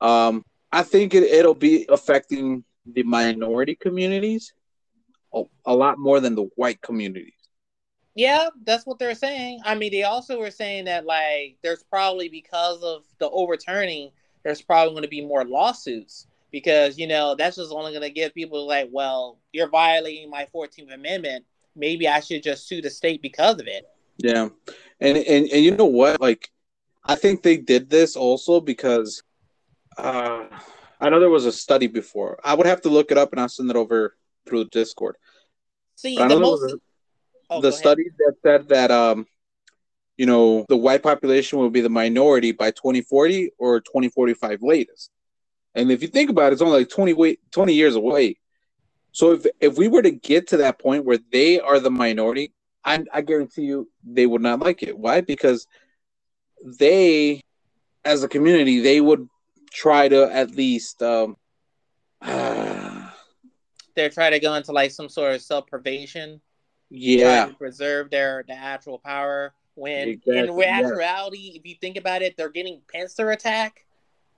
Um, 0.00 0.44
I 0.70 0.82
think 0.82 1.14
it, 1.14 1.22
it'll 1.22 1.54
be 1.54 1.86
affecting 1.88 2.64
the 2.84 3.02
minority 3.02 3.74
communities 3.74 4.52
a, 5.32 5.44
a 5.64 5.74
lot 5.74 5.98
more 5.98 6.20
than 6.20 6.34
the 6.34 6.48
white 6.56 6.82
communities. 6.82 7.32
Yeah, 8.14 8.50
that's 8.64 8.86
what 8.86 8.98
they're 8.98 9.14
saying. 9.14 9.60
I 9.64 9.74
mean, 9.74 9.90
they 9.90 10.04
also 10.04 10.38
were 10.38 10.50
saying 10.50 10.84
that 10.84 11.04
like 11.04 11.56
there's 11.62 11.82
probably 11.82 12.28
because 12.28 12.82
of 12.82 13.04
the 13.18 13.28
overturning, 13.30 14.10
there's 14.44 14.62
probably 14.62 14.92
going 14.92 15.02
to 15.02 15.08
be 15.08 15.24
more 15.24 15.44
lawsuits 15.44 16.26
because 16.52 16.96
you 16.96 17.08
know 17.08 17.34
that's 17.34 17.56
just 17.56 17.72
only 17.72 17.90
going 17.90 18.02
to 18.02 18.10
give 18.10 18.32
people 18.34 18.68
like, 18.68 18.88
well, 18.92 19.38
you're 19.52 19.68
violating 19.68 20.30
my 20.30 20.46
14th 20.54 20.94
Amendment. 20.94 21.44
Maybe 21.74 22.06
I 22.06 22.20
should 22.20 22.44
just 22.44 22.68
sue 22.68 22.80
the 22.80 22.90
state 22.90 23.20
because 23.20 23.58
of 23.58 23.66
it. 23.66 23.84
Yeah, 24.18 24.48
and 25.00 25.16
and 25.16 25.48
and 25.48 25.64
you 25.64 25.76
know 25.76 25.86
what? 25.86 26.20
Like 26.20 26.50
I 27.04 27.14
think 27.16 27.42
they 27.42 27.56
did 27.56 27.90
this 27.90 28.16
also 28.16 28.60
because 28.60 29.22
uh, 29.98 30.44
I 31.00 31.10
know 31.10 31.20
there 31.20 31.30
was 31.30 31.46
a 31.46 31.52
study 31.52 31.86
before. 31.86 32.38
I 32.42 32.54
would 32.54 32.66
have 32.66 32.80
to 32.82 32.88
look 32.88 33.10
it 33.10 33.18
up 33.18 33.32
and 33.32 33.40
I'll 33.40 33.48
send 33.48 33.70
it 33.70 33.76
over 33.76 34.16
through 34.46 34.66
Discord. 34.66 35.16
See, 35.96 36.16
the, 36.16 36.40
most... 36.40 36.76
oh, 37.50 37.60
the 37.60 37.72
study 37.72 38.04
that 38.18 38.34
said 38.42 38.68
that 38.68 38.90
um, 38.90 39.26
you 40.16 40.26
know 40.26 40.64
the 40.68 40.76
white 40.76 41.02
population 41.02 41.58
will 41.58 41.70
be 41.70 41.80
the 41.80 41.88
minority 41.88 42.52
by 42.52 42.70
2040 42.70 43.50
or 43.58 43.80
2045 43.80 44.62
latest. 44.62 45.10
And 45.74 45.90
if 45.90 46.02
you 46.02 46.08
think 46.08 46.30
about 46.30 46.52
it, 46.52 46.54
it's 46.54 46.62
only 46.62 46.78
like 46.78 46.88
20 46.88 47.12
wait 47.12 47.40
20 47.52 47.74
years 47.74 47.96
away. 47.96 48.38
So 49.12 49.32
if 49.32 49.46
if 49.60 49.76
we 49.76 49.88
were 49.88 50.02
to 50.02 50.10
get 50.10 50.48
to 50.48 50.58
that 50.58 50.78
point 50.78 51.04
where 51.04 51.18
they 51.30 51.60
are 51.60 51.78
the 51.78 51.90
minority, 51.90 52.52
I, 52.84 53.04
I 53.12 53.20
guarantee 53.20 53.62
you 53.62 53.88
they 54.04 54.26
would 54.26 54.42
not 54.42 54.60
like 54.60 54.82
it. 54.82 54.98
Why? 54.98 55.20
Because 55.20 55.66
they, 56.62 57.40
as 58.04 58.22
a 58.22 58.28
community, 58.28 58.80
they 58.80 59.00
would 59.00 59.28
try 59.72 60.08
to 60.08 60.32
at 60.32 60.52
least. 60.52 61.02
Um, 61.02 61.36
They're 63.96 64.10
trying 64.10 64.32
to 64.32 64.40
go 64.40 64.54
into 64.54 64.72
like 64.72 64.90
some 64.90 65.08
sort 65.08 65.34
of 65.34 65.42
self 65.42 65.66
preservation. 65.66 66.40
Yeah, 66.90 67.46
preserve 67.58 68.10
their 68.10 68.44
the 68.46 68.54
actual 68.54 68.98
power. 68.98 69.54
When 69.76 70.08
exactly. 70.08 70.38
in 70.38 70.62
actuality, 70.62 71.38
yeah. 71.38 71.58
if 71.58 71.66
you 71.66 71.74
think 71.80 71.96
about 71.96 72.22
it, 72.22 72.36
they're 72.36 72.48
getting 72.48 72.80
pincer 72.88 73.32
attack 73.32 73.84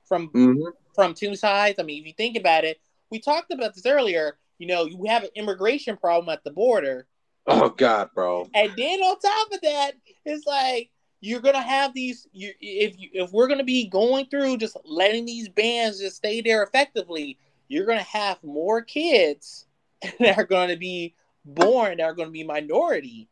from 0.07 0.29
mm-hmm. 0.29 0.69
from 0.95 1.15
two 1.15 1.37
sides. 1.37 1.79
I 1.79 1.83
mean, 1.83 2.01
if 2.01 2.07
you 2.07 2.15
think 2.17 2.37
about 2.37 2.65
it, 2.65 2.81
we 3.11 3.19
talked 3.19 3.53
about 3.53 3.75
this 3.75 3.87
earlier. 3.87 4.39
You 4.59 4.67
know, 4.67 4.87
you 4.87 5.05
have 5.07 5.25
an 5.25 5.31
immigration 5.35 5.97
problem 5.97 6.33
at 6.33 6.45
the 6.45 6.51
border. 6.51 7.07
Oh 7.47 7.69
God, 7.69 8.11
bro! 8.15 8.49
And 8.55 8.73
then 8.77 9.01
on 9.01 9.19
top 9.21 9.53
of 9.53 9.61
that, 9.63 9.93
it's 10.25 10.47
like 10.47 10.91
you're 11.21 11.41
gonna 11.41 11.63
have 11.63 11.95
these. 11.95 12.27
You, 12.33 12.53
if 12.61 12.99
you, 12.99 13.11
if 13.13 13.33
we're 13.33 13.49
gonna 13.49 13.65
be 13.65 13.89
going 13.89 14.27
through 14.27 14.59
just 14.59 14.77
letting 14.85 15.25
these 15.25 15.49
bands 15.49 16.01
just 16.01 16.17
stay 16.17 16.41
there 16.41 16.63
effectively, 16.63 17.39
you're 17.69 17.87
gonna 17.87 18.03
have 18.03 18.43
more 18.43 18.83
kids 18.83 19.67
that 20.21 20.39
are 20.39 20.45
gonna 20.45 20.77
be 20.77 21.15
born 21.45 21.99
that 21.99 22.05
are 22.05 22.15
gonna 22.15 22.31
be 22.31 22.45
minority, 22.45 23.29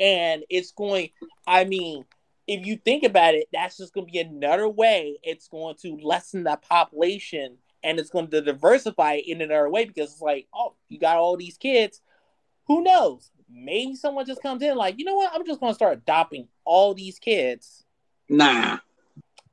and 0.00 0.44
it's 0.48 0.72
going. 0.72 1.10
I 1.46 1.64
mean, 1.64 2.04
if 2.46 2.66
you 2.66 2.76
think 2.76 3.04
about 3.04 3.34
it, 3.34 3.48
that's 3.52 3.76
just 3.76 3.92
gonna 3.92 4.06
be 4.06 4.18
another 4.18 4.68
way. 4.68 5.18
It's 5.22 5.48
going 5.48 5.76
to 5.82 5.98
lessen 6.02 6.44
the 6.44 6.56
population, 6.56 7.58
and 7.82 7.98
it's 7.98 8.10
going 8.10 8.28
to 8.28 8.40
diversify 8.40 9.20
in 9.26 9.42
another 9.42 9.68
way 9.68 9.84
because 9.84 10.12
it's 10.12 10.22
like, 10.22 10.46
oh, 10.54 10.74
you 10.88 10.98
got 10.98 11.16
all 11.16 11.36
these 11.36 11.58
kids. 11.58 12.00
Who 12.66 12.82
knows? 12.82 13.30
maybe 13.50 13.96
someone 13.96 14.26
just 14.26 14.42
comes 14.42 14.62
in 14.62 14.76
like, 14.76 14.98
you 14.98 15.04
know 15.04 15.14
what? 15.14 15.32
I'm 15.34 15.46
just 15.46 15.60
gonna 15.60 15.74
start 15.74 15.98
adopting 15.98 16.48
all 16.68 16.94
these 16.94 17.18
kids. 17.18 17.84
Nah. 18.28 18.78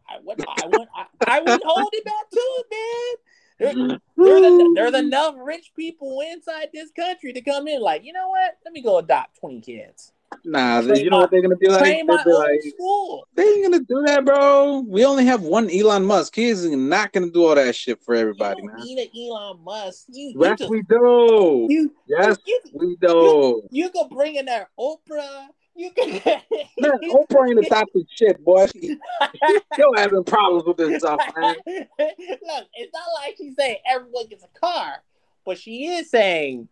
I 0.07 0.18
would, 0.24 0.39
I 0.47 0.68
would, 0.68 0.88
I, 0.95 1.05
I 1.26 1.39
would 1.41 1.61
hold 1.63 1.89
it 1.93 2.05
back 2.05 2.30
to 2.32 2.39
it, 2.39 2.66
man. 2.72 3.76
There, 3.76 3.99
there's, 4.18 4.61
there's 4.76 5.03
enough 5.03 5.36
rich 5.38 5.72
people 5.76 6.22
inside 6.22 6.68
this 6.74 6.91
country 6.91 7.34
to 7.34 7.41
come 7.41 7.68
in, 7.68 7.82
like, 7.82 8.03
you 8.03 8.13
know 8.13 8.28
what? 8.28 8.57
Let 8.63 8.74
me 8.74 8.82
go 8.82 8.97
adopt 8.97 9.39
20 9.39 9.61
kids. 9.61 10.11
Nah, 10.43 10.82
they, 10.82 11.03
you 11.03 11.09
know 11.09 11.20
what 11.20 11.32
they're 11.32 11.41
gonna 11.41 11.55
be 11.55 11.70
like? 11.70 11.80
Train 11.80 12.05
my 12.05 12.22
be 12.24 12.32
own 12.32 12.39
like, 12.39 12.61
school. 12.61 13.28
they 13.34 13.43
ain't 13.43 13.63
gonna 13.63 13.80
do 13.80 14.03
that, 14.05 14.26
bro. 14.26 14.84
We 14.88 15.05
only 15.05 15.26
have 15.26 15.41
one 15.41 15.70
Elon 15.72 16.05
Musk. 16.05 16.36
He's 16.36 16.66
not 16.66 17.13
gonna 17.13 17.32
do 17.32 17.45
all 17.45 17.55
that 17.55 17.76
shit 17.76 18.03
for 18.03 18.13
everybody, 18.13 18.61
you 18.61 18.68
man. 18.68 18.76
need 18.78 18.99
an 18.99 19.07
Elon 19.18 19.63
Musk. 19.63 20.05
You, 20.09 20.28
you 20.28 20.36
Yes, 20.39 20.59
just, 20.59 20.70
we 20.70 20.82
do. 20.84 21.68
you, 21.70 21.91
Yes, 22.07 22.38
you, 22.45 22.59
we 22.74 22.95
do. 22.97 23.63
you 23.72 23.89
could 23.89 24.09
bring 24.09 24.36
in 24.36 24.45
there 24.45 24.70
Oprah. 24.80 25.47
You 25.76 25.92
can. 25.92 26.12
Man, 26.80 26.92
Oprah 27.12 27.50
ain't 27.50 27.66
adopted 27.66 28.08
shit, 28.10 28.44
boy. 28.44 28.68
She, 28.68 28.98
still 29.74 29.94
having 29.96 30.24
problems 30.24 30.64
with 30.66 30.78
this 30.78 31.00
stuff, 31.00 31.20
man. 31.38 31.56
Look, 31.68 31.88
it's 31.98 32.94
not 32.94 33.08
like 33.22 33.36
she's 33.38 33.56
saying 33.58 33.78
everyone 33.86 34.28
gets 34.28 34.44
a 34.46 34.60
car, 34.60 35.04
but 35.46 35.58
she 35.58 35.88
is 35.88 36.10
saying 36.10 36.70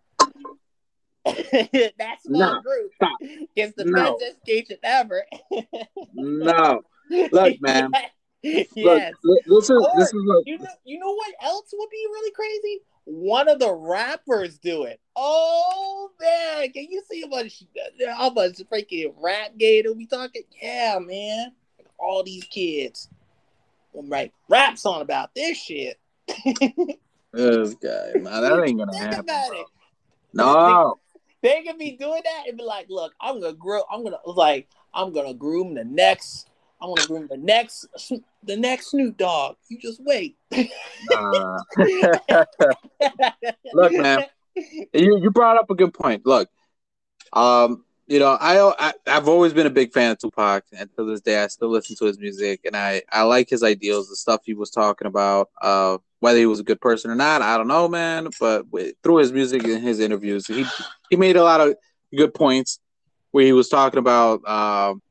that 1.26 2.18
small 2.26 2.40
No, 2.56 2.62
group 2.62 2.92
stop. 2.96 3.18
gets 3.56 3.74
the 3.76 3.86
No. 3.86 4.18
best 4.18 4.34
education 4.46 4.78
ever. 4.84 5.24
No, 6.14 6.82
look, 7.10 7.62
man. 7.62 7.92
yes. 8.42 8.68
Look, 8.76 9.44
this 9.46 9.70
is 9.70 9.70
Or- 9.72 9.92
this 10.00 10.08
is 10.08 10.14
a, 10.14 10.42
You 10.46 10.58
know, 10.60 10.68
you 10.86 11.00
know 11.00 11.14
what 11.14 11.34
else 11.42 11.70
would 11.74 11.90
be 11.90 12.06
really 12.10 12.32
crazy? 12.32 12.82
One 13.06 13.48
of 13.50 13.60
the 13.60 13.72
rappers 13.74 14.58
do 14.60 14.84
it. 14.84 15.00
Oh 15.16 16.10
man, 16.20 16.72
can 16.72 16.88
you 16.90 17.04
see 17.10 17.22
how 17.22 17.28
much 17.28 17.64
how 18.16 18.30
much 18.32 18.54
freaking 18.72 19.14
rap 19.22 19.58
game 19.58 19.86
we 19.96 20.08
talking? 20.08 20.44
Yeah, 20.62 21.00
man. 21.00 21.52
All 22.00 22.24
these 22.24 22.46
kids 22.46 23.10
will 23.94 24.04
write 24.04 24.34
rap 24.50 24.78
song 24.78 25.02
about 25.02 25.36
this 25.36 25.58
shit. 25.58 26.00
this 27.34 27.76
guy. 27.76 28.14
Nah, 28.18 28.42
that 28.42 28.64
ain't 28.66 28.80
gonna 28.80 28.98
happen. 28.98 29.20
about 29.20 29.54
it. 29.54 29.68
No, 30.34 30.98
They 31.42 31.62
can 31.62 31.78
be 31.78 31.92
doing 31.92 32.22
that 32.24 32.48
and 32.48 32.58
be 32.58 32.64
like, 32.64 32.88
look, 32.90 33.14
I'm 33.22 33.40
gonna 33.40 33.54
grow 33.54 33.84
I'm 33.92 34.04
gonna 34.04 34.18
like 34.26 34.68
I'm 34.94 35.14
gonna 35.14 35.34
groom 35.34 35.76
the 35.76 35.84
next 35.84 36.50
I'm 36.82 36.90
gonna 36.90 37.08
groom 37.08 37.28
the 37.30 37.38
next 37.38 37.86
the 38.44 38.58
next 38.58 38.92
Snoop 38.92 39.18
Dogg. 39.18 39.58
You 39.70 39.80
just 39.80 40.02
wait. 40.04 40.38
nah. 41.04 41.60
Look, 43.74 43.94
man. 43.94 44.26
You 44.56 45.18
you 45.18 45.32
brought 45.32 45.58
up 45.58 45.70
a 45.70 45.76
good 45.76 45.94
point. 45.94 46.26
Look, 46.26 46.50
um, 47.32 47.84
you 48.08 48.20
know, 48.20 48.38
I, 48.40 48.74
I 48.80 48.94
I've 49.08 49.28
always 49.28 49.54
been 49.54 49.68
a 49.68 49.72
big 49.72 49.94
fan 49.94 50.12
of 50.12 50.20
Tupac, 50.20 50.66
and 50.78 50.90
to 50.98 51.06
this 51.06 51.22
day, 51.22 51.42
I 51.42 51.48
still 51.48 51.70
listen 51.70 51.96
to 51.98 52.06
his 52.06 52.20
music, 52.20 52.62
and 52.66 52.76
I 52.76 53.04
I 53.12 53.24
like 53.24 53.50
his 53.50 53.64
ideals, 53.64 54.10
the 54.10 54.16
stuff 54.16 54.42
he 54.44 54.54
was 54.54 54.70
talking 54.70 55.08
about. 55.08 55.50
Uh, 55.62 55.98
whether 56.20 56.40
he 56.40 56.46
was 56.46 56.60
a 56.60 56.64
good 56.64 56.80
person 56.80 57.12
or 57.12 57.16
not, 57.16 57.42
I 57.42 57.58
don't 57.58 57.68
know, 57.68 57.90
man. 57.90 58.30
But 58.40 58.72
with, 58.72 58.96
through 59.04 59.18
his 59.18 59.34
music 59.34 59.64
and 59.66 59.84
his 59.84 60.00
interviews, 60.00 60.48
he 60.48 60.66
he 61.10 61.16
made 61.16 61.36
a 61.36 61.44
lot 61.44 61.62
of 61.62 61.76
good 62.16 62.34
points 62.34 62.80
where 63.32 63.46
he 63.46 63.54
was 63.54 63.70
talking 63.70 64.00
about. 64.00 64.48
Um, 64.48 65.02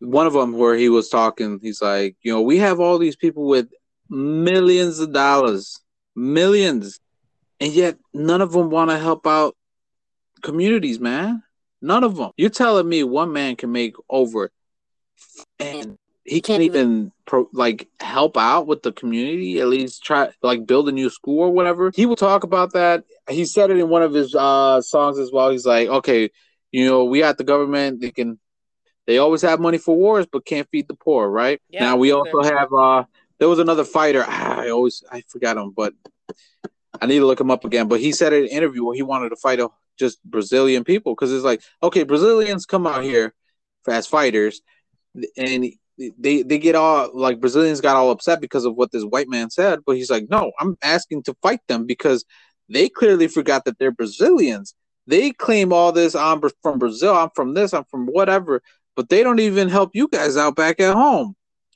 one 0.00 0.28
of 0.28 0.32
them 0.32 0.52
where 0.52 0.76
he 0.76 0.88
was 0.88 1.08
talking, 1.08 1.58
he's 1.60 1.82
like, 1.82 2.16
you 2.22 2.32
know, 2.32 2.40
we 2.40 2.58
have 2.58 2.78
all 2.78 2.98
these 2.98 3.16
people 3.16 3.48
with 3.48 3.68
millions 4.08 5.00
of 5.00 5.12
dollars, 5.12 5.80
millions 6.14 7.00
and 7.60 7.72
yet 7.72 7.96
none 8.12 8.40
of 8.40 8.52
them 8.52 8.70
want 8.70 8.90
to 8.90 8.98
help 8.98 9.26
out 9.26 9.56
communities, 10.42 11.00
man. 11.00 11.42
None 11.80 12.04
of 12.04 12.16
them. 12.16 12.30
You're 12.36 12.50
telling 12.50 12.88
me 12.88 13.04
one 13.04 13.32
man 13.32 13.56
can 13.56 13.70
make 13.70 13.94
over, 14.10 14.50
and 15.60 15.96
he 16.24 16.40
can't 16.40 16.62
even 16.62 17.12
pro, 17.24 17.48
like 17.52 17.88
help 18.00 18.36
out 18.36 18.66
with 18.66 18.82
the 18.82 18.92
community. 18.92 19.60
At 19.60 19.68
least 19.68 20.02
try 20.02 20.30
like 20.42 20.66
build 20.66 20.88
a 20.88 20.92
new 20.92 21.08
school 21.08 21.40
or 21.40 21.50
whatever. 21.50 21.92
He 21.94 22.06
will 22.06 22.16
talk 22.16 22.42
about 22.44 22.72
that. 22.72 23.04
He 23.30 23.44
said 23.44 23.70
it 23.70 23.78
in 23.78 23.88
one 23.88 24.02
of 24.02 24.12
his 24.12 24.34
uh, 24.34 24.80
songs 24.82 25.18
as 25.18 25.30
well. 25.32 25.50
He's 25.50 25.66
like, 25.66 25.88
okay, 25.88 26.30
you 26.72 26.86
know, 26.86 27.04
we 27.04 27.20
got 27.20 27.38
the 27.38 27.44
government. 27.44 28.00
They 28.00 28.10
can, 28.10 28.38
they 29.06 29.18
always 29.18 29.42
have 29.42 29.60
money 29.60 29.78
for 29.78 29.96
wars, 29.96 30.26
but 30.30 30.44
can't 30.44 30.68
feed 30.70 30.88
the 30.88 30.94
poor, 30.94 31.28
right? 31.28 31.60
Yeah, 31.70 31.80
now 31.80 31.96
we 31.96 32.12
also 32.12 32.42
have. 32.42 32.72
uh 32.72 33.04
There 33.38 33.48
was 33.48 33.60
another 33.60 33.84
fighter. 33.84 34.24
Ah, 34.26 34.60
I 34.62 34.70
always 34.70 35.04
I 35.10 35.22
forgot 35.28 35.56
him, 35.56 35.70
but 35.70 35.94
I 37.00 37.06
need 37.06 37.18
to 37.18 37.26
look 37.26 37.40
him 37.40 37.50
up 37.50 37.64
again. 37.64 37.88
But 37.88 38.00
he 38.00 38.12
said 38.12 38.32
in 38.32 38.44
an 38.44 38.48
interview 38.48 38.84
where 38.84 38.94
he 38.94 39.02
wanted 39.02 39.30
to 39.30 39.36
fight 39.36 39.60
just 39.98 40.22
Brazilian 40.24 40.84
people 40.84 41.14
because 41.14 41.32
it's 41.32 41.44
like, 41.44 41.62
okay, 41.82 42.04
Brazilians 42.04 42.66
come 42.66 42.86
out 42.86 43.02
here 43.02 43.34
as 43.88 44.06
fighters, 44.06 44.60
and 45.36 45.66
they 46.18 46.42
they 46.42 46.58
get 46.58 46.74
all 46.74 47.10
like 47.14 47.40
Brazilians 47.40 47.80
got 47.80 47.96
all 47.96 48.10
upset 48.10 48.40
because 48.40 48.64
of 48.64 48.74
what 48.74 48.92
this 48.92 49.04
white 49.04 49.28
man 49.28 49.50
said. 49.50 49.80
But 49.84 49.96
he's 49.96 50.10
like, 50.10 50.26
no, 50.30 50.52
I'm 50.60 50.76
asking 50.82 51.24
to 51.24 51.36
fight 51.42 51.60
them 51.68 51.86
because 51.86 52.24
they 52.68 52.88
clearly 52.88 53.28
forgot 53.28 53.64
that 53.64 53.78
they're 53.78 53.90
Brazilians. 53.90 54.74
They 55.06 55.32
claim 55.32 55.72
all 55.72 55.90
this. 55.90 56.14
Oh, 56.14 56.20
I'm 56.20 56.40
from 56.62 56.78
Brazil. 56.78 57.14
I'm 57.14 57.30
from 57.34 57.54
this. 57.54 57.72
I'm 57.72 57.84
from 57.84 58.06
whatever. 58.06 58.62
But 58.94 59.08
they 59.08 59.22
don't 59.22 59.40
even 59.40 59.68
help 59.68 59.90
you 59.94 60.08
guys 60.08 60.36
out 60.36 60.54
back 60.54 60.80
at 60.80 60.94
home. 60.94 61.34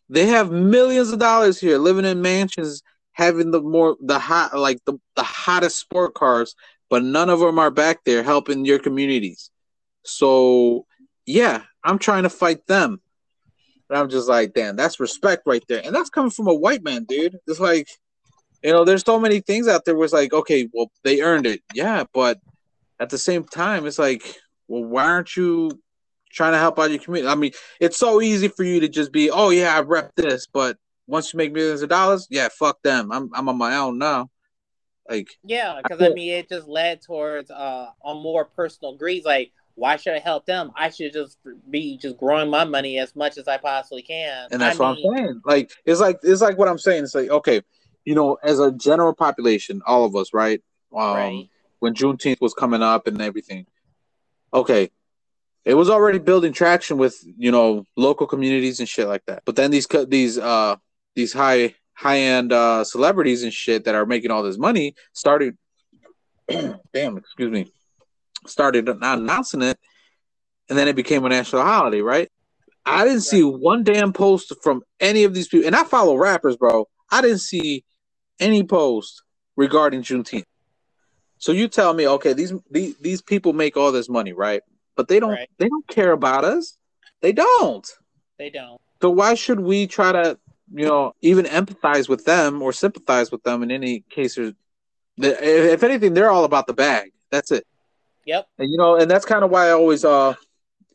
They 0.08 0.26
have 0.26 0.50
millions 0.50 1.10
of 1.10 1.18
dollars 1.18 1.58
here, 1.58 1.78
living 1.78 2.04
in 2.04 2.20
mansions 2.20 2.82
having 3.12 3.50
the 3.50 3.60
more 3.60 3.96
the 4.00 4.18
hot 4.18 4.56
like 4.58 4.78
the, 4.86 4.94
the 5.16 5.22
hottest 5.22 5.78
sport 5.78 6.14
cars 6.14 6.54
but 6.90 7.02
none 7.02 7.30
of 7.30 7.40
them 7.40 7.58
are 7.58 7.70
back 7.70 8.04
there 8.04 8.22
helping 8.22 8.66
your 8.66 8.78
communities. 8.78 9.50
So 10.04 10.86
yeah 11.26 11.62
i'm 11.84 11.98
trying 11.98 12.24
to 12.24 12.30
fight 12.30 12.66
them. 12.66 13.00
And 13.88 13.98
i'm 13.98 14.08
just 14.08 14.28
like 14.28 14.54
damn 14.54 14.76
that's 14.76 15.00
respect 15.00 15.42
right 15.46 15.62
there. 15.68 15.82
And 15.84 15.94
that's 15.94 16.10
coming 16.10 16.30
from 16.30 16.48
a 16.48 16.54
white 16.54 16.82
man 16.82 17.04
dude. 17.04 17.38
It's 17.46 17.60
like 17.60 17.88
you 18.62 18.72
know 18.72 18.84
there's 18.84 19.04
so 19.04 19.18
many 19.20 19.40
things 19.40 19.68
out 19.68 19.84
there 19.84 20.02
it's 20.02 20.12
like 20.12 20.32
okay 20.32 20.68
well 20.72 20.90
they 21.04 21.20
earned 21.20 21.46
it. 21.46 21.62
Yeah 21.74 22.04
but 22.12 22.38
at 22.98 23.10
the 23.10 23.18
same 23.18 23.44
time 23.44 23.86
it's 23.86 23.98
like 23.98 24.22
well 24.68 24.84
why 24.84 25.04
aren't 25.04 25.36
you 25.36 25.70
trying 26.30 26.52
to 26.52 26.58
help 26.58 26.78
out 26.78 26.90
your 26.90 26.98
community? 26.98 27.30
I 27.30 27.34
mean 27.34 27.52
it's 27.78 27.98
so 27.98 28.22
easy 28.22 28.48
for 28.48 28.64
you 28.64 28.80
to 28.80 28.88
just 28.88 29.12
be 29.12 29.30
oh 29.30 29.50
yeah 29.50 29.76
i 29.76 29.80
rep 29.80 30.14
this 30.16 30.46
but 30.46 30.78
once 31.12 31.30
you 31.32 31.36
make 31.36 31.52
millions 31.52 31.82
of 31.82 31.90
dollars, 31.90 32.26
yeah, 32.30 32.48
fuck 32.48 32.82
them. 32.82 33.12
I'm 33.12 33.30
I'm 33.34 33.46
on 33.50 33.58
my 33.58 33.76
own 33.76 33.98
now. 33.98 34.30
Like 35.08 35.28
Yeah, 35.44 35.78
because 35.82 36.00
I 36.00 36.08
mean, 36.08 36.32
it 36.32 36.48
just 36.48 36.66
led 36.66 37.02
towards 37.02 37.50
uh, 37.50 37.90
a 38.02 38.14
more 38.14 38.46
personal 38.46 38.96
greed. 38.96 39.22
Like, 39.22 39.52
why 39.74 39.96
should 39.96 40.14
I 40.14 40.20
help 40.20 40.46
them? 40.46 40.72
I 40.74 40.88
should 40.88 41.12
just 41.12 41.36
be 41.68 41.98
just 41.98 42.16
growing 42.16 42.48
my 42.48 42.64
money 42.64 42.98
as 42.98 43.14
much 43.14 43.36
as 43.36 43.46
I 43.46 43.58
possibly 43.58 44.00
can. 44.00 44.48
and 44.50 44.62
that's 44.62 44.80
I 44.80 44.84
what 44.84 44.96
mean, 44.96 45.12
I'm 45.12 45.16
saying. 45.18 45.40
Like 45.44 45.70
it's 45.84 46.00
like 46.00 46.18
it's 46.22 46.40
like 46.40 46.56
what 46.56 46.68
I'm 46.68 46.78
saying. 46.78 47.04
It's 47.04 47.14
like 47.14 47.28
okay, 47.28 47.60
you 48.06 48.14
know, 48.14 48.38
as 48.42 48.58
a 48.58 48.72
general 48.72 49.14
population, 49.14 49.82
all 49.86 50.06
of 50.06 50.16
us, 50.16 50.32
right? 50.32 50.62
Um, 50.96 51.14
Right. 51.14 51.48
When 51.80 51.94
Juneteenth 51.94 52.40
was 52.40 52.54
coming 52.54 52.80
up 52.80 53.06
and 53.08 53.20
everything, 53.20 53.66
okay, 54.54 54.90
it 55.64 55.74
was 55.74 55.90
already 55.90 56.20
building 56.20 56.52
traction 56.52 56.96
with 56.96 57.22
you 57.36 57.50
know 57.52 57.84
local 57.96 58.26
communities 58.26 58.80
and 58.80 58.88
shit 58.88 59.08
like 59.08 59.26
that. 59.26 59.42
But 59.44 59.56
then 59.56 59.70
these 59.70 59.86
these 60.08 60.38
uh 60.38 60.76
these 61.14 61.32
high 61.32 61.74
high 61.94 62.18
end 62.18 62.52
uh 62.52 62.84
celebrities 62.84 63.42
and 63.42 63.52
shit 63.52 63.84
that 63.84 63.94
are 63.94 64.06
making 64.06 64.30
all 64.30 64.42
this 64.42 64.58
money 64.58 64.94
started. 65.12 65.56
damn, 66.48 67.16
excuse 67.16 67.50
me. 67.50 67.70
Started 68.46 68.86
not 68.98 69.18
announcing 69.18 69.62
it, 69.62 69.78
and 70.68 70.76
then 70.76 70.88
it 70.88 70.96
became 70.96 71.24
a 71.24 71.28
national 71.28 71.62
holiday, 71.62 72.00
right? 72.00 72.28
I 72.84 73.04
didn't 73.04 73.20
see 73.20 73.44
one 73.44 73.84
damn 73.84 74.12
post 74.12 74.52
from 74.62 74.82
any 74.98 75.22
of 75.22 75.34
these 75.34 75.46
people, 75.46 75.66
and 75.66 75.76
I 75.76 75.84
follow 75.84 76.16
rappers, 76.16 76.56
bro. 76.56 76.88
I 77.10 77.20
didn't 77.20 77.38
see 77.38 77.84
any 78.40 78.64
post 78.64 79.22
regarding 79.56 80.02
Juneteenth. 80.02 80.44
So 81.38 81.52
you 81.52 81.68
tell 81.68 81.94
me, 81.94 82.08
okay, 82.08 82.32
these 82.32 82.52
these, 82.70 82.96
these 82.98 83.22
people 83.22 83.52
make 83.52 83.76
all 83.76 83.92
this 83.92 84.08
money, 84.08 84.32
right? 84.32 84.62
But 84.96 85.08
they 85.08 85.20
don't 85.20 85.30
Right. 85.30 85.48
they 85.58 85.68
don't 85.68 85.86
care 85.86 86.10
about 86.12 86.44
us. 86.44 86.76
They 87.20 87.32
don't. 87.32 87.86
They 88.38 88.50
don't. 88.50 88.80
So 89.00 89.10
why 89.10 89.34
should 89.34 89.60
we 89.60 89.86
try 89.86 90.12
to, 90.12 90.38
you 90.72 90.86
know, 90.86 91.14
even 91.20 91.44
empathize 91.46 92.08
with 92.08 92.24
them 92.24 92.62
or 92.62 92.72
sympathize 92.72 93.30
with 93.30 93.42
them 93.42 93.62
in 93.62 93.70
any 93.70 94.04
case? 94.10 94.38
Or, 94.38 94.52
if 95.18 95.82
anything, 95.82 96.14
they're 96.14 96.30
all 96.30 96.44
about 96.44 96.66
the 96.66 96.72
bag. 96.72 97.12
That's 97.30 97.50
it. 97.50 97.66
Yep. 98.26 98.46
And 98.58 98.70
you 98.70 98.78
know, 98.78 98.96
and 98.96 99.10
that's 99.10 99.24
kind 99.24 99.44
of 99.44 99.50
why 99.50 99.68
I 99.68 99.72
always, 99.72 100.04
uh, 100.04 100.34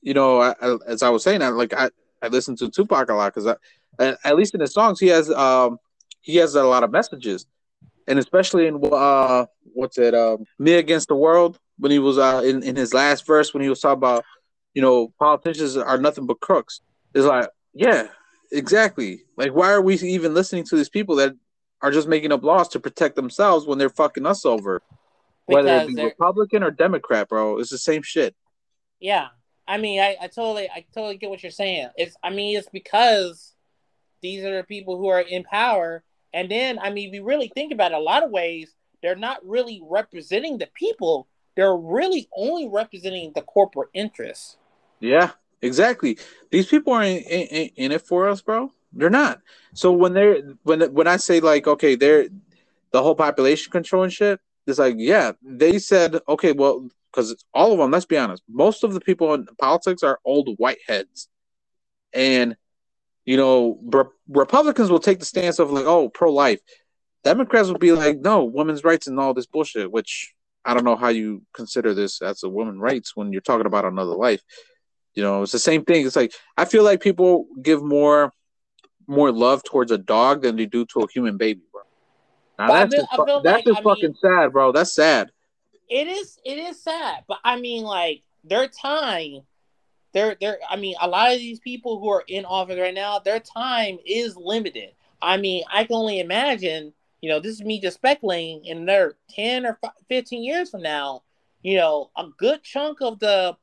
you 0.02 0.14
know, 0.14 0.40
I, 0.40 0.56
I, 0.62 0.78
as 0.88 1.04
I 1.04 1.10
was 1.10 1.24
saying, 1.24 1.42
I 1.42 1.50
like 1.50 1.74
I 1.74 1.90
I 2.22 2.28
listen 2.28 2.56
to 2.58 2.70
Tupac 2.70 3.10
a 3.10 3.14
lot 3.14 3.34
because 3.34 3.46
at, 4.00 4.18
at 4.24 4.36
least 4.36 4.54
in 4.54 4.62
his 4.62 4.74
songs 4.74 5.00
he 5.00 5.08
has 5.08 5.30
um 5.30 5.78
he 6.22 6.36
has 6.38 6.56
a 6.56 6.64
lot 6.64 6.84
of 6.84 6.92
messages, 6.92 7.46
and 8.08 8.18
especially 8.20 8.68
in 8.68 8.82
uh 8.92 9.46
what's 9.74 9.98
it 9.98 10.16
um 10.16 10.46
Me 10.58 10.74
Against 10.74 11.10
the 11.10 11.16
World 11.16 11.60
when 11.78 11.92
he 11.92 12.00
was 12.00 12.18
uh 12.18 12.42
in, 12.44 12.64
in 12.64 12.76
his 12.76 12.94
last 12.94 13.26
verse 13.26 13.54
when 13.54 13.62
he 13.64 13.70
was 13.70 13.80
talking 13.80 13.98
about 13.98 14.24
you 14.74 14.82
know 14.82 15.14
politicians 15.20 15.76
are 15.76 15.98
nothing 15.98 16.26
but 16.26 16.40
crooks. 16.40 16.82
It's 17.14 17.26
like 17.26 17.50
yeah, 17.74 18.08
exactly. 18.52 19.24
Like 19.36 19.54
why 19.54 19.72
are 19.72 19.82
we 19.82 19.96
even 19.96 20.34
listening 20.34 20.64
to 20.66 20.76
these 20.76 20.90
people 20.90 21.16
that 21.18 21.34
are 21.82 21.92
just 21.92 22.08
making 22.08 22.32
up 22.32 22.44
laws 22.44 22.70
to 22.70 22.80
protect 22.80 23.16
themselves 23.16 23.66
when 23.66 23.78
they're 23.78 23.90
fucking 23.90 24.26
us 24.26 24.46
over? 24.46 24.82
Whether 25.46 25.70
it 25.70 25.88
be 25.88 25.96
they're- 25.96 26.06
Republican 26.06 26.64
or 26.64 26.72
Democrat, 26.72 27.30
bro, 27.30 27.60
it's 27.60 27.70
the 27.70 27.78
same 27.78 28.02
shit. 28.02 28.36
Yeah, 29.00 29.28
I 29.68 29.78
mean, 29.78 30.00
I, 30.00 30.18
I 30.22 30.28
totally, 30.28 30.70
I 30.70 30.86
totally 30.94 31.18
get 31.18 31.30
what 31.30 31.44
you're 31.44 31.52
saying. 31.52 31.90
It's, 31.96 32.16
I 32.24 32.32
mean, 32.32 32.58
it's 32.58 32.70
because 32.70 33.54
these 34.22 34.44
are 34.44 34.58
the 34.58 34.64
people 34.64 34.98
who 34.98 35.08
are 35.08 35.22
in 35.22 35.44
power, 35.44 36.04
and 36.34 36.50
then, 36.50 36.80
I 36.80 36.90
mean, 36.90 37.10
if 37.10 37.16
you 37.16 37.24
really 37.24 37.48
think 37.48 37.72
about 37.72 37.92
it, 37.92 37.96
a 37.96 38.00
lot 38.00 38.24
of 38.24 38.32
ways, 38.32 38.74
they're 39.02 39.16
not 39.16 39.46
really 39.46 39.82
representing 39.88 40.58
the 40.58 40.68
people. 40.74 41.28
They're 41.56 41.76
really 41.76 42.28
only 42.36 42.68
representing 42.68 43.32
the 43.34 43.42
corporate 43.42 43.90
interests. 43.94 44.58
Yeah, 45.00 45.32
exactly. 45.62 46.18
These 46.52 46.68
people 46.68 46.94
are 46.94 47.04
in, 47.04 47.18
in, 47.18 47.70
in 47.76 47.92
it 47.92 48.02
for 48.02 48.28
us, 48.28 48.42
bro. 48.42 48.72
They're 48.94 49.10
not. 49.10 49.42
So 49.74 49.92
when 49.92 50.14
they're 50.14 50.42
when 50.64 50.82
when 50.94 51.08
I 51.08 51.18
say 51.18 51.40
like, 51.40 51.68
okay, 51.68 51.96
they're 51.96 52.28
the 52.92 53.04
whole 53.04 53.16
population 53.16 53.72
control 53.72 54.04
and 54.04 54.14
shit, 54.14 54.40
it's 54.66 54.80
like, 54.80 54.96
yeah, 54.98 55.34
they 55.42 55.80
said, 55.80 56.20
okay, 56.28 56.52
well, 56.52 56.90
because 57.12 57.36
all 57.54 57.72
of 57.72 57.80
them, 57.80 57.92
let's 57.92 58.06
be 58.06 58.18
honest, 58.18 58.44
most 58.50 58.84
of 58.84 58.94
the 58.94 59.02
people 59.02 59.34
in 59.34 59.46
politics 59.60 60.04
are 60.04 60.20
old 60.26 60.50
white 60.58 60.80
heads. 60.88 61.30
And, 62.14 62.56
you 63.26 63.38
know, 63.38 63.80
re- 63.84 64.12
Republicans 64.30 64.90
will 64.90 65.00
take 65.00 65.20
the 65.20 65.26
stance 65.26 65.60
of 65.60 65.72
like, 65.72 65.86
oh, 65.86 66.10
pro 66.10 66.32
life. 66.32 66.60
Democrats 67.24 67.70
will 67.70 67.78
be 67.78 67.92
like, 67.92 68.20
no, 68.20 68.44
women's 68.44 68.84
rights 68.84 69.08
and 69.08 69.20
all 69.20 69.34
this 69.34 69.48
bullshit, 69.48 69.92
which 69.92 70.34
I 70.64 70.74
don't 70.74 70.84
know 70.86 70.96
how 70.96 71.10
you 71.10 71.44
consider 71.54 71.94
this 71.94 72.22
as 72.22 72.44
a 72.44 72.50
women's 72.50 72.80
rights 72.80 73.16
when 73.16 73.32
you're 73.32 73.42
talking 73.42 73.66
about 73.66 73.86
another 73.86 74.16
life. 74.16 74.42
You 75.18 75.24
know, 75.24 75.42
it's 75.42 75.52
the 75.52 75.58
same 75.58 75.84
thing. 75.84 76.06
It's 76.06 76.16
like 76.16 76.32
I 76.58 76.66
feel 76.66 76.84
like 76.84 77.02
people 77.02 77.48
give 77.64 77.82
more 77.82 78.32
more 79.08 79.32
love 79.32 79.64
towards 79.64 79.92
a 79.92 79.98
dog 79.98 80.44
than 80.44 80.58
they 80.58 80.68
do 80.68 80.86
to 80.94 81.00
a 81.00 81.08
human 81.12 81.38
baby, 81.38 81.62
bro. 81.72 81.82
Now 82.60 82.72
that's 82.72 82.96
just, 82.96 83.08
that's 83.18 83.44
like, 83.44 83.66
just 83.66 83.82
fucking 83.82 84.04
mean, 84.04 84.16
sad, 84.22 84.54
bro. 84.54 84.72
That's 84.72 84.94
sad. 84.94 85.32
It 85.90 86.08
is. 86.08 86.38
It 86.46 86.60
is 86.60 86.80
sad, 86.84 87.24
but 87.28 87.40
I 87.44 87.60
mean, 87.60 87.84
like 87.84 88.22
their 88.44 88.68
time, 88.68 89.42
their 90.14 90.38
their. 90.40 90.60
I 90.70 90.76
mean, 90.76 90.94
a 91.02 91.08
lot 91.08 91.34
of 91.34 91.40
these 91.40 91.60
people 91.62 92.00
who 92.00 92.10
are 92.10 92.24
in 92.28 92.46
office 92.46 92.78
right 92.80 92.94
now, 92.94 93.18
their 93.18 93.40
time 93.40 93.98
is 94.06 94.38
limited. 94.38 94.92
I 95.20 95.38
mean, 95.38 95.64
I 95.74 95.86
can 95.86 95.96
only 95.96 96.20
imagine. 96.20 96.94
You 97.22 97.30
know, 97.30 97.40
this 97.40 97.54
is 97.54 97.64
me 97.64 97.82
just 97.82 97.98
speculating. 97.98 98.66
In 98.66 98.86
their 98.86 99.16
ten 99.32 99.66
or 99.66 99.80
15 100.10 100.44
years 100.44 100.70
from 100.70 100.84
now, 100.84 101.24
you 101.64 101.76
know, 101.76 102.12
a 102.16 102.28
good 102.38 102.62
chunk 102.62 103.02
of 103.02 103.18
the 103.18 103.58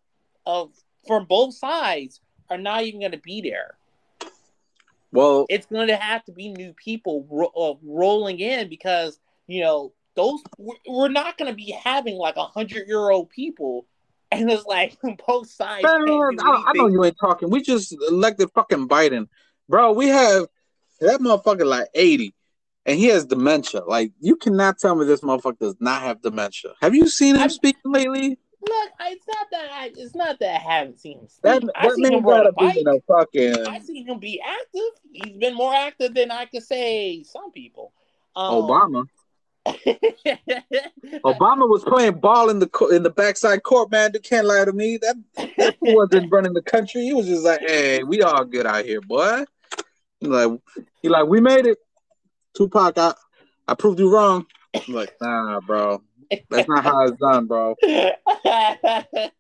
of 0.46 0.72
from 1.06 1.26
both 1.26 1.54
sides 1.54 2.20
are 2.50 2.58
not 2.58 2.82
even 2.82 3.00
going 3.00 3.12
to 3.12 3.18
be 3.18 3.40
there. 3.40 3.74
Well, 5.12 5.46
it's 5.48 5.66
going 5.66 5.88
to 5.88 5.96
have 5.96 6.24
to 6.24 6.32
be 6.32 6.48
new 6.48 6.72
people 6.72 7.26
ro- 7.30 7.52
uh, 7.56 7.74
rolling 7.84 8.40
in 8.40 8.68
because 8.68 9.20
you 9.46 9.62
know 9.62 9.92
those 10.16 10.42
we're 10.88 11.08
not 11.08 11.38
going 11.38 11.50
to 11.50 11.56
be 11.56 11.70
having 11.70 12.16
like 12.16 12.36
a 12.36 12.44
hundred 12.44 12.88
year 12.88 13.10
old 13.10 13.30
people, 13.30 13.86
and 14.32 14.50
it's 14.50 14.66
like 14.66 14.98
both 15.26 15.48
sides. 15.48 15.84
Man, 15.84 16.36
I, 16.40 16.64
I, 16.66 16.72
know 16.74 16.88
you 16.88 17.04
ain't 17.04 17.16
talking. 17.20 17.48
We 17.48 17.62
just 17.62 17.94
elected 18.08 18.50
fucking 18.54 18.88
Biden, 18.88 19.28
bro. 19.68 19.92
We 19.92 20.08
have 20.08 20.46
that 21.00 21.20
motherfucker 21.20 21.64
like 21.64 21.88
eighty, 21.94 22.34
and 22.84 22.98
he 22.98 23.06
has 23.06 23.24
dementia. 23.24 23.82
Like 23.84 24.10
you 24.20 24.34
cannot 24.34 24.78
tell 24.78 24.96
me 24.96 25.06
this 25.06 25.20
motherfucker 25.20 25.60
does 25.60 25.76
not 25.78 26.02
have 26.02 26.22
dementia. 26.22 26.72
Have 26.80 26.94
you 26.94 27.08
seen 27.08 27.36
him 27.36 27.42
i 27.42 27.46
speaking 27.46 27.92
lately? 27.92 28.38
Look, 28.66 28.90
it's 29.00 29.26
not 29.26 29.46
that 29.50 29.70
I. 29.72 29.92
It's 29.96 30.14
not 30.14 30.38
that 30.40 30.54
I 30.54 30.58
haven't 30.58 30.98
seen 30.98 31.18
him. 31.18 31.28
That, 31.42 31.62
that 31.62 31.72
I 31.76 31.88
seen 31.90 32.12
him 32.12 32.22
gotta 32.22 32.52
be 32.52 32.80
in 32.80 32.88
a 32.88 33.00
fucking. 33.06 33.66
I 33.66 33.78
seen 33.80 34.06
him 34.06 34.18
be 34.18 34.40
active. 34.40 35.00
He's 35.12 35.36
been 35.36 35.54
more 35.54 35.74
active 35.74 36.14
than 36.14 36.30
I 36.30 36.46
could 36.46 36.62
say 36.62 37.22
some 37.24 37.52
people. 37.52 37.92
Um, 38.34 38.52
Obama. 38.52 39.04
Obama 41.24 41.68
was 41.68 41.84
playing 41.84 42.20
ball 42.20 42.50
in 42.50 42.58
the 42.58 42.88
in 42.92 43.02
the 43.02 43.10
backside 43.10 43.62
court, 43.62 43.90
man. 43.90 44.12
You 44.14 44.20
can't 44.20 44.46
lie 44.46 44.64
to 44.64 44.72
me. 44.72 44.98
That, 44.98 45.16
that 45.58 45.76
wasn't 45.80 46.32
running 46.32 46.54
the 46.54 46.62
country. 46.62 47.02
He 47.02 47.12
was 47.12 47.26
just 47.26 47.44
like, 47.44 47.60
"Hey, 47.60 48.02
we 48.02 48.22
all 48.22 48.44
good 48.44 48.66
out 48.66 48.84
here, 48.84 49.00
boy." 49.00 49.44
He 50.20 50.26
like, 50.26 50.58
he 51.02 51.08
like, 51.08 51.26
we 51.26 51.40
made 51.40 51.66
it. 51.66 51.78
Tupac, 52.54 52.96
I, 52.96 53.14
I 53.66 53.74
proved 53.74 53.98
you 53.98 54.12
wrong. 54.12 54.46
I'm 54.74 54.94
like, 54.94 55.14
nah, 55.20 55.60
bro. 55.60 56.02
That's 56.50 56.68
not 56.68 56.84
how 56.84 57.00
it's 57.02 57.18
done, 57.18 57.46
bro. 57.46 57.76
but 57.82 59.32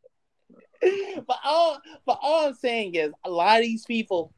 all, 1.44 1.80
but 2.06 2.18
all 2.22 2.46
I'm 2.46 2.54
saying 2.54 2.94
is, 2.94 3.12
a 3.24 3.30
lot 3.30 3.58
of 3.58 3.62
these 3.62 3.84
people, 3.84 4.32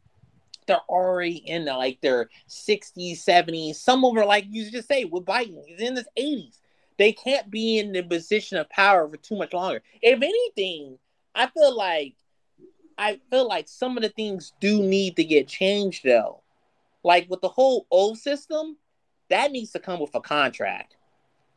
they're 0.66 0.80
already 0.88 1.36
in 1.36 1.64
the, 1.64 1.74
like 1.74 2.00
their 2.00 2.28
60s, 2.48 3.24
70s. 3.24 3.76
Some 3.76 4.04
of 4.04 4.14
them 4.14 4.22
are 4.22 4.26
like 4.26 4.46
you 4.48 4.70
just 4.70 4.88
say 4.88 5.04
with 5.04 5.24
Biden, 5.24 5.62
he's 5.66 5.80
in 5.80 5.96
his 5.96 6.08
80s. 6.18 6.58
They 6.98 7.12
can't 7.12 7.50
be 7.50 7.78
in 7.78 7.92
the 7.92 8.02
position 8.02 8.56
of 8.56 8.70
power 8.70 9.08
for 9.08 9.16
too 9.16 9.36
much 9.36 9.52
longer. 9.52 9.82
If 10.00 10.22
anything, 10.22 10.98
I 11.34 11.46
feel 11.48 11.76
like 11.76 12.14
I 12.98 13.20
feel 13.30 13.46
like 13.46 13.68
some 13.68 13.98
of 13.98 14.02
the 14.02 14.08
things 14.08 14.54
do 14.60 14.82
need 14.82 15.16
to 15.16 15.24
get 15.24 15.48
changed 15.48 16.02
though. 16.04 16.42
Like 17.04 17.28
with 17.28 17.42
the 17.42 17.48
whole 17.48 17.86
old 17.90 18.18
system, 18.18 18.78
that 19.28 19.52
needs 19.52 19.72
to 19.72 19.78
come 19.78 20.00
with 20.00 20.14
a 20.14 20.20
contract 20.20 20.96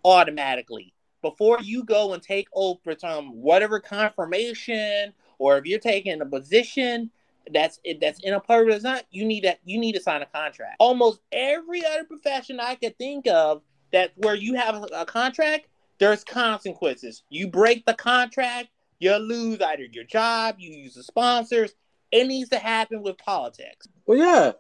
automatically 0.04 0.94
before 1.22 1.60
you 1.62 1.84
go 1.84 2.14
and 2.14 2.24
take 2.24 2.48
oath 2.54 2.80
for 2.84 2.96
some 2.98 3.30
whatever 3.42 3.80
confirmation 3.80 5.14
or 5.38 5.58
if 5.58 5.66
you're 5.66 5.80
taking 5.80 6.22
a 6.22 6.26
position 6.26 7.10
that's 7.52 7.80
that's 8.00 8.20
in 8.20 8.30
inappropriate 8.30 8.80
or 8.80 8.84
not, 8.84 9.06
you 9.12 9.26
need 9.26 9.44
that 9.44 9.60
you 9.66 9.80
need 9.80 9.94
to 9.94 10.02
sign 10.02 10.22
a 10.22 10.26
contract. 10.26 10.76
Almost 10.80 11.22
every 11.32 11.84
other 11.86 12.04
profession 12.04 12.60
I 12.60 12.76
could 12.76 12.98
think 12.98 13.28
of 13.28 13.62
that 13.92 14.12
where 14.18 14.36
you 14.36 14.54
have 14.56 14.76
a, 14.76 14.88
a 14.94 15.06
contract, 15.06 15.68
there's 15.98 16.24
consequences. 16.24 17.24
You 17.30 17.48
break 17.48 17.86
the 17.86 17.96
contract, 17.96 18.70
you 19.00 19.16
lose 19.16 19.62
either 19.62 19.86
your 19.92 20.04
job, 20.04 20.56
you 20.60 20.72
use 20.72 20.94
the 20.94 21.04
sponsors. 21.04 21.74
It 22.12 22.28
needs 22.28 22.50
to 22.50 22.60
happen 22.60 23.04
with 23.04 23.18
politics. 23.18 23.88
Well, 24.06 24.18
yeah, 24.18 24.52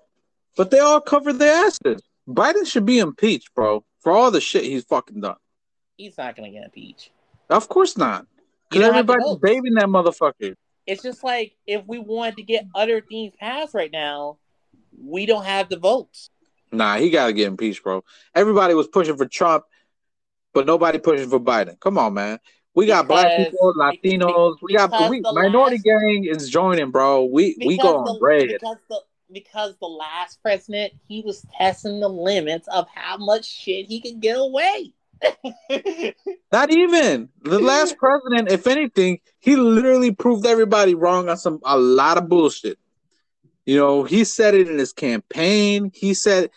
but 0.55 0.71
they 0.71 0.79
all 0.79 1.01
cover 1.01 1.33
their 1.33 1.65
asses. 1.65 2.01
Biden 2.27 2.65
should 2.65 2.85
be 2.85 2.99
impeached, 2.99 3.53
bro 3.55 3.83
for 4.02 4.12
all 4.12 4.32
the 4.32 4.41
shit 4.41 4.64
he's 4.64 4.84
fucking 4.84 5.22
done. 5.22 5.36
He's 5.97 6.18
not 6.18 6.36
gonna 6.36 6.52
get 6.52 6.64
impeached. 6.64 7.12
Of 7.50 7.68
course 7.68 7.97
not. 7.97 8.26
Because 8.70 8.88
everybody's 8.88 9.38
babying 9.38 9.74
that 9.76 9.88
motherfucker. 9.88 10.56
It's 10.86 11.04
just 11.04 11.24
like 11.24 11.56
if 11.68 11.86
we 11.86 12.00
wanted 12.00 12.38
to 12.38 12.43
get 12.43 12.66
other 12.74 13.02
things 13.02 13.34
passed 13.39 13.74
right 13.74 13.91
now, 13.91 14.38
we 14.97 15.26
don't 15.26 15.45
have 15.45 15.70
the 15.70 15.78
votes. 15.78 16.30
Nah, 16.72 16.97
he 16.97 17.10
gotta 17.10 17.34
get 17.34 17.47
impeached, 17.47 17.84
bro. 17.84 18.04
Everybody 18.36 18.74
was 18.74 18.88
pushing 18.88 19.18
for 19.18 19.26
Trump, 19.26 19.66
but 20.54 20.66
nobody 20.66 21.00
pushing 21.00 21.30
for 21.30 21.39
Biden. 21.39 21.80
Come 21.80 21.97
on, 21.97 22.14
man. 22.14 22.39
We 22.76 22.86
got 22.86 23.08
because, 23.08 23.24
black 23.24 23.38
people, 23.38 23.74
Latinos. 23.76 24.56
We 24.62 24.74
got 24.74 25.10
we 25.10 25.22
minority 25.22 25.78
last, 25.78 25.84
gang 25.84 26.26
is 26.26 26.50
joining, 26.50 26.91
bro. 26.91 27.26
We 27.26 27.58
we 27.66 27.78
go 27.78 27.97
on 27.97 28.20
red. 28.22 28.47
Because 28.47 28.78
the 28.88 29.02
because 29.32 29.75
the 29.80 29.88
last 29.88 30.41
president 30.41 30.93
he 31.07 31.21
was 31.21 31.45
testing 31.57 31.99
the 31.99 32.09
limits 32.09 32.67
of 32.67 32.88
how 32.93 33.17
much 33.17 33.45
shit 33.45 33.88
he 33.88 34.01
could 34.01 34.19
get 34.19 34.38
away. 34.38 34.93
Not 36.51 36.71
even 36.71 37.30
the 37.41 37.59
last 37.59 37.97
president. 37.97 38.51
If 38.51 38.67
anything, 38.67 39.19
he 39.39 39.55
literally 39.55 40.11
proved 40.11 40.45
everybody 40.45 40.95
wrong 40.95 41.30
on 41.30 41.38
some 41.38 41.59
a 41.65 41.77
lot 41.77 42.17
of 42.17 42.30
bullshit. 42.30 42.77
You 43.65 43.77
know, 43.77 44.03
he 44.03 44.23
said 44.23 44.55
it 44.55 44.69
in 44.69 44.77
his 44.77 44.93
campaign. 44.93 45.91
He 45.93 46.13
said 46.13 46.49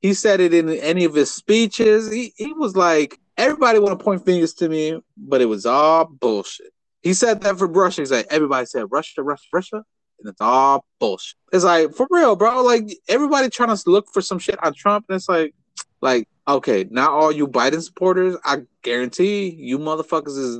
he 0.00 0.14
said 0.14 0.40
it 0.40 0.52
in 0.52 0.68
any 0.68 1.04
of 1.04 1.14
his 1.14 1.32
speeches. 1.32 2.10
He 2.10 2.32
he 2.36 2.52
was 2.52 2.76
like, 2.76 3.18
everybody 3.36 3.78
want 3.78 3.98
to 3.98 4.04
point 4.04 4.24
fingers 4.24 4.54
to 4.54 4.68
me, 4.68 5.00
but 5.16 5.40
it 5.40 5.46
was 5.46 5.66
all 5.66 6.04
bullshit. 6.04 6.72
He 7.02 7.14
said 7.14 7.40
that 7.40 7.58
for 7.58 7.66
Russia. 7.66 8.02
He's 8.02 8.12
like, 8.12 8.26
everybody 8.30 8.66
said 8.66 8.86
Russia, 8.90 9.22
Russia, 9.22 9.46
Russia 9.52 9.84
and 10.22 10.30
it's 10.30 10.40
all 10.40 10.84
bullshit. 10.98 11.36
It's 11.52 11.64
like 11.64 11.94
for 11.94 12.06
real, 12.10 12.36
bro. 12.36 12.62
Like 12.62 12.96
everybody 13.08 13.48
trying 13.48 13.76
to 13.76 13.90
look 13.90 14.08
for 14.12 14.22
some 14.22 14.38
shit 14.38 14.62
on 14.64 14.74
Trump, 14.74 15.06
and 15.08 15.16
it's 15.16 15.28
like, 15.28 15.54
like 16.00 16.28
okay, 16.46 16.86
now 16.90 17.10
all 17.10 17.32
you 17.32 17.46
Biden 17.46 17.82
supporters, 17.82 18.36
I 18.44 18.62
guarantee 18.82 19.50
you 19.50 19.78
motherfuckers 19.78 20.38
is 20.38 20.58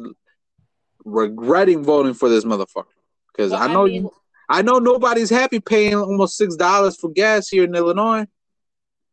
regretting 1.05 1.83
voting 1.83 2.15
for 2.15 2.29
this 2.29 2.45
motherfucker 2.45 2.85
because 3.33 3.53
well, 3.53 3.63
I 3.63 3.73
know 3.73 3.85
I 3.85 3.89
mean, 3.89 4.03
you. 4.03 4.13
I 4.49 4.63
know 4.63 4.79
nobody's 4.79 5.31
happy 5.31 5.61
paying 5.61 5.95
almost 5.95 6.37
six 6.37 6.57
dollars 6.57 6.97
for 6.97 7.11
gas 7.11 7.49
here 7.49 7.65
in 7.65 7.75
Illinois. 7.75 8.27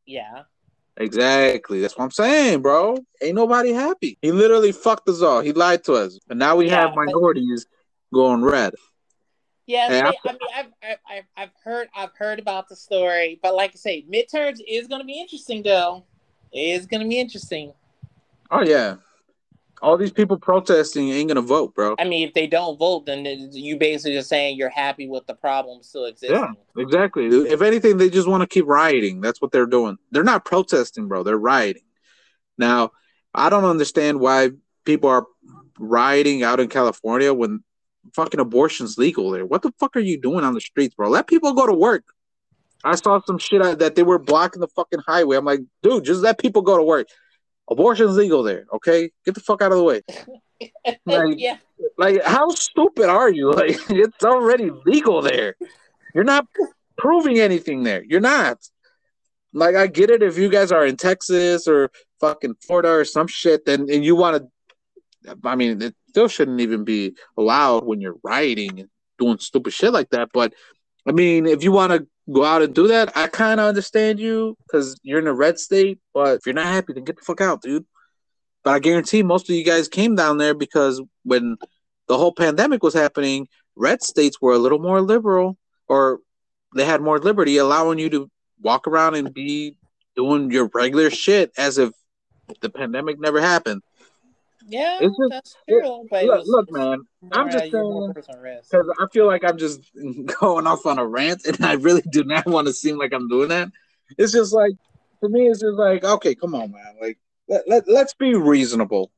Yeah. 0.05 0.43
Exactly. 0.97 1.79
That's 1.79 1.97
what 1.97 2.03
I'm 2.03 2.11
saying, 2.11 2.61
bro. 2.61 2.97
Ain't 3.21 3.35
nobody 3.35 3.71
happy. 3.71 4.17
He 4.21 4.33
literally 4.33 4.73
fucked 4.73 5.07
us 5.07 5.21
all. 5.21 5.39
He 5.39 5.53
lied 5.53 5.85
to 5.85 5.93
us. 5.93 6.19
And 6.29 6.37
now 6.37 6.57
we 6.57 6.67
yeah, 6.67 6.87
have 6.87 6.95
minorities 6.95 7.65
but... 8.11 8.17
going 8.17 8.41
red. 8.43 8.73
Yeah, 9.69 9.87
they, 9.87 10.01
I 10.01 10.03
mean, 10.05 10.39
I've, 10.55 10.65
I've, 10.81 11.23
I've 11.37 11.49
heard 11.63 11.89
I've 11.95 12.15
heard 12.17 12.39
about 12.39 12.69
the 12.69 12.75
story, 12.75 13.39
but 13.43 13.53
like 13.53 13.69
I 13.69 13.75
say, 13.75 14.03
midterms 14.11 14.57
is 14.67 14.87
going 14.87 14.99
to 14.99 15.05
be 15.05 15.19
interesting, 15.19 15.61
though. 15.61 16.05
It 16.51 16.59
is 16.59 16.87
going 16.87 17.03
to 17.03 17.07
be 17.07 17.19
interesting. 17.19 17.73
Oh 18.49 18.63
yeah, 18.63 18.95
all 19.83 19.95
these 19.95 20.11
people 20.11 20.39
protesting 20.39 21.09
ain't 21.09 21.27
going 21.27 21.35
to 21.35 21.43
vote, 21.43 21.75
bro. 21.75 21.93
I 21.99 22.05
mean, 22.05 22.27
if 22.27 22.33
they 22.33 22.47
don't 22.47 22.79
vote, 22.79 23.05
then 23.05 23.23
you 23.51 23.77
basically 23.77 24.13
just 24.13 24.27
saying 24.27 24.57
you're 24.57 24.69
happy 24.69 25.07
with 25.07 25.27
the 25.27 25.35
problem 25.35 25.83
still 25.83 26.05
existing. 26.05 26.35
Yeah, 26.35 26.81
exactly. 26.81 27.27
If 27.27 27.61
anything, 27.61 27.97
they 27.97 28.09
just 28.09 28.27
want 28.27 28.41
to 28.41 28.47
keep 28.47 28.65
rioting. 28.65 29.21
That's 29.21 29.39
what 29.39 29.51
they're 29.51 29.67
doing. 29.67 29.99
They're 30.09 30.23
not 30.23 30.45
protesting, 30.45 31.07
bro. 31.07 31.21
They're 31.21 31.37
rioting. 31.37 31.83
Now, 32.57 32.89
I 33.35 33.51
don't 33.51 33.65
understand 33.65 34.19
why 34.19 34.49
people 34.83 35.11
are 35.11 35.27
rioting 35.77 36.41
out 36.41 36.59
in 36.59 36.69
California 36.69 37.31
when 37.35 37.63
fucking 38.15 38.39
abortions 38.39 38.97
legal 38.97 39.31
there. 39.31 39.45
What 39.45 39.61
the 39.61 39.71
fuck 39.79 39.95
are 39.95 40.01
you 40.01 40.19
doing 40.19 40.43
on 40.43 40.53
the 40.53 40.61
streets, 40.61 40.95
bro? 40.95 41.09
Let 41.09 41.27
people 41.27 41.53
go 41.53 41.65
to 41.65 41.73
work. 41.73 42.03
I 42.83 42.95
saw 42.95 43.19
some 43.25 43.37
shit 43.37 43.79
that 43.79 43.95
they 43.95 44.03
were 44.03 44.19
blocking 44.19 44.61
the 44.61 44.67
fucking 44.69 45.01
highway. 45.05 45.37
I'm 45.37 45.45
like, 45.45 45.61
dude, 45.83 46.05
just 46.05 46.21
let 46.21 46.39
people 46.39 46.61
go 46.61 46.77
to 46.77 46.83
work. 46.83 47.07
Abortion's 47.69 48.15
legal 48.17 48.41
there, 48.43 48.65
okay? 48.73 49.11
Get 49.25 49.35
the 49.35 49.41
fuck 49.41 49.61
out 49.61 49.71
of 49.71 49.77
the 49.77 49.83
way. 49.83 50.01
like, 51.05 51.35
yeah. 51.37 51.57
like, 51.97 52.23
how 52.23 52.49
stupid 52.49 53.09
are 53.09 53.29
you? 53.29 53.51
Like, 53.59 53.77
it's 53.89 54.23
already 54.23 54.71
legal 54.85 55.21
there. 55.21 55.55
You're 56.15 56.23
not 56.23 56.47
proving 56.97 57.39
anything 57.39 57.83
there. 57.83 58.03
You're 58.03 58.21
not. 58.21 58.57
Like, 59.53 59.75
I 59.75 59.87
get 59.87 60.09
it 60.09 60.23
if 60.23 60.37
you 60.37 60.49
guys 60.49 60.71
are 60.71 60.85
in 60.85 60.95
Texas 60.95 61.67
or 61.67 61.91
fucking 62.19 62.55
Florida 62.65 62.89
or 62.89 63.05
some 63.05 63.27
shit, 63.27 63.65
then 63.65 63.87
and 63.89 64.03
you 64.03 64.15
want 64.15 64.37
to. 64.37 64.49
I 65.43 65.55
mean, 65.55 65.81
it 65.81 65.95
still 66.09 66.27
shouldn't 66.27 66.61
even 66.61 66.83
be 66.83 67.15
allowed 67.37 67.85
when 67.85 68.01
you're 68.01 68.17
riding 68.23 68.79
and 68.79 68.89
doing 69.17 69.37
stupid 69.39 69.73
shit 69.73 69.93
like 69.93 70.09
that. 70.11 70.29
But 70.33 70.53
I 71.07 71.11
mean, 71.11 71.45
if 71.45 71.63
you 71.63 71.71
want 71.71 71.91
to 71.91 72.07
go 72.31 72.45
out 72.45 72.61
and 72.61 72.73
do 72.73 72.87
that, 72.87 73.15
I 73.17 73.27
kind 73.27 73.59
of 73.59 73.67
understand 73.67 74.19
you 74.19 74.57
because 74.65 74.99
you're 75.03 75.19
in 75.19 75.27
a 75.27 75.33
red 75.33 75.59
state. 75.59 75.99
But 76.13 76.37
if 76.37 76.45
you're 76.45 76.55
not 76.55 76.65
happy, 76.65 76.93
then 76.93 77.03
get 77.03 77.17
the 77.17 77.23
fuck 77.23 77.41
out, 77.41 77.61
dude. 77.61 77.85
But 78.63 78.71
I 78.71 78.79
guarantee 78.79 79.23
most 79.23 79.49
of 79.49 79.55
you 79.55 79.63
guys 79.63 79.87
came 79.87 80.15
down 80.15 80.37
there 80.37 80.53
because 80.53 81.01
when 81.23 81.57
the 82.07 82.17
whole 82.17 82.33
pandemic 82.33 82.83
was 82.83 82.93
happening, 82.93 83.47
red 83.75 84.03
states 84.03 84.41
were 84.41 84.53
a 84.53 84.57
little 84.57 84.79
more 84.79 85.01
liberal 85.01 85.57
or 85.87 86.19
they 86.75 86.85
had 86.85 87.01
more 87.01 87.19
liberty, 87.19 87.57
allowing 87.57 87.99
you 87.99 88.09
to 88.09 88.29
walk 88.61 88.87
around 88.87 89.15
and 89.15 89.33
be 89.33 89.75
doing 90.15 90.51
your 90.51 90.69
regular 90.73 91.09
shit 91.09 91.51
as 91.57 91.77
if 91.77 91.91
the 92.61 92.69
pandemic 92.69 93.19
never 93.19 93.39
happened. 93.39 93.81
Yeah, 94.69 94.99
it's 95.01 95.17
just, 95.17 95.29
that's 95.29 95.55
true. 95.67 96.07
It, 96.11 96.25
look, 96.25 96.43
look, 96.45 96.71
man, 96.71 97.01
I'm 97.31 97.49
just 97.49 97.71
saying 97.71 98.13
because 98.13 98.93
I 98.99 99.07
feel 99.11 99.25
like 99.25 99.43
I'm 99.43 99.57
just 99.57 99.81
going 100.39 100.67
off 100.67 100.85
on 100.85 100.99
a 100.99 101.05
rant, 101.05 101.45
and 101.45 101.65
I 101.65 101.73
really 101.73 102.03
do 102.11 102.23
not 102.23 102.45
want 102.45 102.67
to 102.67 102.73
seem 102.73 102.97
like 102.97 103.11
I'm 103.11 103.27
doing 103.27 103.49
that. 103.49 103.69
It's 104.17 104.31
just 104.31 104.53
like 104.53 104.73
for 105.19 105.27
me, 105.27 105.47
it's 105.47 105.61
just 105.61 105.77
like 105.77 106.03
okay, 106.03 106.35
come 106.35 106.53
on, 106.53 106.71
man. 106.71 106.95
Like 107.01 107.17
let, 107.47 107.67
let 107.67 107.87
let's 107.87 108.13
be 108.13 108.35
reasonable, 108.35 109.11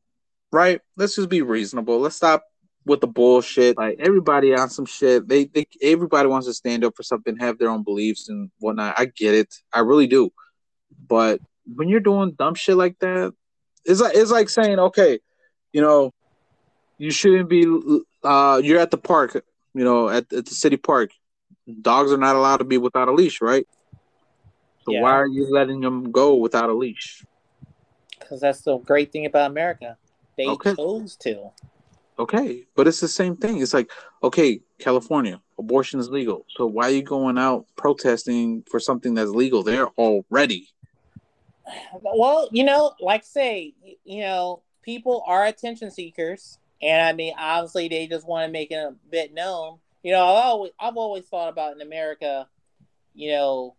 right? 0.53 0.79
Let's 0.95 1.17
just 1.17 1.29
be 1.29 1.41
reasonable. 1.41 1.99
Let's 1.99 2.15
stop 2.15 2.43
with 2.85 3.01
the 3.01 3.07
bullshit. 3.07 3.77
Like 3.77 3.97
everybody 3.99 4.55
on 4.55 4.69
some 4.69 4.85
shit. 4.85 5.27
They 5.27 5.45
think 5.45 5.67
everybody 5.81 6.29
wants 6.29 6.47
to 6.47 6.53
stand 6.53 6.85
up 6.85 6.95
for 6.95 7.03
something, 7.03 7.35
have 7.37 7.59
their 7.59 7.69
own 7.69 7.83
beliefs 7.83 8.29
and 8.29 8.49
whatnot. 8.59 8.95
I 8.97 9.05
get 9.05 9.33
it. 9.33 9.53
I 9.73 9.79
really 9.79 10.07
do. 10.07 10.31
But 11.07 11.41
when 11.65 11.89
you're 11.89 11.99
doing 11.99 12.35
dumb 12.37 12.55
shit 12.55 12.77
like 12.77 12.97
that, 12.99 13.33
it's 13.83 13.99
like 13.99 14.15
it's 14.15 14.31
like 14.31 14.49
saying, 14.49 14.79
okay, 14.79 15.19
you 15.73 15.81
know, 15.81 16.13
you 16.97 17.11
shouldn't 17.11 17.49
be. 17.49 17.65
Uh, 18.23 18.61
you're 18.63 18.79
at 18.79 18.91
the 18.91 18.97
park, 18.97 19.43
you 19.73 19.83
know, 19.83 20.09
at, 20.09 20.31
at 20.31 20.45
the 20.45 20.53
city 20.53 20.77
park. 20.77 21.11
Dogs 21.81 22.11
are 22.11 22.17
not 22.17 22.35
allowed 22.35 22.57
to 22.57 22.63
be 22.63 22.77
without 22.77 23.07
a 23.07 23.11
leash, 23.11 23.41
right? 23.41 23.67
So 24.85 24.91
yeah. 24.91 25.01
why 25.01 25.11
are 25.11 25.27
you 25.27 25.51
letting 25.51 25.81
them 25.81 26.11
go 26.11 26.35
without 26.35 26.69
a 26.69 26.73
leash? 26.73 27.23
Because 28.19 28.41
that's 28.41 28.61
the 28.61 28.77
great 28.77 29.11
thing 29.11 29.25
about 29.25 29.51
America. 29.51 29.97
They 30.37 30.47
okay. 30.47 30.75
chose 30.75 31.15
to. 31.17 31.51
Okay, 32.19 32.65
but 32.75 32.87
it's 32.87 32.99
the 32.99 33.07
same 33.07 33.35
thing. 33.35 33.61
It's 33.61 33.73
like, 33.73 33.89
okay, 34.23 34.61
California, 34.79 35.41
abortion 35.57 35.99
is 35.99 36.09
legal. 36.09 36.45
So 36.55 36.65
why 36.67 36.85
are 36.85 36.91
you 36.91 37.03
going 37.03 37.37
out 37.37 37.65
protesting 37.75 38.63
for 38.69 38.79
something 38.79 39.13
that's 39.15 39.31
legal 39.31 39.63
there 39.63 39.87
already? 39.87 40.67
Well, 42.01 42.47
you 42.51 42.63
know, 42.63 42.93
like 42.99 43.23
say, 43.23 43.73
you 44.03 44.21
know, 44.21 44.61
people 44.81 45.23
are 45.27 45.45
attention 45.45 45.91
seekers, 45.91 46.57
and 46.81 47.01
I 47.01 47.13
mean, 47.13 47.33
obviously, 47.37 47.87
they 47.87 48.07
just 48.07 48.27
want 48.27 48.47
to 48.47 48.51
make 48.51 48.71
it 48.71 48.75
a 48.75 48.95
bit 49.09 49.33
known. 49.33 49.79
You 50.03 50.13
know, 50.13 50.23
I've 50.23 50.45
always, 50.45 50.71
I've 50.79 50.97
always 50.97 51.25
thought 51.25 51.49
about 51.49 51.75
in 51.75 51.81
America, 51.81 52.47
you 53.13 53.31
know, 53.31 53.75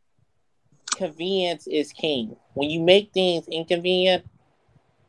convenience 0.94 1.66
is 1.66 1.92
king. 1.92 2.36
When 2.55 2.70
you 2.70 2.80
make 2.80 3.12
things 3.12 3.48
inconvenient, 3.48 4.24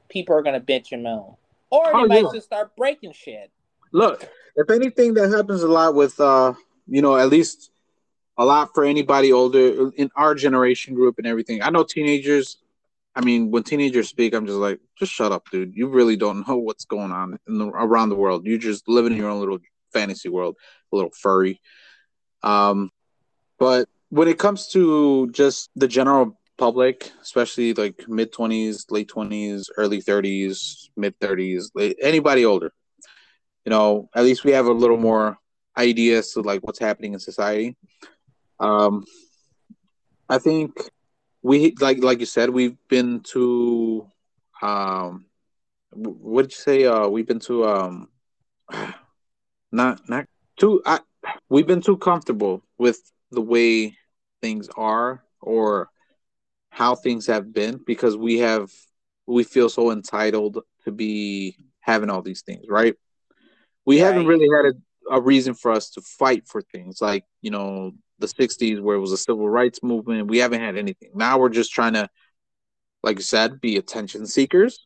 people 0.09 0.35
are 0.35 0.41
going 0.41 0.59
to 0.59 0.65
bitch 0.65 0.91
and 0.91 1.03
moan, 1.03 1.35
or 1.69 1.85
they 1.85 1.91
oh, 1.93 2.07
might 2.07 2.23
yeah. 2.23 2.29
just 2.33 2.47
start 2.47 2.75
breaking 2.75 3.13
shit. 3.13 3.51
Look, 3.91 4.27
if 4.55 4.69
anything, 4.71 5.13
that 5.15 5.29
happens 5.29 5.61
a 5.61 5.67
lot 5.67 5.93
with, 5.93 6.19
uh, 6.19 6.53
you 6.87 7.01
know, 7.01 7.15
at 7.15 7.29
least 7.29 7.71
a 8.37 8.45
lot 8.45 8.73
for 8.73 8.83
anybody 8.83 9.31
older 9.31 9.91
in 9.91 10.09
our 10.15 10.33
generation 10.33 10.95
group 10.95 11.19
and 11.19 11.27
everything. 11.27 11.61
I 11.61 11.69
know 11.69 11.83
teenagers 11.83 12.57
I 13.15 13.21
mean, 13.21 13.51
when 13.51 13.63
teenagers 13.63 14.09
speak, 14.09 14.33
I'm 14.33 14.47
just 14.47 14.57
like, 14.57 14.79
just 14.97 15.11
shut 15.11 15.31
up, 15.31 15.49
dude. 15.51 15.75
You 15.75 15.87
really 15.87 16.15
don't 16.15 16.47
know 16.47 16.57
what's 16.57 16.85
going 16.85 17.11
on 17.11 17.37
the, 17.45 17.67
around 17.67 18.09
the 18.09 18.15
world. 18.15 18.45
You 18.45 18.57
just 18.57 18.87
live 18.87 19.05
in 19.05 19.15
your 19.15 19.29
own 19.29 19.39
little 19.39 19.59
fantasy 19.91 20.29
world, 20.29 20.55
a 20.91 20.95
little 20.95 21.11
furry. 21.11 21.61
Um, 22.41 22.89
but 23.59 23.87
when 24.09 24.27
it 24.27 24.39
comes 24.39 24.67
to 24.69 25.29
just 25.31 25.69
the 25.75 25.87
general 25.87 26.39
public, 26.57 27.11
especially 27.21 27.73
like 27.73 28.07
mid 28.07 28.31
20s, 28.33 28.85
late 28.89 29.09
20s, 29.09 29.65
early 29.77 30.01
30s, 30.01 30.89
mid 30.97 31.17
30s, 31.19 31.95
anybody 32.01 32.45
older, 32.45 32.73
you 33.65 33.69
know, 33.69 34.09
at 34.15 34.23
least 34.23 34.43
we 34.43 34.51
have 34.51 34.65
a 34.65 34.73
little 34.73 34.97
more 34.97 35.37
ideas 35.77 36.33
to 36.33 36.41
like 36.41 36.61
what's 36.61 36.79
happening 36.79 37.13
in 37.13 37.19
society. 37.19 37.77
Um, 38.59 39.05
I 40.29 40.37
think 40.37 40.89
we 41.43 41.75
like 41.79 42.01
like 42.01 42.19
you 42.19 42.25
said 42.25 42.49
we've 42.49 42.77
been 42.87 43.19
to 43.19 44.07
um 44.61 45.25
what 45.91 46.43
did 46.43 46.51
you 46.51 46.57
say 46.57 46.85
uh 46.85 47.07
we've 47.07 47.27
been 47.27 47.39
to 47.39 47.67
um 47.67 48.07
not 49.71 50.09
not 50.09 50.25
too 50.57 50.81
I, 50.85 50.99
we've 51.49 51.67
been 51.67 51.81
too 51.81 51.97
comfortable 51.97 52.63
with 52.77 52.99
the 53.31 53.41
way 53.41 53.97
things 54.41 54.69
are 54.75 55.23
or 55.41 55.89
how 56.69 56.95
things 56.95 57.27
have 57.27 57.53
been 57.53 57.79
because 57.85 58.17
we 58.17 58.39
have 58.39 58.71
we 59.27 59.43
feel 59.43 59.69
so 59.69 59.91
entitled 59.91 60.59
to 60.85 60.91
be 60.91 61.57
having 61.81 62.09
all 62.09 62.21
these 62.21 62.41
things 62.41 62.65
right 62.69 62.95
we 63.85 64.01
right. 64.01 64.07
haven't 64.07 64.27
really 64.27 64.47
had 64.55 64.73
a, 64.73 65.17
a 65.17 65.21
reason 65.21 65.53
for 65.53 65.71
us 65.71 65.89
to 65.91 66.01
fight 66.01 66.47
for 66.47 66.61
things 66.61 67.01
like 67.01 67.25
you 67.41 67.51
know 67.51 67.91
the 68.19 68.27
60s 68.27 68.81
where 68.81 68.95
it 68.95 68.99
was 68.99 69.11
a 69.11 69.17
civil 69.17 69.49
rights 69.49 69.81
movement. 69.83 70.27
We 70.27 70.39
haven't 70.39 70.61
had 70.61 70.77
anything. 70.77 71.11
Now 71.13 71.39
we're 71.39 71.49
just 71.49 71.71
trying 71.71 71.93
to, 71.93 72.09
like 73.01 73.17
you 73.17 73.23
said, 73.23 73.59
be 73.59 73.77
attention 73.77 74.25
seekers, 74.25 74.85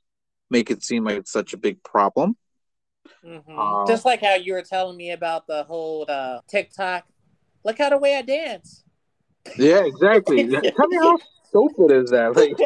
make 0.50 0.72
it 0.72 0.84
seem 0.84 1.04
like 1.04 1.18
it's 1.18 1.32
such 1.32 1.54
a 1.54 1.58
big 1.58 1.84
problem. 1.84 2.38
Mm-hmm. 3.26 3.58
Um, 3.58 3.88
just 3.88 4.06
like 4.06 4.22
how 4.22 4.36
you 4.36 4.54
were 4.54 4.62
telling 4.62 4.98
me 4.98 5.12
about 5.12 5.48
the 5.48 5.64
whole 5.64 6.06
uh, 6.08 6.40
TikTok. 6.48 7.06
Look 7.64 7.78
how 7.78 7.90
the 7.90 7.98
way 7.98 8.16
I 8.16 8.22
dance. 8.22 8.84
Yeah, 9.58 9.86
exactly. 9.86 10.48
Tell 10.50 10.88
me 10.88 10.98
how 10.98 11.18
stupid 11.44 11.92
is 11.92 12.10
that? 12.12 12.36
Like, 12.36 12.58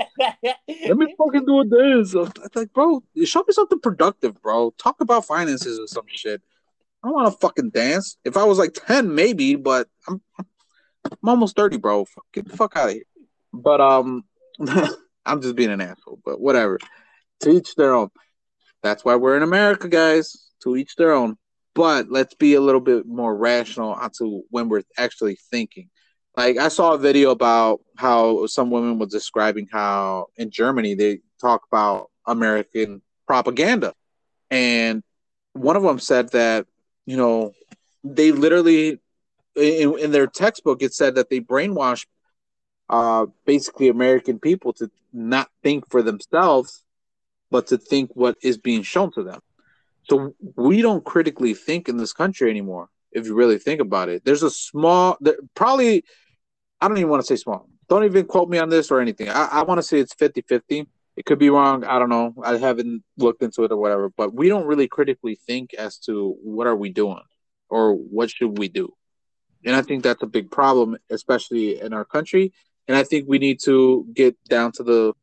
let 0.87 0.97
me 0.97 1.15
fucking 1.17 1.45
do 1.45 1.61
a 1.61 1.65
dance. 1.65 2.13
It's 2.15 2.55
like, 2.55 2.73
bro, 2.73 3.03
show 3.23 3.39
me 3.39 3.53
something 3.53 3.79
productive, 3.79 4.41
bro. 4.41 4.71
Talk 4.77 5.01
about 5.01 5.25
finances 5.25 5.79
or 5.79 5.87
some 5.87 6.05
shit. 6.07 6.41
I 7.03 7.07
don't 7.07 7.15
want 7.15 7.31
to 7.31 7.37
fucking 7.39 7.71
dance. 7.71 8.17
If 8.23 8.37
I 8.37 8.43
was 8.43 8.59
like 8.59 8.73
10, 8.73 9.13
maybe, 9.13 9.55
but 9.55 9.87
I'm 10.07 10.21
I'm 10.37 10.45
almost 11.23 11.55
30, 11.55 11.77
bro. 11.77 12.05
Get 12.33 12.47
the 12.47 12.57
fuck 12.57 12.75
out 12.75 12.89
of 12.89 12.95
here. 12.95 13.03
But 13.53 13.81
um 13.81 14.23
I'm 15.25 15.41
just 15.41 15.55
being 15.55 15.71
an 15.71 15.81
asshole, 15.81 16.19
but 16.25 16.39
whatever. 16.39 16.79
To 17.41 17.51
each 17.51 17.75
their 17.75 17.93
own. 17.93 18.09
That's 18.83 19.05
why 19.05 19.15
we're 19.15 19.37
in 19.37 19.43
America, 19.43 19.87
guys. 19.87 20.49
To 20.63 20.75
each 20.75 20.95
their 20.95 21.13
own. 21.13 21.37
But 21.73 22.09
let's 22.09 22.33
be 22.35 22.55
a 22.55 22.61
little 22.61 22.81
bit 22.81 23.05
more 23.05 23.35
rational 23.35 23.93
onto 23.93 24.41
when 24.49 24.69
we're 24.69 24.83
actually 24.97 25.37
thinking. 25.49 25.89
Like 26.35 26.57
I 26.57 26.69
saw 26.69 26.93
a 26.93 26.97
video 26.97 27.31
about 27.31 27.81
how 27.97 28.45
some 28.47 28.71
women 28.71 28.99
was 28.99 29.11
describing 29.11 29.67
how 29.71 30.27
in 30.37 30.49
Germany 30.49 30.95
they 30.95 31.19
talk 31.39 31.61
about 31.71 32.09
American 32.25 33.01
propaganda. 33.27 33.93
And 34.49 35.03
one 35.53 35.75
of 35.75 35.83
them 35.83 35.99
said 35.99 36.31
that, 36.31 36.67
you 37.05 37.17
know, 37.17 37.53
they 38.03 38.31
literally 38.31 38.99
in, 39.55 39.97
in 39.99 40.11
their 40.11 40.27
textbook 40.27 40.81
it 40.81 40.93
said 40.93 41.15
that 41.15 41.29
they 41.29 41.39
brainwash 41.39 42.05
uh, 42.91 43.25
basically 43.45 43.87
American 43.87 44.37
people 44.37 44.73
to 44.73 44.91
not 45.13 45.49
think 45.63 45.89
for 45.89 46.01
themselves, 46.01 46.83
but 47.49 47.67
to 47.67 47.77
think 47.77 48.11
what 48.13 48.35
is 48.43 48.57
being 48.57 48.83
shown 48.83 49.11
to 49.13 49.23
them. 49.23 49.39
So 50.03 50.35
we 50.55 50.81
don't 50.81 51.03
critically 51.03 51.53
think 51.53 51.87
in 51.87 51.97
this 51.97 52.13
country 52.13 52.49
anymore. 52.49 52.89
If 53.11 53.25
you 53.25 53.33
really 53.33 53.59
think 53.59 53.81
about 53.81 54.09
it, 54.09 54.23
there's 54.25 54.43
a 54.43 54.49
small, 54.49 55.17
probably, 55.55 56.03
I 56.79 56.87
don't 56.87 56.97
even 56.97 57.09
want 57.09 57.21
to 57.21 57.27
say 57.27 57.41
small. 57.41 57.67
Don't 57.87 58.03
even 58.03 58.25
quote 58.25 58.49
me 58.49 58.57
on 58.57 58.69
this 58.69 58.91
or 58.91 58.99
anything. 58.99 59.29
I, 59.29 59.47
I 59.51 59.63
want 59.63 59.79
to 59.79 59.83
say 59.83 59.99
it's 59.99 60.13
50 60.13 60.41
50. 60.41 60.87
It 61.17 61.25
could 61.25 61.39
be 61.39 61.49
wrong. 61.49 61.83
I 61.83 61.99
don't 61.99 62.09
know. 62.09 62.33
I 62.43 62.57
haven't 62.57 63.03
looked 63.17 63.43
into 63.43 63.63
it 63.63 63.71
or 63.71 63.77
whatever, 63.77 64.09
but 64.09 64.33
we 64.33 64.47
don't 64.47 64.65
really 64.65 64.87
critically 64.87 65.35
think 65.35 65.73
as 65.73 65.97
to 65.99 66.35
what 66.41 66.67
are 66.67 66.75
we 66.75 66.89
doing 66.89 67.21
or 67.69 67.93
what 67.93 68.31
should 68.31 68.57
we 68.57 68.69
do. 68.69 68.93
And 69.65 69.75
I 69.75 69.81
think 69.81 70.03
that's 70.03 70.23
a 70.23 70.27
big 70.27 70.49
problem, 70.49 70.97
especially 71.09 71.79
in 71.79 71.93
our 71.93 72.05
country. 72.05 72.53
And 72.87 72.97
I 72.97 73.03
think 73.03 73.27
we 73.27 73.39
need 73.39 73.59
to 73.65 74.05
get 74.13 74.35
down 74.45 74.71
to 74.73 74.83
the 74.83 75.13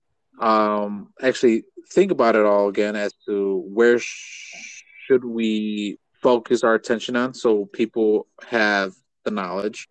um, 0.45 1.13
actually 1.21 1.65
think 1.91 2.13
about 2.13 2.37
it 2.37 2.45
all 2.45 2.69
again 2.69 2.95
as 2.97 3.13
to 3.27 3.65
where 3.67 3.99
sh- 3.99 4.85
should 5.07 5.25
we 5.25 5.99
focus 6.23 6.63
our 6.63 6.75
attention 6.75 7.17
on 7.17 7.35
so 7.35 7.67
people 7.67 8.27
have 8.47 8.95
the 9.25 9.31
knowledge 9.31 9.89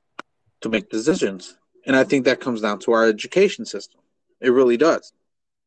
to 0.61 0.69
make 0.69 0.89
decisions. 0.89 1.57
And 1.85 1.95
I 1.95 2.03
think 2.03 2.25
that 2.25 2.39
comes 2.39 2.61
down 2.61 2.79
to 2.79 2.91
our 2.91 3.05
education 3.05 3.65
system. 3.65 4.01
It 4.41 4.49
really 4.49 4.77
does. 4.77 5.11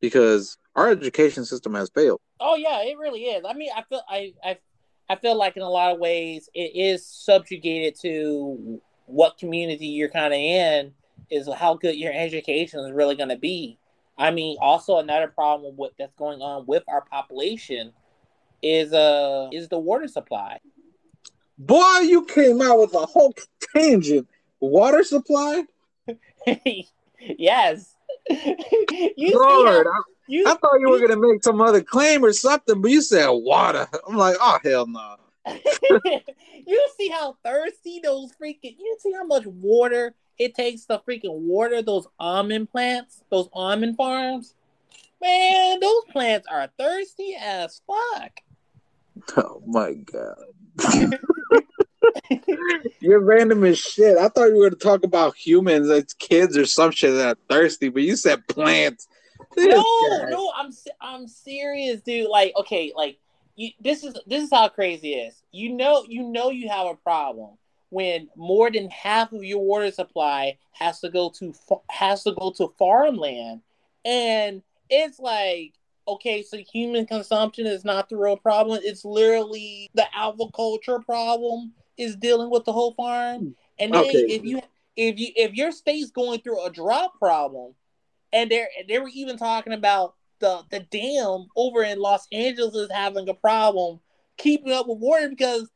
Because 0.00 0.56
our 0.74 0.88
education 0.88 1.44
system 1.44 1.74
has 1.74 1.90
failed. 1.94 2.20
Oh 2.38 2.56
yeah, 2.56 2.82
it 2.82 2.96
really 2.98 3.22
is. 3.24 3.44
I 3.46 3.52
mean, 3.52 3.70
I 3.76 3.82
feel 3.82 4.02
I 4.08 4.32
I 4.42 4.58
I 5.10 5.16
feel 5.16 5.36
like 5.36 5.56
in 5.56 5.62
a 5.62 5.68
lot 5.68 5.92
of 5.92 5.98
ways 5.98 6.48
it 6.54 6.70
is 6.76 7.04
subjugated 7.04 8.00
to 8.02 8.80
what 9.06 9.38
community 9.38 9.86
you're 9.86 10.08
kind 10.08 10.32
of 10.32 10.38
in 10.38 10.92
is 11.28 11.48
how 11.52 11.74
good 11.74 11.96
your 11.96 12.12
education 12.12 12.78
is 12.78 12.92
really 12.92 13.16
going 13.16 13.30
to 13.30 13.36
be. 13.36 13.76
I 14.16 14.30
mean, 14.30 14.56
also 14.60 14.98
another 14.98 15.26
problem 15.26 15.76
with 15.76 15.90
that's 15.98 16.14
going 16.14 16.40
on 16.42 16.64
with 16.64 16.84
our 16.86 17.00
population 17.00 17.92
is 18.62 18.92
uh 18.92 19.48
is 19.52 19.68
the 19.68 19.80
water 19.80 20.06
supply. 20.06 20.60
Boy, 21.58 21.98
you 22.02 22.24
came 22.26 22.62
out 22.62 22.78
with 22.78 22.94
a 22.94 23.04
whole 23.04 23.34
tangent. 23.74 24.28
Water 24.60 25.02
supply? 25.02 25.64
yes. 26.46 27.96
you 28.30 29.32
Lord, 29.34 29.86
how, 29.92 30.04
you, 30.30 30.46
I 30.46 30.54
thought 30.54 30.78
you, 30.78 30.88
were 30.88 31.00
gonna 31.00 31.20
make 31.20 31.42
some 31.42 31.60
other 31.60 31.82
claim 31.82 32.24
or 32.24 32.32
something, 32.32 32.80
but 32.80 32.90
you 32.90 33.02
said 33.02 33.28
water. 33.28 33.88
I'm 34.08 34.16
like, 34.16 34.36
oh 34.40 34.58
hell 34.62 34.86
no. 34.86 35.16
you 36.66 36.88
see 36.96 37.08
how 37.08 37.36
thirsty 37.44 38.00
those 38.02 38.30
freaking 38.40 38.76
you 38.78 38.96
see 39.00 39.12
how 39.12 39.24
much 39.24 39.44
water 39.46 40.14
it 40.38 40.54
takes 40.54 40.84
to 40.86 41.02
freaking 41.06 41.40
water 41.40 41.82
those 41.82 42.06
almond 42.18 42.70
plants, 42.70 43.24
those 43.30 43.48
almond 43.52 43.96
farms. 43.96 44.54
Man, 45.20 45.80
those 45.80 46.04
plants 46.12 46.46
are 46.50 46.70
thirsty 46.78 47.36
as 47.38 47.80
fuck. 47.86 48.32
Oh 49.36 49.60
my 49.66 49.92
god. 49.92 50.38
You're 53.00 53.20
random 53.20 53.64
as 53.64 53.78
shit. 53.78 54.16
I 54.16 54.28
thought 54.28 54.46
you 54.46 54.54
were 54.54 54.70
going 54.70 54.72
to 54.72 54.76
talk 54.78 55.04
about 55.04 55.36
humans, 55.36 55.90
it's 55.90 56.14
kids 56.14 56.56
or 56.56 56.64
some 56.64 56.90
shit 56.90 57.14
that 57.14 57.36
are 57.36 57.40
thirsty, 57.50 57.90
but 57.90 58.02
you 58.02 58.16
said 58.16 58.46
plants. 58.48 59.08
No, 59.56 60.26
no, 60.28 60.52
I'm 60.56 60.70
I'm 61.00 61.28
serious, 61.28 62.00
dude. 62.02 62.28
Like, 62.28 62.52
okay, 62.56 62.92
like 62.94 63.18
you, 63.56 63.70
this 63.80 64.04
is 64.04 64.16
this 64.26 64.44
is 64.44 64.50
how 64.50 64.68
crazy 64.68 65.14
it 65.14 65.28
is. 65.28 65.42
You 65.52 65.72
know, 65.72 66.04
you 66.08 66.22
know, 66.22 66.50
you 66.50 66.68
have 66.68 66.86
a 66.86 66.94
problem 66.94 67.56
when 67.90 68.28
more 68.36 68.70
than 68.70 68.88
half 68.90 69.32
of 69.32 69.42
your 69.42 69.58
water 69.60 69.90
supply 69.90 70.58
has 70.72 71.00
to 71.00 71.10
go 71.10 71.30
to 71.38 71.52
has 71.90 72.22
to 72.24 72.32
go 72.32 72.52
to 72.52 72.72
farmland, 72.78 73.62
and 74.04 74.62
it's 74.88 75.18
like 75.18 75.74
okay, 76.08 76.42
so 76.42 76.56
human 76.56 77.06
consumption 77.06 77.66
is 77.66 77.84
not 77.84 78.08
the 78.08 78.16
real 78.16 78.36
problem. 78.36 78.80
It's 78.82 79.04
literally 79.04 79.90
the 79.94 80.06
agriculture 80.14 80.98
problem 80.98 81.72
is 81.96 82.16
dealing 82.16 82.50
with 82.50 82.64
the 82.64 82.72
whole 82.72 82.94
farm. 82.94 83.54
And 83.78 83.94
then 83.94 84.04
okay. 84.04 84.18
if 84.18 84.44
you 84.44 84.60
if 84.96 85.18
you 85.18 85.28
if 85.36 85.54
your 85.54 85.72
state's 85.72 86.10
going 86.10 86.40
through 86.40 86.64
a 86.64 86.70
drought 86.70 87.18
problem, 87.18 87.74
and 88.32 88.50
they 88.50 88.66
they 88.88 88.98
were 88.98 89.10
even 89.12 89.36
talking 89.36 89.72
about 89.72 90.14
the 90.40 90.62
the 90.70 90.80
dam 90.80 91.46
over 91.56 91.82
in 91.82 91.98
Los 91.98 92.26
Angeles 92.32 92.74
is 92.74 92.90
having 92.90 93.28
a 93.28 93.34
problem 93.34 94.00
keeping 94.36 94.72
up 94.72 94.88
with 94.88 94.98
water 94.98 95.28
because 95.28 95.70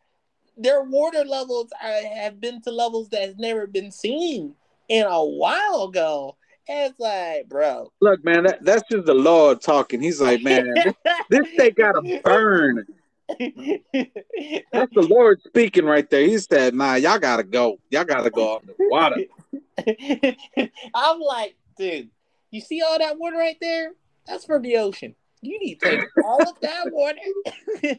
their 0.56 0.82
water 0.82 1.24
levels 1.24 1.70
are, 1.82 2.02
have 2.16 2.40
been 2.40 2.60
to 2.62 2.70
levels 2.70 3.08
that 3.10 3.22
has 3.22 3.36
never 3.36 3.66
been 3.66 3.90
seen 3.90 4.54
in 4.88 5.06
a 5.06 5.24
while 5.24 5.84
ago. 5.84 6.36
And 6.68 6.90
it's 6.90 7.00
like, 7.00 7.48
bro. 7.48 7.92
Look, 8.00 8.24
man, 8.24 8.44
that, 8.44 8.64
that's 8.64 8.84
just 8.90 9.06
the 9.06 9.14
Lord 9.14 9.60
talking. 9.60 10.00
He's 10.00 10.20
like, 10.20 10.42
man, 10.42 10.72
this, 10.74 10.94
this 11.30 11.48
thing 11.56 11.74
gotta 11.76 12.20
burn. 12.24 12.86
That's 13.28 14.92
the 14.94 15.06
Lord 15.08 15.40
speaking 15.46 15.84
right 15.84 16.08
there. 16.08 16.26
He 16.26 16.38
said, 16.38 16.74
"Nah, 16.74 16.94
y'all 16.94 17.18
gotta 17.18 17.42
go. 17.42 17.78
Y'all 17.90 18.04
gotta 18.04 18.30
go 18.30 18.56
on 18.56 18.60
the 18.66 18.74
water." 18.90 19.16
I'm 20.94 21.20
like, 21.20 21.56
dude, 21.78 22.10
you 22.54 22.60
see 22.60 22.82
all 22.82 22.98
that 22.98 23.18
water 23.18 23.36
right 23.36 23.56
there? 23.60 23.92
That's 24.26 24.44
from 24.44 24.62
the 24.62 24.76
ocean. 24.76 25.14
You 25.42 25.58
need 25.58 25.80
to 25.80 25.90
take 25.90 26.24
all 26.24 26.42
of 26.42 26.60
that 26.60 26.90
water 26.90 27.18
and 27.82 27.98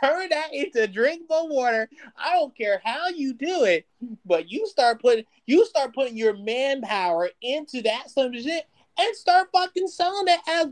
turn 0.00 0.28
that 0.30 0.52
into 0.52 0.86
drinkable 0.88 1.48
water. 1.48 1.88
I 2.16 2.34
don't 2.34 2.56
care 2.56 2.80
how 2.84 3.08
you 3.08 3.34
do 3.34 3.64
it, 3.64 3.86
but 4.26 4.50
you 4.50 4.66
start 4.66 5.00
putting 5.00 5.24
you 5.46 5.64
start 5.66 5.94
putting 5.94 6.16
your 6.16 6.36
manpower 6.36 7.30
into 7.40 7.82
that 7.82 8.10
some 8.10 8.32
shit 8.34 8.64
and 8.98 9.16
start 9.16 9.48
fucking 9.52 9.88
selling 9.88 10.26
it 10.28 10.40
as 10.48 10.66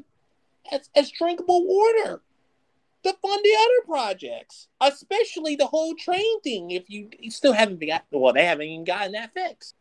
as, 0.73 0.91
as 0.97 1.11
drinkable 1.13 1.65
water 1.67 2.23
to 3.05 3.17
fund 3.23 3.41
the 3.45 3.57
other 3.57 3.87
projects, 3.87 4.67
especially 4.81 5.55
the 5.55 5.67
whole 5.67 5.95
train 5.95 6.41
thing. 6.41 6.73
If 6.73 6.91
you, 6.91 7.09
you 7.21 7.31
still 7.31 7.53
haven't 7.53 7.81
got, 7.87 8.05
well, 8.11 8.33
they 8.33 8.45
haven't 8.45 8.67
even 8.67 8.85
gotten 8.85 9.13
that 9.13 9.33
fixed. 9.33 9.77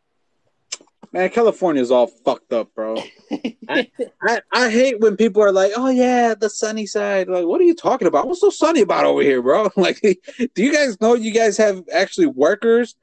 Man, 1.15 1.29
California 1.29 1.81
is 1.81 1.91
all 1.91 2.07
fucked 2.07 2.51
up, 2.51 2.75
bro. 2.75 3.01
I, 3.69 3.89
I, 4.21 4.41
I, 4.51 4.69
hate 4.69 4.99
when 4.99 5.15
people 5.15 5.41
are 5.41 5.53
like, 5.53 5.71
"Oh 5.77 5.87
yeah, 5.87 6.35
the 6.37 6.49
sunny 6.49 6.85
side." 6.85 7.29
Like, 7.29 7.45
what 7.45 7.61
are 7.61 7.63
you 7.63 7.73
talking 7.73 8.09
about? 8.09 8.27
What's 8.27 8.41
so 8.41 8.49
sunny 8.49 8.81
about 8.81 9.05
over 9.05 9.21
here, 9.21 9.41
bro? 9.41 9.69
Like, 9.77 10.01
do 10.01 10.61
you 10.61 10.73
guys 10.73 10.99
know 10.99 11.13
you 11.13 11.31
guys 11.31 11.55
have 11.55 11.83
actually 11.89 12.25
workers? 12.25 12.95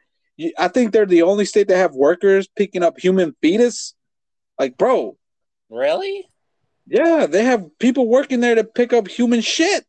I 0.59 0.69
think 0.69 0.93
they're 0.93 1.07
the 1.07 1.23
only 1.23 1.47
state 1.47 1.69
that 1.69 1.79
have 1.79 1.95
workers 1.95 2.49
picking 2.49 2.83
up 2.83 2.99
human 2.99 3.35
fetus. 3.41 3.95
Like, 4.59 4.77
bro, 4.77 5.17
really? 5.71 6.29
Yeah, 6.87 7.25
they 7.27 7.45
have 7.45 7.79
people 7.79 8.07
working 8.07 8.41
there 8.41 8.57
to 8.57 8.65
pick 8.65 8.93
up 8.93 9.09
human 9.09 9.41
shit. 9.41 9.87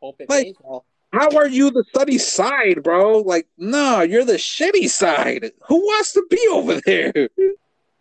Hope 0.00 0.20
it 0.20 0.30
like, 0.30 0.54
well. 0.60 0.86
How 1.16 1.34
are 1.36 1.48
you 1.48 1.70
the 1.70 1.84
sunny 1.94 2.18
side, 2.18 2.82
bro? 2.82 3.20
Like, 3.20 3.48
no, 3.56 4.02
you're 4.02 4.24
the 4.24 4.34
shitty 4.34 4.90
side. 4.90 5.50
Who 5.66 5.76
wants 5.76 6.12
to 6.12 6.24
be 6.28 6.46
over 6.50 6.80
there? 6.84 7.28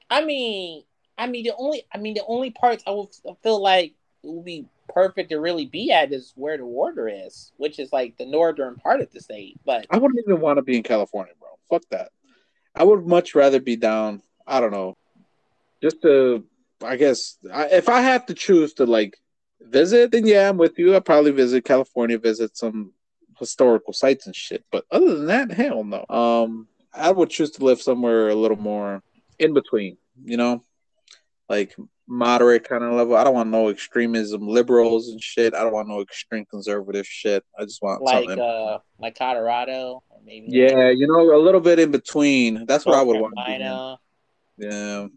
I 0.09 0.25
mean, 0.25 0.83
I 1.17 1.27
mean 1.27 1.45
the 1.45 1.53
only, 1.57 1.83
I 1.93 1.97
mean 1.97 2.13
the 2.13 2.25
only 2.27 2.51
parts 2.51 2.83
I 2.85 2.91
would 2.91 3.07
feel 3.41 3.61
like 3.61 3.93
it 4.23 4.29
would 4.29 4.43
be 4.43 4.65
perfect 4.93 5.29
to 5.29 5.39
really 5.39 5.65
be 5.65 5.91
at 5.91 6.11
is 6.11 6.33
where 6.35 6.57
the 6.57 6.65
water 6.65 7.07
is, 7.07 7.51
which 7.57 7.79
is 7.79 7.93
like 7.93 8.17
the 8.17 8.25
northern 8.25 8.75
part 8.75 8.99
of 8.99 9.11
the 9.11 9.21
state. 9.21 9.59
But 9.65 9.87
I 9.89 9.97
wouldn't 9.97 10.19
even 10.27 10.41
want 10.41 10.57
to 10.57 10.61
be 10.61 10.75
in 10.75 10.83
California, 10.83 11.33
bro. 11.39 11.49
Fuck 11.69 11.83
that. 11.91 12.11
I 12.75 12.83
would 12.83 13.07
much 13.07 13.33
rather 13.33 13.61
be 13.61 13.77
down. 13.77 14.21
I 14.45 14.59
don't 14.59 14.71
know, 14.71 14.97
just 15.81 16.01
to. 16.01 16.43
I 16.83 16.97
guess 16.97 17.37
I, 17.53 17.67
if 17.67 17.87
I 17.87 18.01
have 18.01 18.25
to 18.25 18.33
choose 18.33 18.73
to 18.75 18.85
like 18.85 19.17
visit, 19.61 20.11
then 20.11 20.27
yeah, 20.27 20.49
I'm 20.49 20.57
with 20.57 20.77
you. 20.77 20.93
I'll 20.93 21.01
probably 21.01 21.31
visit 21.31 21.63
California, 21.63 22.19
visit 22.19 22.57
some 22.57 22.91
historical 23.39 23.93
sites 23.93 24.25
and 24.25 24.35
shit. 24.35 24.65
But 24.71 24.85
other 24.91 25.15
than 25.15 25.27
that, 25.27 25.51
hell 25.51 25.83
no. 25.83 26.05
Um, 26.09 26.67
I 26.93 27.11
would 27.11 27.29
choose 27.29 27.51
to 27.51 27.63
live 27.63 27.81
somewhere 27.81 28.29
a 28.29 28.35
little 28.35 28.57
more 28.57 29.03
in 29.39 29.53
between, 29.53 29.97
you 30.23 30.37
know, 30.37 30.63
like 31.49 31.75
moderate 32.07 32.67
kind 32.67 32.83
of 32.83 32.93
level. 32.93 33.15
I 33.15 33.23
don't 33.23 33.33
want 33.33 33.49
no 33.49 33.69
extremism, 33.69 34.47
liberals 34.47 35.09
and 35.09 35.21
shit. 35.21 35.53
I 35.53 35.63
don't 35.63 35.73
want 35.73 35.87
no 35.89 36.01
extreme 36.01 36.45
conservative 36.45 37.05
shit. 37.05 37.43
I 37.57 37.63
just 37.63 37.81
want 37.81 38.01
like 38.01 38.29
something. 38.29 38.39
uh 38.39 38.79
like 38.99 39.17
Colorado 39.17 40.03
maybe 40.25 40.47
yeah, 40.49 40.89
you 40.89 41.07
know, 41.07 41.35
a 41.35 41.41
little 41.41 41.61
bit 41.61 41.79
in 41.79 41.91
between. 41.91 42.65
That's 42.65 42.85
what 42.85 42.95
I 42.95 43.01
would 43.01 43.19
want. 43.19 43.35
Yeah. 44.57 45.07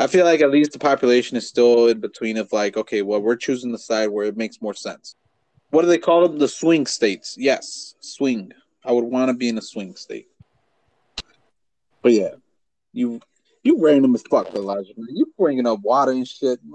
I 0.00 0.06
feel 0.06 0.24
like 0.24 0.40
at 0.40 0.50
least 0.50 0.72
the 0.72 0.78
population 0.78 1.36
is 1.36 1.48
still 1.48 1.88
in 1.88 2.00
between 2.00 2.36
of 2.36 2.52
like, 2.52 2.76
okay, 2.76 3.02
well, 3.02 3.20
we're 3.20 3.36
choosing 3.36 3.72
the 3.72 3.78
side 3.78 4.08
where 4.08 4.26
it 4.26 4.36
makes 4.36 4.62
more 4.62 4.74
sense. 4.74 5.16
What 5.70 5.82
do 5.82 5.88
they 5.88 5.98
call 5.98 6.26
them? 6.26 6.38
The 6.38 6.48
swing 6.48 6.86
states. 6.86 7.36
Yes, 7.38 7.94
swing. 8.00 8.52
I 8.84 8.92
would 8.92 9.04
want 9.04 9.28
to 9.28 9.34
be 9.34 9.48
in 9.48 9.58
a 9.58 9.62
swing 9.62 9.96
state. 9.96 10.28
But 12.02 12.12
yeah, 12.12 12.34
you 12.92 13.20
you 13.62 13.78
random 13.78 14.14
as 14.14 14.22
fuck, 14.22 14.54
Elijah. 14.54 14.94
Man. 14.96 15.14
You 15.14 15.32
bringing 15.36 15.66
up 15.66 15.80
water 15.82 16.12
and 16.12 16.26
shit. 16.26 16.58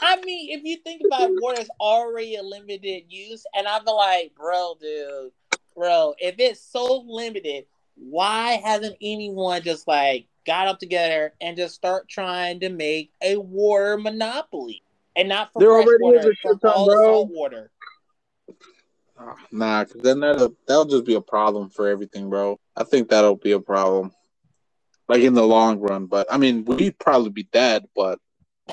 I 0.00 0.16
mean, 0.22 0.56
if 0.58 0.64
you 0.64 0.78
think 0.78 1.02
about 1.04 1.30
water, 1.34 1.60
it's 1.60 1.70
already 1.80 2.36
a 2.36 2.42
limited 2.42 3.04
use, 3.08 3.44
and 3.54 3.66
I'm 3.66 3.84
like, 3.84 4.32
bro, 4.34 4.76
dude, 4.80 5.32
bro, 5.74 6.14
if 6.18 6.36
it's 6.38 6.60
so 6.60 7.04
limited, 7.06 7.66
why 7.96 8.60
hasn't 8.64 8.96
anyone 9.02 9.62
just 9.62 9.86
like 9.86 10.26
got 10.46 10.68
up 10.68 10.78
together 10.78 11.34
and 11.40 11.56
just 11.56 11.74
start 11.74 12.08
trying 12.08 12.60
to 12.60 12.70
make 12.70 13.12
a 13.22 13.36
water 13.36 13.98
monopoly, 13.98 14.82
and 15.16 15.28
not 15.28 15.52
for 15.52 15.60
there 15.60 15.70
fresh 15.70 15.86
already 15.86 16.04
water, 16.04 16.18
is 16.18 16.26
a 16.26 16.34
shit 16.34 16.60
ton, 16.60 16.86
bro. 16.86 17.22
water. 17.22 17.70
Oh, 19.18 19.34
nah, 19.52 19.84
because 19.84 20.00
then 20.02 20.20
that'll 20.20 20.54
that'll 20.66 20.86
just 20.86 21.04
be 21.04 21.14
a 21.14 21.20
problem 21.20 21.70
for 21.70 21.88
everything, 21.88 22.30
bro. 22.30 22.58
I 22.76 22.84
think 22.84 23.08
that'll 23.08 23.36
be 23.36 23.52
a 23.52 23.60
problem, 23.60 24.12
like 25.08 25.22
in 25.22 25.34
the 25.34 25.46
long 25.46 25.78
run. 25.80 26.06
But 26.06 26.26
I 26.30 26.38
mean, 26.38 26.64
we'd 26.64 26.98
probably 26.98 27.30
be 27.30 27.48
dead, 27.52 27.84
but 27.94 28.18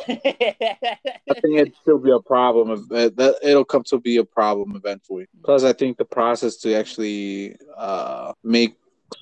I 0.07 0.19
think 1.41 1.57
it'd 1.57 1.75
still 1.81 1.97
be 1.97 2.11
a 2.11 2.19
problem. 2.19 2.87
That 2.89 3.39
it'll 3.43 3.65
come 3.65 3.83
to 3.87 3.99
be 3.99 4.17
a 4.17 4.23
problem 4.23 4.75
eventually. 4.75 5.27
Plus, 5.43 5.63
I 5.63 5.73
think 5.73 5.97
the 5.97 6.05
process 6.05 6.57
to 6.57 6.73
actually 6.75 7.57
uh, 7.75 8.33
make 8.43 8.77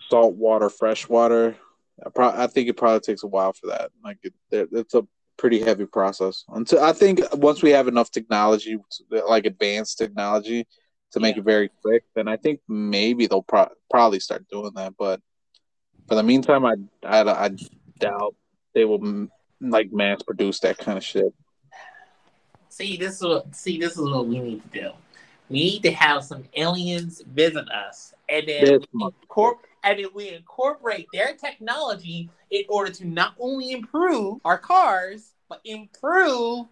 salt 0.09 0.36
water 0.36 0.70
fresh 0.70 1.09
water 1.09 1.55
I, 2.03 2.09
pro- 2.09 2.30
I 2.30 2.47
think 2.47 2.68
it 2.68 2.78
probably 2.78 2.99
takes 2.99 3.24
a 3.24 3.28
while 3.28 3.53
for 3.53 3.68
that. 3.68 3.91
Like 4.03 4.18
it, 4.24 4.34
it's 4.51 4.93
a 4.93 5.05
pretty 5.38 5.60
heavy 5.60 5.86
process. 5.86 6.44
Until 6.50 6.84
I 6.84 6.94
think 6.94 7.22
once 7.34 7.62
we 7.62 7.72
have 7.72 7.88
enough 7.88 8.12
technology, 8.12 8.78
like 9.10 9.46
advanced 9.46 9.98
technology, 9.98 10.68
to 11.12 11.20
make 11.20 11.36
Yeah. 11.36 11.42
it 11.42 11.46
very 11.46 11.70
quick, 11.82 12.04
then 12.14 12.28
I 12.28 12.36
think 12.36 12.60
maybe 12.68 13.28
they'll 13.28 13.42
pro- 13.42 13.72
probably 13.90 14.20
start 14.20 14.48
doing 14.50 14.72
that. 14.76 14.96
But 14.98 15.22
for 16.08 16.16
the 16.16 16.24
meantime, 16.24 16.66
I, 16.66 16.76
I, 17.04 17.22
I 17.46 17.50
doubt 18.00 18.36
they 18.74 18.86
will 18.86 19.00
mm, 19.00 19.30
like 19.62 19.94
mass 19.94 20.22
produce 20.24 20.60
that 20.60 20.78
kind 20.78 20.98
of 20.98 21.04
shit. 21.04 21.34
See, 22.70 22.98
this 22.98 23.16
is 23.16 23.24
what 23.24 23.56
see 23.56 23.80
this 23.80 23.94
is 23.94 24.02
what 24.02 24.28
we 24.28 24.40
need 24.40 24.62
to 24.74 24.80
do. 24.82 24.92
We 25.50 25.64
need 25.64 25.84
to 25.84 25.92
have 25.92 26.24
some 26.24 26.44
aliens 26.56 27.22
visit 27.22 27.70
us, 27.70 28.14
and 28.28 28.48
then 28.48 28.66
This 28.66 28.86
we 28.92 29.10
incorp- 29.30 29.60
and 29.86 30.00
then 30.00 30.08
we 30.14 30.30
incorporate 30.30 31.08
their 31.14 31.36
technology 31.36 32.30
in 32.50 32.64
order 32.68 32.92
to 32.92 33.06
not 33.06 33.36
only 33.40 33.72
improve 33.72 34.40
our 34.44 34.58
cars, 34.58 35.32
but 35.48 35.62
improve 35.64 36.66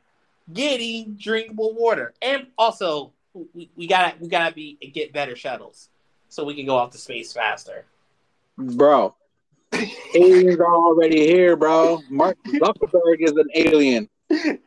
getting 0.52 1.14
drinkable 1.14 1.74
water, 1.76 2.14
and 2.22 2.48
also 2.58 3.14
we, 3.54 3.70
we 3.76 3.88
gotta 3.88 4.16
we 4.20 4.28
gotta 4.28 4.54
be 4.54 4.78
get 4.94 5.14
better 5.14 5.36
shuttles 5.36 5.90
so 6.28 6.44
we 6.44 6.56
can 6.56 6.66
go 6.66 6.76
off 6.76 6.92
to 6.92 6.98
space 6.98 7.32
faster. 7.32 7.86
Bro, 8.58 9.16
aliens 10.16 10.60
are 10.60 10.76
already 10.76 11.26
here, 11.26 11.56
bro. 11.56 12.02
Mark 12.10 12.38
Zuckerberg 12.48 13.18
is 13.20 13.32
an 13.32 13.48
alien. 13.56 14.10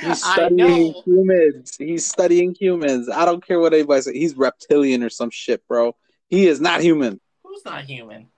He's 0.00 0.24
studying 0.24 0.94
humans. 1.04 1.76
He's 1.76 2.06
studying 2.06 2.54
humans. 2.54 3.08
I 3.10 3.24
don't 3.26 3.44
care 3.44 3.60
what 3.60 3.74
anybody 3.74 4.02
says. 4.02 4.14
He's 4.14 4.34
reptilian 4.34 5.02
or 5.02 5.10
some 5.10 5.28
shit, 5.30 5.66
bro. 5.68 5.94
He 6.32 6.46
is 6.46 6.62
not 6.62 6.80
human. 6.80 7.20
Who's 7.44 7.62
not 7.62 7.84
human? 7.84 8.28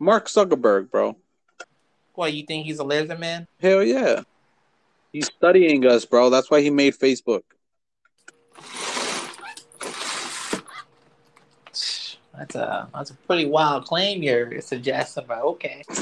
Mark 0.00 0.26
Zuckerberg, 0.26 0.90
bro. 0.90 1.16
What 2.14 2.32
you 2.32 2.44
think 2.44 2.66
he's 2.66 2.80
a 2.80 2.84
lizard 2.84 3.20
man? 3.20 3.46
Hell 3.60 3.84
yeah. 3.84 4.22
He's 5.12 5.26
studying 5.26 5.86
us, 5.86 6.04
bro. 6.04 6.30
That's 6.30 6.50
why 6.50 6.62
he 6.62 6.70
made 6.70 6.98
Facebook. 6.98 7.42
That's 12.36 12.56
a 12.56 12.88
that's 12.92 13.10
a 13.10 13.14
pretty 13.14 13.46
wild 13.46 13.84
claim 13.84 14.20
you're 14.20 14.60
suggesting, 14.60 15.24
but 15.28 15.40
okay. 15.42 15.84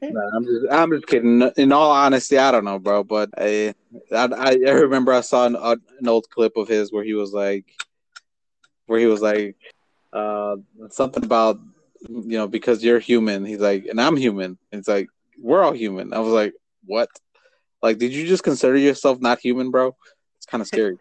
Nah, 0.00 0.30
I'm 0.34 0.44
just, 0.44 0.66
I'm 0.70 0.90
just 0.92 1.06
kidding. 1.06 1.42
In 1.56 1.72
all 1.72 1.90
honesty, 1.90 2.36
I 2.36 2.50
don't 2.50 2.64
know, 2.64 2.78
bro. 2.78 3.04
But 3.04 3.30
I, 3.38 3.74
I, 4.12 4.28
I 4.34 4.70
remember 4.70 5.12
I 5.12 5.20
saw 5.22 5.46
an, 5.46 5.56
an 5.56 6.08
old 6.08 6.28
clip 6.30 6.56
of 6.56 6.68
his 6.68 6.92
where 6.92 7.04
he 7.04 7.14
was 7.14 7.32
like, 7.32 7.64
where 8.88 8.98
he 8.98 9.06
was 9.06 9.22
like, 9.22 9.56
uh, 10.12 10.56
something 10.90 11.24
about, 11.24 11.60
you 12.08 12.38
know, 12.38 12.48
because 12.48 12.82
you're 12.82 12.98
human. 12.98 13.44
He's 13.44 13.60
like, 13.60 13.86
and 13.86 14.00
I'm 14.00 14.16
human. 14.16 14.58
It's 14.72 14.88
like 14.88 15.08
we're 15.40 15.62
all 15.62 15.72
human. 15.72 16.12
I 16.12 16.18
was 16.18 16.32
like, 16.32 16.54
what? 16.84 17.08
Like, 17.82 17.98
did 17.98 18.12
you 18.12 18.26
just 18.26 18.42
consider 18.42 18.76
yourself 18.76 19.20
not 19.20 19.38
human, 19.38 19.70
bro? 19.70 19.94
It's 20.36 20.46
kind 20.46 20.60
of 20.60 20.66
scary. 20.68 20.98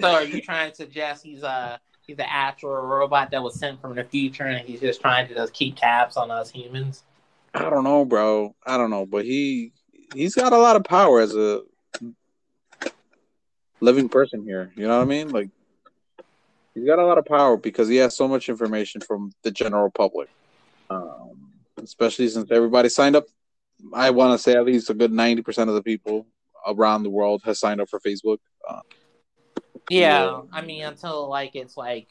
so 0.00 0.08
are 0.08 0.24
you 0.24 0.40
trying 0.40 0.70
to 0.70 0.76
suggest 0.76 1.22
he's 1.22 1.42
a 1.42 1.78
he's 2.06 2.18
an 2.18 2.26
actual 2.26 2.70
robot 2.70 3.30
that 3.30 3.42
was 3.42 3.58
sent 3.58 3.80
from 3.80 3.94
the 3.94 4.04
future 4.04 4.44
and 4.44 4.66
he's 4.66 4.80
just 4.80 5.00
trying 5.00 5.28
to 5.28 5.34
just 5.34 5.52
keep 5.52 5.76
tabs 5.76 6.16
on 6.16 6.30
us 6.30 6.50
humans? 6.50 7.04
I 7.54 7.68
don't 7.70 7.84
know, 7.84 8.04
bro. 8.04 8.54
I 8.66 8.76
don't 8.76 8.90
know, 8.90 9.06
but 9.06 9.24
he 9.24 9.72
he's 10.14 10.34
got 10.34 10.52
a 10.52 10.58
lot 10.58 10.76
of 10.76 10.84
power 10.84 11.20
as 11.20 11.34
a 11.34 11.62
living 13.80 14.08
person 14.08 14.42
here. 14.44 14.72
You 14.76 14.88
know 14.88 14.96
what 14.96 15.04
I 15.04 15.06
mean? 15.06 15.30
Like 15.30 15.50
he's 16.76 16.84
got 16.84 16.98
a 16.98 17.06
lot 17.06 17.16
of 17.18 17.24
power 17.24 17.56
because 17.56 17.88
he 17.88 17.96
has 17.96 18.14
so 18.14 18.28
much 18.28 18.48
information 18.48 19.00
from 19.00 19.32
the 19.42 19.50
general 19.50 19.90
public. 19.90 20.28
Um, 20.90 21.50
especially 21.82 22.28
since 22.28 22.50
everybody 22.50 22.88
signed 22.88 23.16
up. 23.16 23.24
I 23.92 24.10
want 24.10 24.38
to 24.38 24.42
say 24.42 24.54
at 24.54 24.64
least 24.64 24.90
a 24.90 24.94
good 24.94 25.12
ninety 25.12 25.42
percent 25.42 25.68
of 25.68 25.74
the 25.74 25.82
people 25.82 26.26
around 26.66 27.02
the 27.02 27.10
world 27.10 27.42
has 27.44 27.58
signed 27.58 27.80
up 27.80 27.88
for 27.88 27.98
Facebook. 28.00 28.38
Uh, 28.68 28.80
Yeah, 29.90 30.24
Yeah. 30.24 30.40
I 30.52 30.60
mean 30.62 30.84
until 30.84 31.28
like 31.28 31.56
it's 31.56 31.76
like 31.76 32.06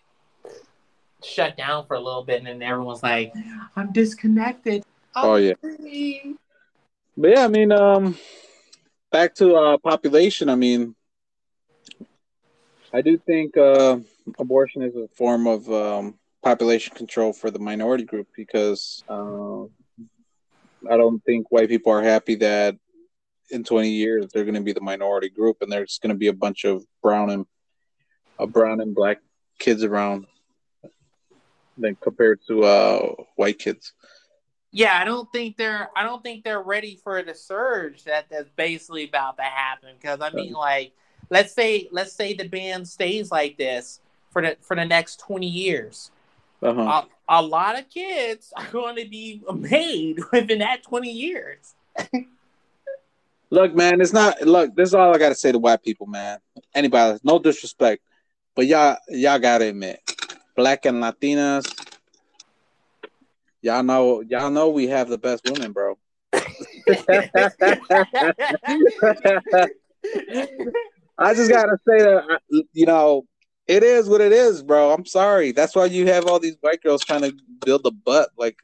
shut 1.24 1.58
down 1.58 1.86
for 1.88 1.96
a 1.96 2.00
little 2.00 2.24
bit 2.24 2.40
and 2.40 2.48
then 2.48 2.62
everyone's 2.62 3.02
like, 3.04 3.34
I'm 3.76 3.92
disconnected. 3.92 4.84
I'm 5.16 5.26
Oh, 5.26 5.36
yeah. 5.36 5.54
free." 5.62 6.36
But 7.18 7.32
yeah, 7.32 7.46
I 7.46 7.48
mean, 7.48 7.72
um, 7.72 8.18
back 9.12 9.34
to 9.36 9.56
uh, 9.56 9.78
population. 9.78 10.50
I 10.50 10.56
mean, 10.56 10.96
I 12.94 13.02
do 13.02 13.18
think 13.18 13.56
uh, 13.56 14.00
abortion 14.40 14.82
is 14.82 14.96
a 14.96 15.08
form 15.16 15.48
of 15.48 15.72
um, 15.72 16.16
population 16.44 16.96
control 16.96 17.34
for 17.34 17.52
the 17.52 17.60
minority 17.60 18.04
group 18.04 18.28
because 18.36 19.04
uh, 19.10 19.64
I 20.90 20.98
don't 20.98 21.24
think 21.26 21.52
white 21.52 21.70
people 21.70 21.92
are 21.92 22.04
happy 22.04 22.36
that 22.36 22.76
in 23.52 23.64
20 23.64 23.90
years 23.90 24.28
they're 24.34 24.44
going 24.44 24.56
to 24.56 24.62
be 24.62 24.74
the 24.74 24.82
minority 24.82 25.30
group 25.30 25.58
and 25.62 25.72
there's 25.72 26.00
going 26.00 26.14
to 26.14 26.18
be 26.18 26.28
a 26.28 26.34
bunch 26.34 26.64
of 26.66 26.84
brown 27.02 27.30
and 27.30 27.46
uh, 28.40 28.46
brown 28.46 28.82
and 28.82 28.96
black 28.96 29.20
kids 29.60 29.84
around 29.84 30.26
than 31.78 31.96
compared 31.96 32.40
to 32.48 32.64
uh, 32.64 33.14
white 33.36 33.60
kids. 33.60 33.94
Yeah, 34.72 35.00
I 35.00 35.06
don't 35.06 35.32
think 35.32 35.56
they're 35.58 35.90
I 35.96 36.04
don't 36.04 36.22
think 36.22 36.44
they're 36.44 36.62
ready 36.62 37.00
for 37.02 37.24
the 37.24 37.34
surge 37.34 38.04
that 38.04 38.28
that's 38.30 38.50
basically 38.58 39.06
about 39.06 39.38
to 39.38 39.44
happen. 39.44 39.96
Because 40.00 40.20
I 40.20 40.32
mean, 40.32 40.52
like, 40.52 40.92
let's 41.30 41.54
say 41.54 41.88
let's 41.92 42.12
say 42.12 42.34
the 42.34 42.48
ban 42.50 42.84
stays 42.84 43.32
like 43.32 43.58
this 43.58 44.02
for 44.36 44.42
the 44.42 44.58
for 44.60 44.76
the 44.76 44.84
next 44.84 45.22
twenty 45.22 45.48
years. 45.48 46.12
Uh-huh. 46.62 47.04
A, 47.30 47.40
a 47.40 47.42
lot 47.42 47.80
of 47.80 47.90
kids 47.90 48.52
are 48.58 48.68
going 48.70 48.98
to 48.98 49.08
be 49.08 49.42
made 49.54 50.20
within 50.34 50.60
that 50.60 50.84
twenty 50.84 51.10
years. 51.10 51.74
Look, 53.50 53.74
man, 53.74 54.02
it's 54.02 54.12
not. 54.12 54.42
Look, 54.42 54.76
this 54.76 54.90
is 54.90 54.94
all 54.94 55.16
I 55.16 55.18
gotta 55.18 55.36
say 55.36 55.54
to 55.54 55.58
white 55.58 55.82
people, 55.82 56.08
man. 56.08 56.40
Anybody, 56.74 57.18
no 57.24 57.40
disrespect, 57.40 58.04
but 58.56 58.68
y'all, 58.68 58.98
y'all 59.08 59.40
gotta 59.40 59.70
admit, 59.70 60.02
black 60.58 60.86
and 60.86 61.02
Latinas, 61.02 61.66
y'all 63.62 63.84
know, 63.84 64.20
y'all 64.20 64.50
know 64.50 64.68
we 64.68 64.88
have 64.88 65.08
the 65.08 65.18
best 65.18 65.50
women, 65.50 65.72
bro. 65.72 65.98
I 71.18 71.34
just 71.34 71.50
gotta 71.50 71.78
say 71.88 72.00
that, 72.00 72.42
you 72.74 72.86
know, 72.86 73.26
it 73.68 73.84
is 73.84 74.08
what 74.08 74.22
it 74.22 74.32
is, 74.32 74.62
bro. 74.62 74.92
I'm 74.94 75.06
sorry. 75.06 75.52
That's 75.52 75.76
why 75.76 75.86
you 75.86 76.08
have 76.08 76.28
all 76.28 76.40
these 76.40 76.58
white 76.62 76.82
girls 76.82 77.04
trying 77.04 77.22
to 77.22 77.36
build 77.66 77.86
a 77.86 77.92
butt 77.92 78.30
like, 78.38 78.58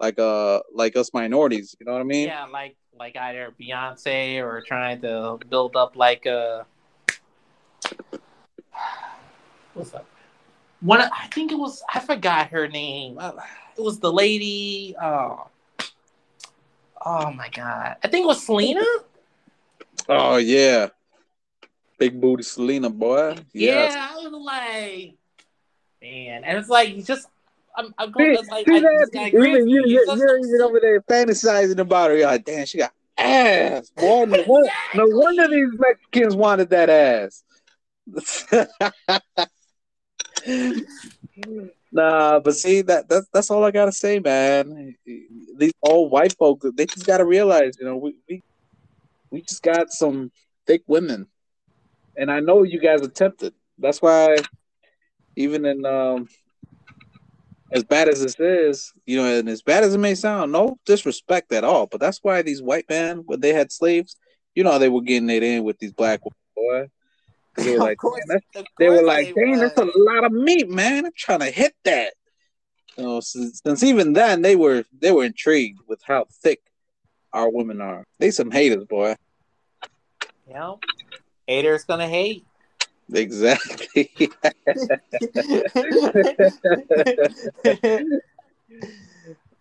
like 0.00 0.18
uh, 0.18 0.60
like 0.72 0.96
us 0.96 1.12
minorities. 1.12 1.74
You 1.78 1.86
know 1.86 1.92
what 1.92 2.00
I 2.00 2.04
mean? 2.04 2.28
yeah, 2.28 2.46
like 2.46 2.76
like 2.98 3.16
either 3.16 3.52
Beyonce 3.60 4.42
or 4.42 4.62
trying 4.62 5.00
to 5.02 5.38
build 5.48 5.76
up 5.76 5.96
like 5.96 6.26
a 6.26 6.66
what's 9.74 9.94
up? 9.94 10.06
One, 10.80 11.00
I 11.00 11.28
think 11.32 11.52
it 11.52 11.58
was 11.58 11.82
I 11.92 12.00
forgot 12.00 12.48
her 12.48 12.68
name. 12.68 13.18
Uh, 13.18 13.32
It 13.76 13.82
was 13.82 13.98
the 13.98 14.12
lady. 14.12 14.94
Oh, 15.00 15.48
oh 17.04 17.30
my 17.32 17.48
god! 17.50 17.96
I 18.02 18.08
think 18.08 18.24
it 18.24 18.26
was 18.26 18.44
Selena. 18.44 18.84
Oh 20.08 20.36
yeah, 20.36 20.88
big 21.98 22.20
booty 22.20 22.42
Selena 22.42 22.90
boy. 22.90 23.36
Yes. 23.52 23.92
Yeah, 23.94 24.08
I 24.10 24.14
was 24.16 24.32
like, 24.32 25.14
man, 26.02 26.44
and 26.44 26.58
it's 26.58 26.68
like 26.68 26.94
you 26.94 27.02
just. 27.02 27.28
I'm, 27.78 27.94
I'm 27.98 28.10
going 28.10 28.34
See, 28.36 28.42
to 28.42 28.50
like, 28.50 28.66
see 28.66 28.74
I 28.74 28.80
that? 28.80 28.96
just 29.00 29.12
got 29.12 29.26
agree 29.26 29.50
Even 29.50 29.68
you, 29.68 29.80
you. 29.82 29.86
you're, 29.88 30.06
Just- 30.06 30.18
you're 30.18 30.38
even 30.38 30.62
over 30.62 30.80
there 30.80 31.00
fantasizing 31.02 31.78
about 31.78 32.08
her. 32.10 32.16
You're 32.16 32.26
like, 32.26 32.46
damn, 32.46 32.64
she 32.64 32.78
got 32.78 32.92
ass. 33.18 33.90
Boy, 33.90 34.24
no, 34.24 34.42
wonder, 34.46 34.70
no 34.94 35.06
wonder 35.08 35.46
these 35.48 35.68
Mexicans 35.78 36.34
wanted 36.36 36.70
that 36.70 36.88
ass. 36.88 37.44
nah, 41.92 42.40
but 42.40 42.54
see 42.54 42.82
that 42.82 43.08
that's 43.08 43.26
that's 43.32 43.50
all 43.50 43.64
I 43.64 43.70
gotta 43.70 43.92
say, 43.92 44.20
man. 44.20 44.94
These 45.04 45.72
old 45.82 46.10
white 46.10 46.34
folks, 46.38 46.66
they 46.74 46.86
just 46.86 47.06
gotta 47.06 47.24
realize, 47.24 47.76
you 47.78 47.84
know, 47.86 47.96
we 47.96 48.14
we, 48.28 48.42
we 49.30 49.42
just 49.42 49.62
got 49.62 49.90
some 49.90 50.30
thick 50.66 50.82
women, 50.86 51.26
and 52.16 52.30
I 52.30 52.40
know 52.40 52.62
you 52.62 52.80
guys 52.80 53.02
are 53.02 53.08
tempted. 53.08 53.54
That's 53.78 54.00
why, 54.00 54.36
even 55.36 55.64
in 55.64 55.84
um, 55.84 56.28
as 57.72 57.84
bad 57.84 58.08
as 58.08 58.22
this 58.22 58.36
is, 58.38 58.92
you 59.06 59.16
know, 59.16 59.24
and 59.38 59.48
as 59.48 59.62
bad 59.62 59.84
as 59.84 59.94
it 59.94 59.98
may 59.98 60.14
sound, 60.14 60.52
no 60.52 60.78
disrespect 60.86 61.52
at 61.52 61.64
all, 61.64 61.86
but 61.86 62.00
that's 62.00 62.20
why 62.22 62.42
these 62.42 62.62
white 62.62 62.88
men, 62.88 63.22
when 63.26 63.40
they 63.40 63.52
had 63.52 63.70
slaves, 63.72 64.16
you 64.54 64.64
know, 64.64 64.78
they 64.78 64.88
were 64.88 65.02
getting 65.02 65.28
it 65.30 65.42
in 65.42 65.64
with 65.64 65.78
these 65.78 65.92
black 65.92 66.20
women, 66.24 66.36
boy. 66.56 66.88
They 67.64 67.70
were 67.72 67.76
Of 67.78 67.82
like, 67.82 67.98
course- 67.98 68.22
"Man, 68.26 68.40
they 68.78 68.88
were 68.88 69.02
like, 69.02 69.34
they 69.34 69.42
dang, 69.44 69.58
that's 69.58 69.78
a 69.78 69.84
lot 69.96 70.24
of 70.24 70.32
meat, 70.32 70.68
man. 70.68 71.06
I'm 71.06 71.12
trying 71.16 71.40
to 71.40 71.50
hit 71.50 71.74
that. 71.84 72.12
You 72.96 73.04
know, 73.04 73.20
since, 73.20 73.60
since 73.64 73.82
even 73.82 74.14
then 74.14 74.40
they 74.40 74.56
were 74.56 74.84
they 75.00 75.12
were 75.12 75.24
intrigued 75.24 75.80
with 75.86 76.00
how 76.02 76.24
thick 76.42 76.60
our 77.34 77.50
women 77.50 77.82
are. 77.82 78.04
They 78.18 78.30
some 78.30 78.50
haters, 78.50 78.84
boy. 78.86 79.16
You 80.48 80.54
know, 80.54 80.80
haters 81.46 81.84
gonna 81.84 82.08
hate. 82.08 82.44
Exactly. 83.12 84.10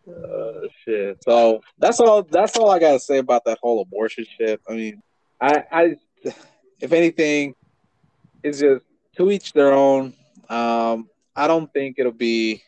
Oh 0.07 0.67
shit. 0.83 1.23
So 1.23 1.61
that's 1.79 1.99
all 1.99 2.23
that's 2.23 2.55
all 2.57 2.69
I 2.69 2.79
gotta 2.79 2.99
say 2.99 3.17
about 3.17 3.43
that 3.45 3.57
whole 3.61 3.81
abortion 3.81 4.25
shit. 4.37 4.61
I 4.69 4.73
mean 4.73 5.01
I 5.41 5.63
I 5.71 5.95
if 6.79 6.91
anything, 6.91 7.55
it's 8.43 8.59
just 8.59 8.85
to 9.17 9.31
each 9.31 9.53
their 9.53 9.73
own. 9.73 10.13
Um, 10.49 11.09
I 11.35 11.47
don't 11.47 11.71
think 11.73 11.95
it'll 11.97 12.11
be 12.11 12.63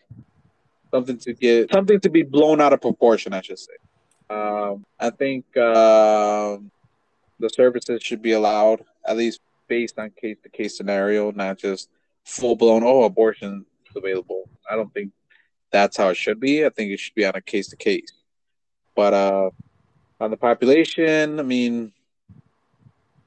something 0.91 1.17
to 1.19 1.33
get 1.33 1.71
something 1.71 1.99
to 1.99 2.09
be 2.09 2.23
blown 2.23 2.59
out 2.59 2.73
of 2.73 2.81
proportion. 2.81 3.33
I 3.33 3.41
should 3.41 3.59
say. 3.59 3.73
Um, 4.29 4.85
I 4.99 5.09
think 5.11 5.45
uh, 5.55 6.57
the 7.39 7.49
services 7.49 8.01
should 8.03 8.21
be 8.21 8.33
allowed 8.33 8.83
at 9.07 9.17
least 9.17 9.41
based 9.67 9.97
on 9.97 10.11
case 10.11 10.37
to 10.43 10.49
case 10.49 10.77
scenario, 10.77 11.31
not 11.31 11.57
just 11.57 11.89
full 12.25 12.55
blown. 12.55 12.83
Oh, 12.83 13.03
abortion 13.03 13.65
is 13.89 13.95
available. 13.95 14.49
I 14.69 14.75
don't 14.75 14.93
think 14.93 15.11
that's 15.71 15.97
how 15.97 16.09
it 16.09 16.17
should 16.17 16.39
be. 16.39 16.65
I 16.65 16.69
think 16.69 16.91
it 16.91 16.99
should 16.99 17.15
be 17.15 17.25
on 17.25 17.35
a 17.35 17.41
case 17.41 17.67
to 17.69 17.75
case. 17.75 18.11
But 18.95 19.13
uh, 19.13 19.49
on 20.19 20.31
the 20.31 20.37
population, 20.37 21.39
I 21.39 21.43
mean, 21.43 21.91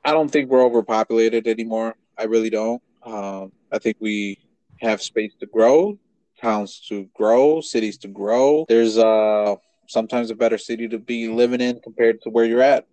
I 0.05 0.13
don't 0.13 0.31
think 0.31 0.51
we're 0.51 0.65
overpopulated 0.65 1.47
anymore. 1.47 1.95
I 2.19 2.25
really 2.25 2.51
don't. 2.51 2.83
Um, 3.03 3.53
I 3.73 3.79
think 3.79 3.97
we 4.01 4.39
have 4.81 5.03
space 5.03 5.33
to 5.41 5.47
grow, 5.47 5.99
towns 6.41 6.81
to 6.89 7.09
grow, 7.15 7.61
cities 7.61 7.99
to 7.99 8.09
grow. 8.09 8.65
There's 8.69 8.99
uh, 8.99 9.57
sometimes 9.87 10.31
a 10.31 10.35
better 10.35 10.59
city 10.59 10.89
to 10.89 10.99
be 10.99 11.29
living 11.29 11.61
in 11.61 11.81
compared 11.81 12.23
to 12.23 12.31
where 12.31 12.45
you're 12.45 12.63
at. 12.63 12.87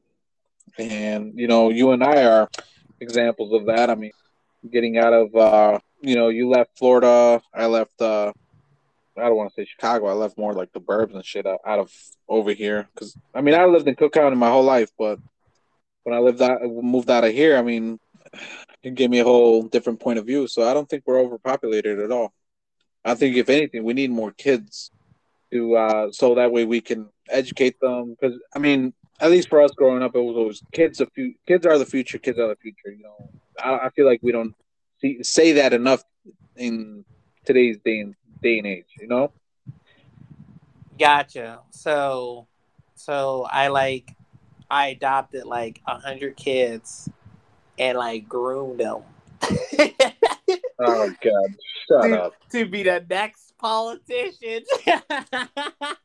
And, 0.77 1.33
you 1.35 1.47
know, 1.47 1.69
you 1.69 1.91
and 1.91 2.03
I 2.03 2.25
are 2.25 2.49
examples 2.99 3.53
of 3.53 3.67
that. 3.67 3.89
I 3.89 3.95
mean, 3.95 4.11
getting 4.69 4.97
out 4.97 5.13
of, 5.13 5.35
uh, 5.35 5.79
you 6.01 6.15
know, 6.15 6.29
you 6.29 6.49
left 6.49 6.77
Florida, 6.77 7.41
I 7.53 7.65
left, 7.65 8.01
uh, 8.01 8.31
I 9.17 9.21
don't 9.21 9.35
want 9.35 9.53
to 9.53 9.61
say 9.61 9.65
Chicago. 9.65 10.07
I 10.07 10.13
left 10.13 10.37
more 10.37 10.53
like 10.53 10.71
the 10.73 10.79
burbs 10.79 11.13
and 11.13 11.25
shit 11.25 11.47
out, 11.47 11.59
of 11.65 11.91
over 12.29 12.53
here. 12.53 12.87
Because 12.93 13.17
I 13.33 13.41
mean, 13.41 13.55
I 13.55 13.65
lived 13.65 13.87
in 13.87 13.95
Cook 13.95 14.13
County 14.13 14.35
my 14.35 14.49
whole 14.49 14.63
life, 14.63 14.91
but 14.97 15.19
when 16.03 16.15
I 16.15 16.19
lived 16.19 16.41
out, 16.41 16.61
moved 16.63 17.09
out 17.09 17.23
of 17.23 17.33
here, 17.33 17.57
I 17.57 17.61
mean, 17.61 17.99
it 18.83 18.95
gave 18.95 19.09
me 19.09 19.19
a 19.19 19.23
whole 19.23 19.63
different 19.63 19.99
point 19.99 20.19
of 20.19 20.25
view. 20.25 20.47
So 20.47 20.69
I 20.69 20.73
don't 20.73 20.87
think 20.87 21.03
we're 21.05 21.19
overpopulated 21.19 21.99
at 21.99 22.11
all. 22.11 22.33
I 23.03 23.15
think 23.15 23.37
if 23.37 23.49
anything, 23.49 23.83
we 23.83 23.93
need 23.93 24.11
more 24.11 24.31
kids 24.31 24.91
to 25.51 25.75
uh, 25.75 26.11
so 26.11 26.35
that 26.35 26.51
way 26.51 26.65
we 26.65 26.81
can 26.81 27.09
educate 27.29 27.79
them. 27.79 28.15
Because 28.19 28.37
I 28.55 28.59
mean, 28.59 28.93
at 29.19 29.31
least 29.31 29.49
for 29.49 29.61
us 29.61 29.71
growing 29.71 30.03
up, 30.03 30.15
it 30.15 30.19
was 30.19 30.35
always 30.35 30.61
kids. 30.71 30.99
The 30.99 31.07
few 31.07 31.33
kids 31.47 31.65
are 31.65 31.77
the 31.77 31.85
future. 31.85 32.17
Kids 32.17 32.39
are 32.39 32.47
the 32.47 32.55
future. 32.55 32.91
You 32.91 33.03
know, 33.03 33.29
I, 33.63 33.87
I 33.87 33.89
feel 33.89 34.05
like 34.05 34.19
we 34.21 34.31
don't 34.31 34.53
see, 35.01 35.23
say 35.23 35.53
that 35.53 35.73
enough 35.73 36.03
in 36.55 37.03
today's 37.45 37.77
day 37.83 37.99
and 37.99 38.15
day 38.41 38.59
and 38.59 38.67
age. 38.67 38.85
You 38.99 39.07
know. 39.07 39.31
Gotcha. 40.99 41.61
So, 41.71 42.47
so 42.95 43.47
I 43.49 43.67
like 43.69 44.15
I 44.69 44.87
adopted 44.87 45.45
like 45.45 45.81
a 45.87 45.99
hundred 45.99 46.35
kids 46.35 47.09
and 47.79 47.97
like 47.97 48.27
groomed 48.27 48.79
them. 48.79 49.01
oh 50.79 51.11
God! 51.23 51.55
Shut 51.87 52.03
to, 52.03 52.21
up. 52.21 52.33
To 52.51 52.65
be 52.65 52.83
the 52.83 53.03
next 53.09 53.57
politician. 53.57 54.63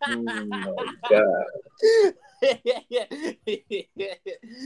oh 0.09 0.47
my 0.49 0.87
God. 1.11 2.15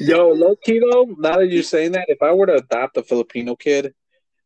Yo, 0.00 0.28
low 0.30 0.56
key 0.56 0.78
though, 0.78 1.14
now 1.18 1.38
that 1.38 1.48
you're 1.50 1.62
saying 1.74 1.92
that, 1.92 2.06
if 2.08 2.22
I 2.22 2.32
were 2.32 2.46
to 2.46 2.54
adopt 2.54 2.96
a 2.96 3.02
Filipino 3.02 3.54
kid, 3.54 3.94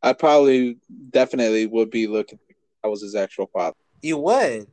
I 0.03 0.12
probably 0.12 0.78
definitely 1.11 1.66
would 1.66 1.91
be 1.91 2.07
looking. 2.07 2.39
I 2.83 2.89
was 2.89 3.03
his 3.03 3.14
actual 3.14 3.47
father. 3.47 3.76
You 4.03 4.18
would. 4.18 4.66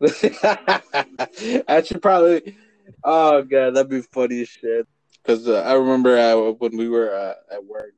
I 0.02 1.82
should 1.84 2.02
probably. 2.02 2.56
Oh 3.02 3.42
god, 3.42 3.74
that'd 3.74 3.90
be 3.90 4.02
funny 4.02 4.42
as 4.42 4.48
shit. 4.48 4.86
Because 5.22 5.48
uh, 5.48 5.62
I 5.62 5.74
remember 5.74 6.16
uh, 6.16 6.52
when 6.52 6.76
we 6.76 6.88
were 6.88 7.12
uh, 7.14 7.34
at 7.54 7.64
work, 7.64 7.94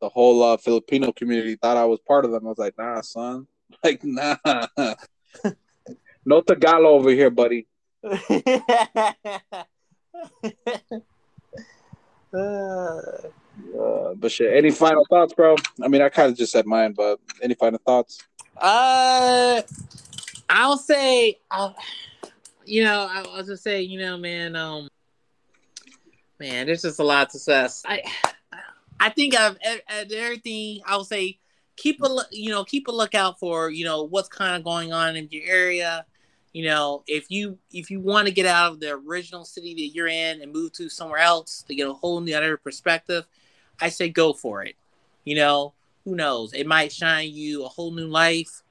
the 0.00 0.08
whole 0.08 0.42
uh, 0.42 0.56
Filipino 0.56 1.12
community 1.12 1.56
thought 1.56 1.76
I 1.76 1.84
was 1.84 1.98
part 2.06 2.24
of 2.24 2.30
them. 2.30 2.46
I 2.46 2.48
was 2.48 2.58
like, 2.58 2.78
nah, 2.78 3.00
son. 3.00 3.46
Like, 3.84 4.02
nah. 4.02 4.36
no 6.24 6.40
Tagalog 6.40 7.00
over 7.00 7.10
here, 7.10 7.30
buddy. 7.30 7.66
Uh, 12.32 14.14
but 14.14 14.30
shit. 14.30 14.56
Any 14.56 14.70
final 14.70 15.04
thoughts, 15.10 15.34
bro? 15.34 15.56
I 15.82 15.88
mean, 15.88 16.00
I 16.00 16.08
kind 16.08 16.30
of 16.30 16.38
just 16.38 16.52
said 16.52 16.66
mine, 16.66 16.92
but 16.92 17.18
any 17.42 17.54
final 17.54 17.80
thoughts? 17.84 18.22
Uh, 18.56 19.62
I'll 20.48 20.78
say, 20.78 21.38
I'll, 21.50 21.76
you 22.64 22.84
know, 22.84 23.08
I 23.10 23.22
was 23.36 23.46
just 23.46 23.62
say, 23.62 23.82
you 23.82 23.98
know, 23.98 24.16
man, 24.16 24.54
um, 24.56 24.88
man, 26.38 26.66
there's 26.66 26.82
just 26.82 27.00
a 27.00 27.04
lot 27.04 27.30
to 27.30 27.38
suss. 27.38 27.82
I, 27.86 28.02
I 28.98 29.10
think 29.10 29.34
I've 29.34 29.56
of 29.56 30.12
everything. 30.12 30.80
I'll 30.86 31.04
say, 31.04 31.38
keep 31.76 32.02
a 32.02 32.08
you 32.30 32.50
know, 32.50 32.64
keep 32.64 32.88
a 32.88 32.92
lookout 32.92 33.38
for 33.38 33.70
you 33.70 33.84
know 33.84 34.02
what's 34.02 34.28
kind 34.28 34.56
of 34.56 34.64
going 34.64 34.92
on 34.92 35.16
in 35.16 35.28
your 35.30 35.44
area. 35.46 36.04
You 36.52 36.64
know, 36.64 37.04
if 37.06 37.30
you 37.30 37.58
if 37.72 37.90
you 37.90 38.00
want 38.00 38.26
to 38.26 38.34
get 38.34 38.46
out 38.46 38.72
of 38.72 38.80
the 38.80 38.90
original 38.90 39.44
city 39.44 39.74
that 39.74 39.94
you're 39.94 40.08
in 40.08 40.42
and 40.42 40.52
move 40.52 40.72
to 40.74 40.88
somewhere 40.88 41.20
else 41.20 41.62
to 41.68 41.74
get 41.74 41.88
a 41.88 41.92
whole 41.92 42.20
new 42.20 42.34
other 42.34 42.56
perspective, 42.56 43.26
I 43.80 43.88
say 43.88 44.08
go 44.08 44.32
for 44.32 44.64
it. 44.64 44.74
You 45.24 45.36
know, 45.36 45.74
who 46.04 46.16
knows? 46.16 46.52
It 46.52 46.66
might 46.66 46.92
shine 46.92 47.30
you 47.32 47.64
a 47.64 47.68
whole 47.68 47.92
new 47.92 48.08
life. 48.08 48.62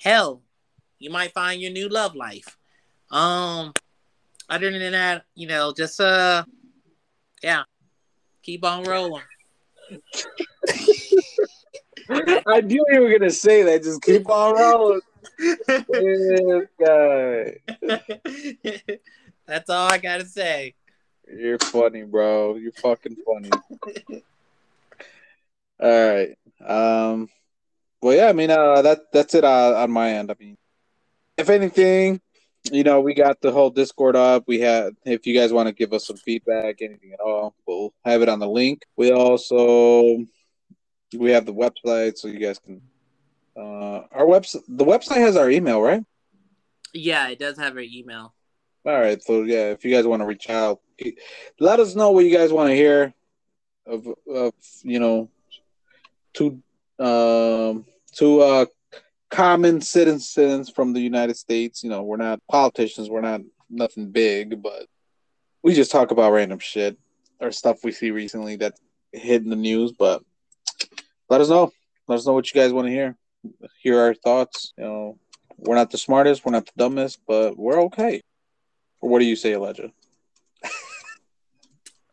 Hell, 0.00 0.42
you 0.98 1.10
might 1.10 1.32
find 1.32 1.60
your 1.60 1.72
new 1.72 1.88
love 1.88 2.14
life. 2.14 2.56
Um, 3.10 3.72
other 4.48 4.70
than 4.70 4.92
that, 4.92 5.24
you 5.34 5.48
know, 5.48 5.72
just 5.76 6.00
uh, 6.00 6.44
yeah, 7.42 7.64
keep 8.42 8.64
on 8.64 8.84
rolling. 8.84 9.24
I 12.46 12.60
knew 12.60 12.84
you 12.90 13.00
were 13.00 13.10
gonna 13.10 13.30
say 13.30 13.62
that. 13.64 13.82
Just 13.82 14.02
keep 14.02 14.30
on 14.30 14.54
rolling. 14.54 15.00
This 15.38 16.66
guy. 16.80 17.56
That's 19.46 19.70
all 19.70 19.90
I 19.90 19.98
gotta 19.98 20.26
say. 20.26 20.74
You're 21.30 21.58
funny, 21.58 22.02
bro. 22.02 22.56
You're 22.56 22.72
fucking 22.72 23.16
funny. 23.26 23.50
all 25.80 26.14
right. 26.14 26.36
Um. 26.66 27.28
Well, 28.00 28.16
yeah. 28.16 28.28
I 28.28 28.32
mean, 28.32 28.50
uh, 28.50 28.82
that 28.82 29.12
that's 29.12 29.34
it 29.34 29.44
uh, 29.44 29.74
on 29.76 29.90
my 29.90 30.10
end. 30.10 30.30
I 30.30 30.34
mean, 30.38 30.56
if 31.36 31.48
anything, 31.50 32.20
you 32.70 32.84
know, 32.84 33.00
we 33.00 33.14
got 33.14 33.40
the 33.40 33.52
whole 33.52 33.70
Discord 33.70 34.16
up. 34.16 34.44
We 34.46 34.60
have, 34.60 34.94
if 35.04 35.26
you 35.26 35.34
guys 35.34 35.52
want 35.52 35.68
to 35.68 35.74
give 35.74 35.92
us 35.92 36.06
some 36.06 36.16
feedback, 36.16 36.82
anything 36.82 37.12
at 37.12 37.20
all, 37.20 37.54
we'll 37.66 37.92
have 38.04 38.22
it 38.22 38.28
on 38.28 38.38
the 38.38 38.48
link. 38.48 38.82
We 38.96 39.12
also 39.12 40.24
we 41.16 41.30
have 41.30 41.46
the 41.46 41.54
website, 41.54 42.18
so 42.18 42.28
you 42.28 42.38
guys 42.38 42.58
can. 42.58 42.80
Uh, 43.58 44.02
our 44.12 44.24
website, 44.24 44.62
the 44.68 44.84
website 44.84 45.16
has 45.16 45.36
our 45.36 45.50
email, 45.50 45.82
right? 45.82 46.04
Yeah, 46.94 47.28
it 47.28 47.38
does 47.38 47.58
have 47.58 47.74
our 47.74 47.80
email. 47.80 48.34
All 48.86 49.00
right, 49.00 49.22
so 49.22 49.42
yeah, 49.42 49.70
if 49.70 49.84
you 49.84 49.90
guys 49.90 50.06
want 50.06 50.22
to 50.22 50.26
reach 50.26 50.48
out, 50.48 50.80
let 51.58 51.80
us 51.80 51.94
know 51.94 52.12
what 52.12 52.24
you 52.24 52.34
guys 52.34 52.52
want 52.52 52.70
to 52.70 52.76
hear 52.76 53.12
of, 53.86 54.06
of 54.32 54.54
you 54.82 55.00
know, 55.00 55.28
two 56.34 56.62
um, 57.00 57.84
two 58.12 58.40
uh, 58.40 58.66
common 59.30 59.80
citizens 59.80 60.70
from 60.70 60.92
the 60.92 61.00
United 61.00 61.36
States. 61.36 61.82
You 61.82 61.90
know, 61.90 62.02
we're 62.02 62.16
not 62.16 62.40
politicians, 62.48 63.10
we're 63.10 63.20
not 63.20 63.40
nothing 63.68 64.10
big, 64.10 64.62
but 64.62 64.86
we 65.62 65.74
just 65.74 65.90
talk 65.90 66.12
about 66.12 66.32
random 66.32 66.60
shit 66.60 66.96
or 67.40 67.50
stuff 67.50 67.84
we 67.84 67.92
see 67.92 68.10
recently 68.10 68.56
that 68.56 68.74
hit 69.12 69.42
in 69.42 69.50
the 69.50 69.56
news. 69.56 69.92
But 69.92 70.22
let 71.28 71.40
us 71.40 71.48
know. 71.48 71.72
Let 72.06 72.16
us 72.16 72.26
know 72.26 72.32
what 72.32 72.52
you 72.52 72.60
guys 72.60 72.72
want 72.72 72.86
to 72.86 72.92
hear. 72.92 73.16
Hear 73.82 73.98
our 74.00 74.14
thoughts. 74.14 74.72
You 74.76 74.84
know, 74.84 75.18
we're 75.56 75.74
not 75.74 75.90
the 75.90 75.98
smartest, 75.98 76.44
we're 76.44 76.52
not 76.52 76.66
the 76.66 76.72
dumbest, 76.76 77.20
but 77.26 77.56
we're 77.58 77.82
okay. 77.84 78.22
Or 79.00 79.10
what 79.10 79.20
do 79.20 79.24
you 79.24 79.36
say, 79.36 79.54
Elijah? 79.54 79.90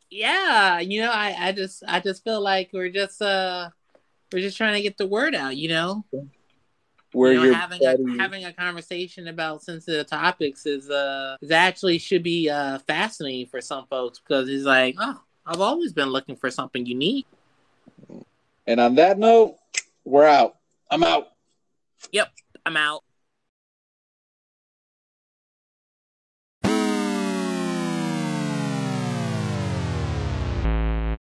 yeah, 0.09 0.79
you 0.79 1.01
know, 1.01 1.11
I, 1.11 1.35
I 1.37 1.51
just 1.51 1.83
I 1.87 1.99
just 1.99 2.23
feel 2.23 2.41
like 2.41 2.69
we're 2.73 2.89
just 2.89 3.21
uh 3.21 3.69
we're 4.31 4.41
just 4.41 4.57
trying 4.57 4.75
to 4.75 4.81
get 4.81 4.97
the 4.97 5.07
word 5.07 5.35
out, 5.35 5.55
you 5.55 5.69
know. 5.69 6.05
Where 7.11 7.33
you 7.33 7.51
know, 7.51 7.53
having 7.53 7.81
a, 7.81 8.21
having 8.21 8.45
a 8.45 8.51
conversation 8.51 9.29
about 9.29 9.63
sensitive 9.63 10.05
topics 10.07 10.65
is 10.65 10.89
uh 10.89 11.37
is 11.41 11.51
actually 11.51 11.97
should 11.97 12.23
be 12.23 12.49
uh 12.49 12.79
fascinating 12.79 13.47
for 13.47 13.61
some 13.61 13.85
folks 13.87 14.19
because 14.19 14.49
it's 14.49 14.65
like, 14.65 14.95
oh, 14.99 15.21
I've 15.45 15.61
always 15.61 15.93
been 15.93 16.09
looking 16.09 16.35
for 16.35 16.51
something 16.51 16.85
unique. 16.85 17.27
And 18.67 18.79
on 18.79 18.95
that 18.95 19.17
note, 19.17 19.57
we're 20.03 20.25
out. 20.25 20.54
I'm 20.91 21.03
out. 21.03 21.27
Yep, 22.11 22.27
I'm 22.65 22.77
out. 22.77 23.03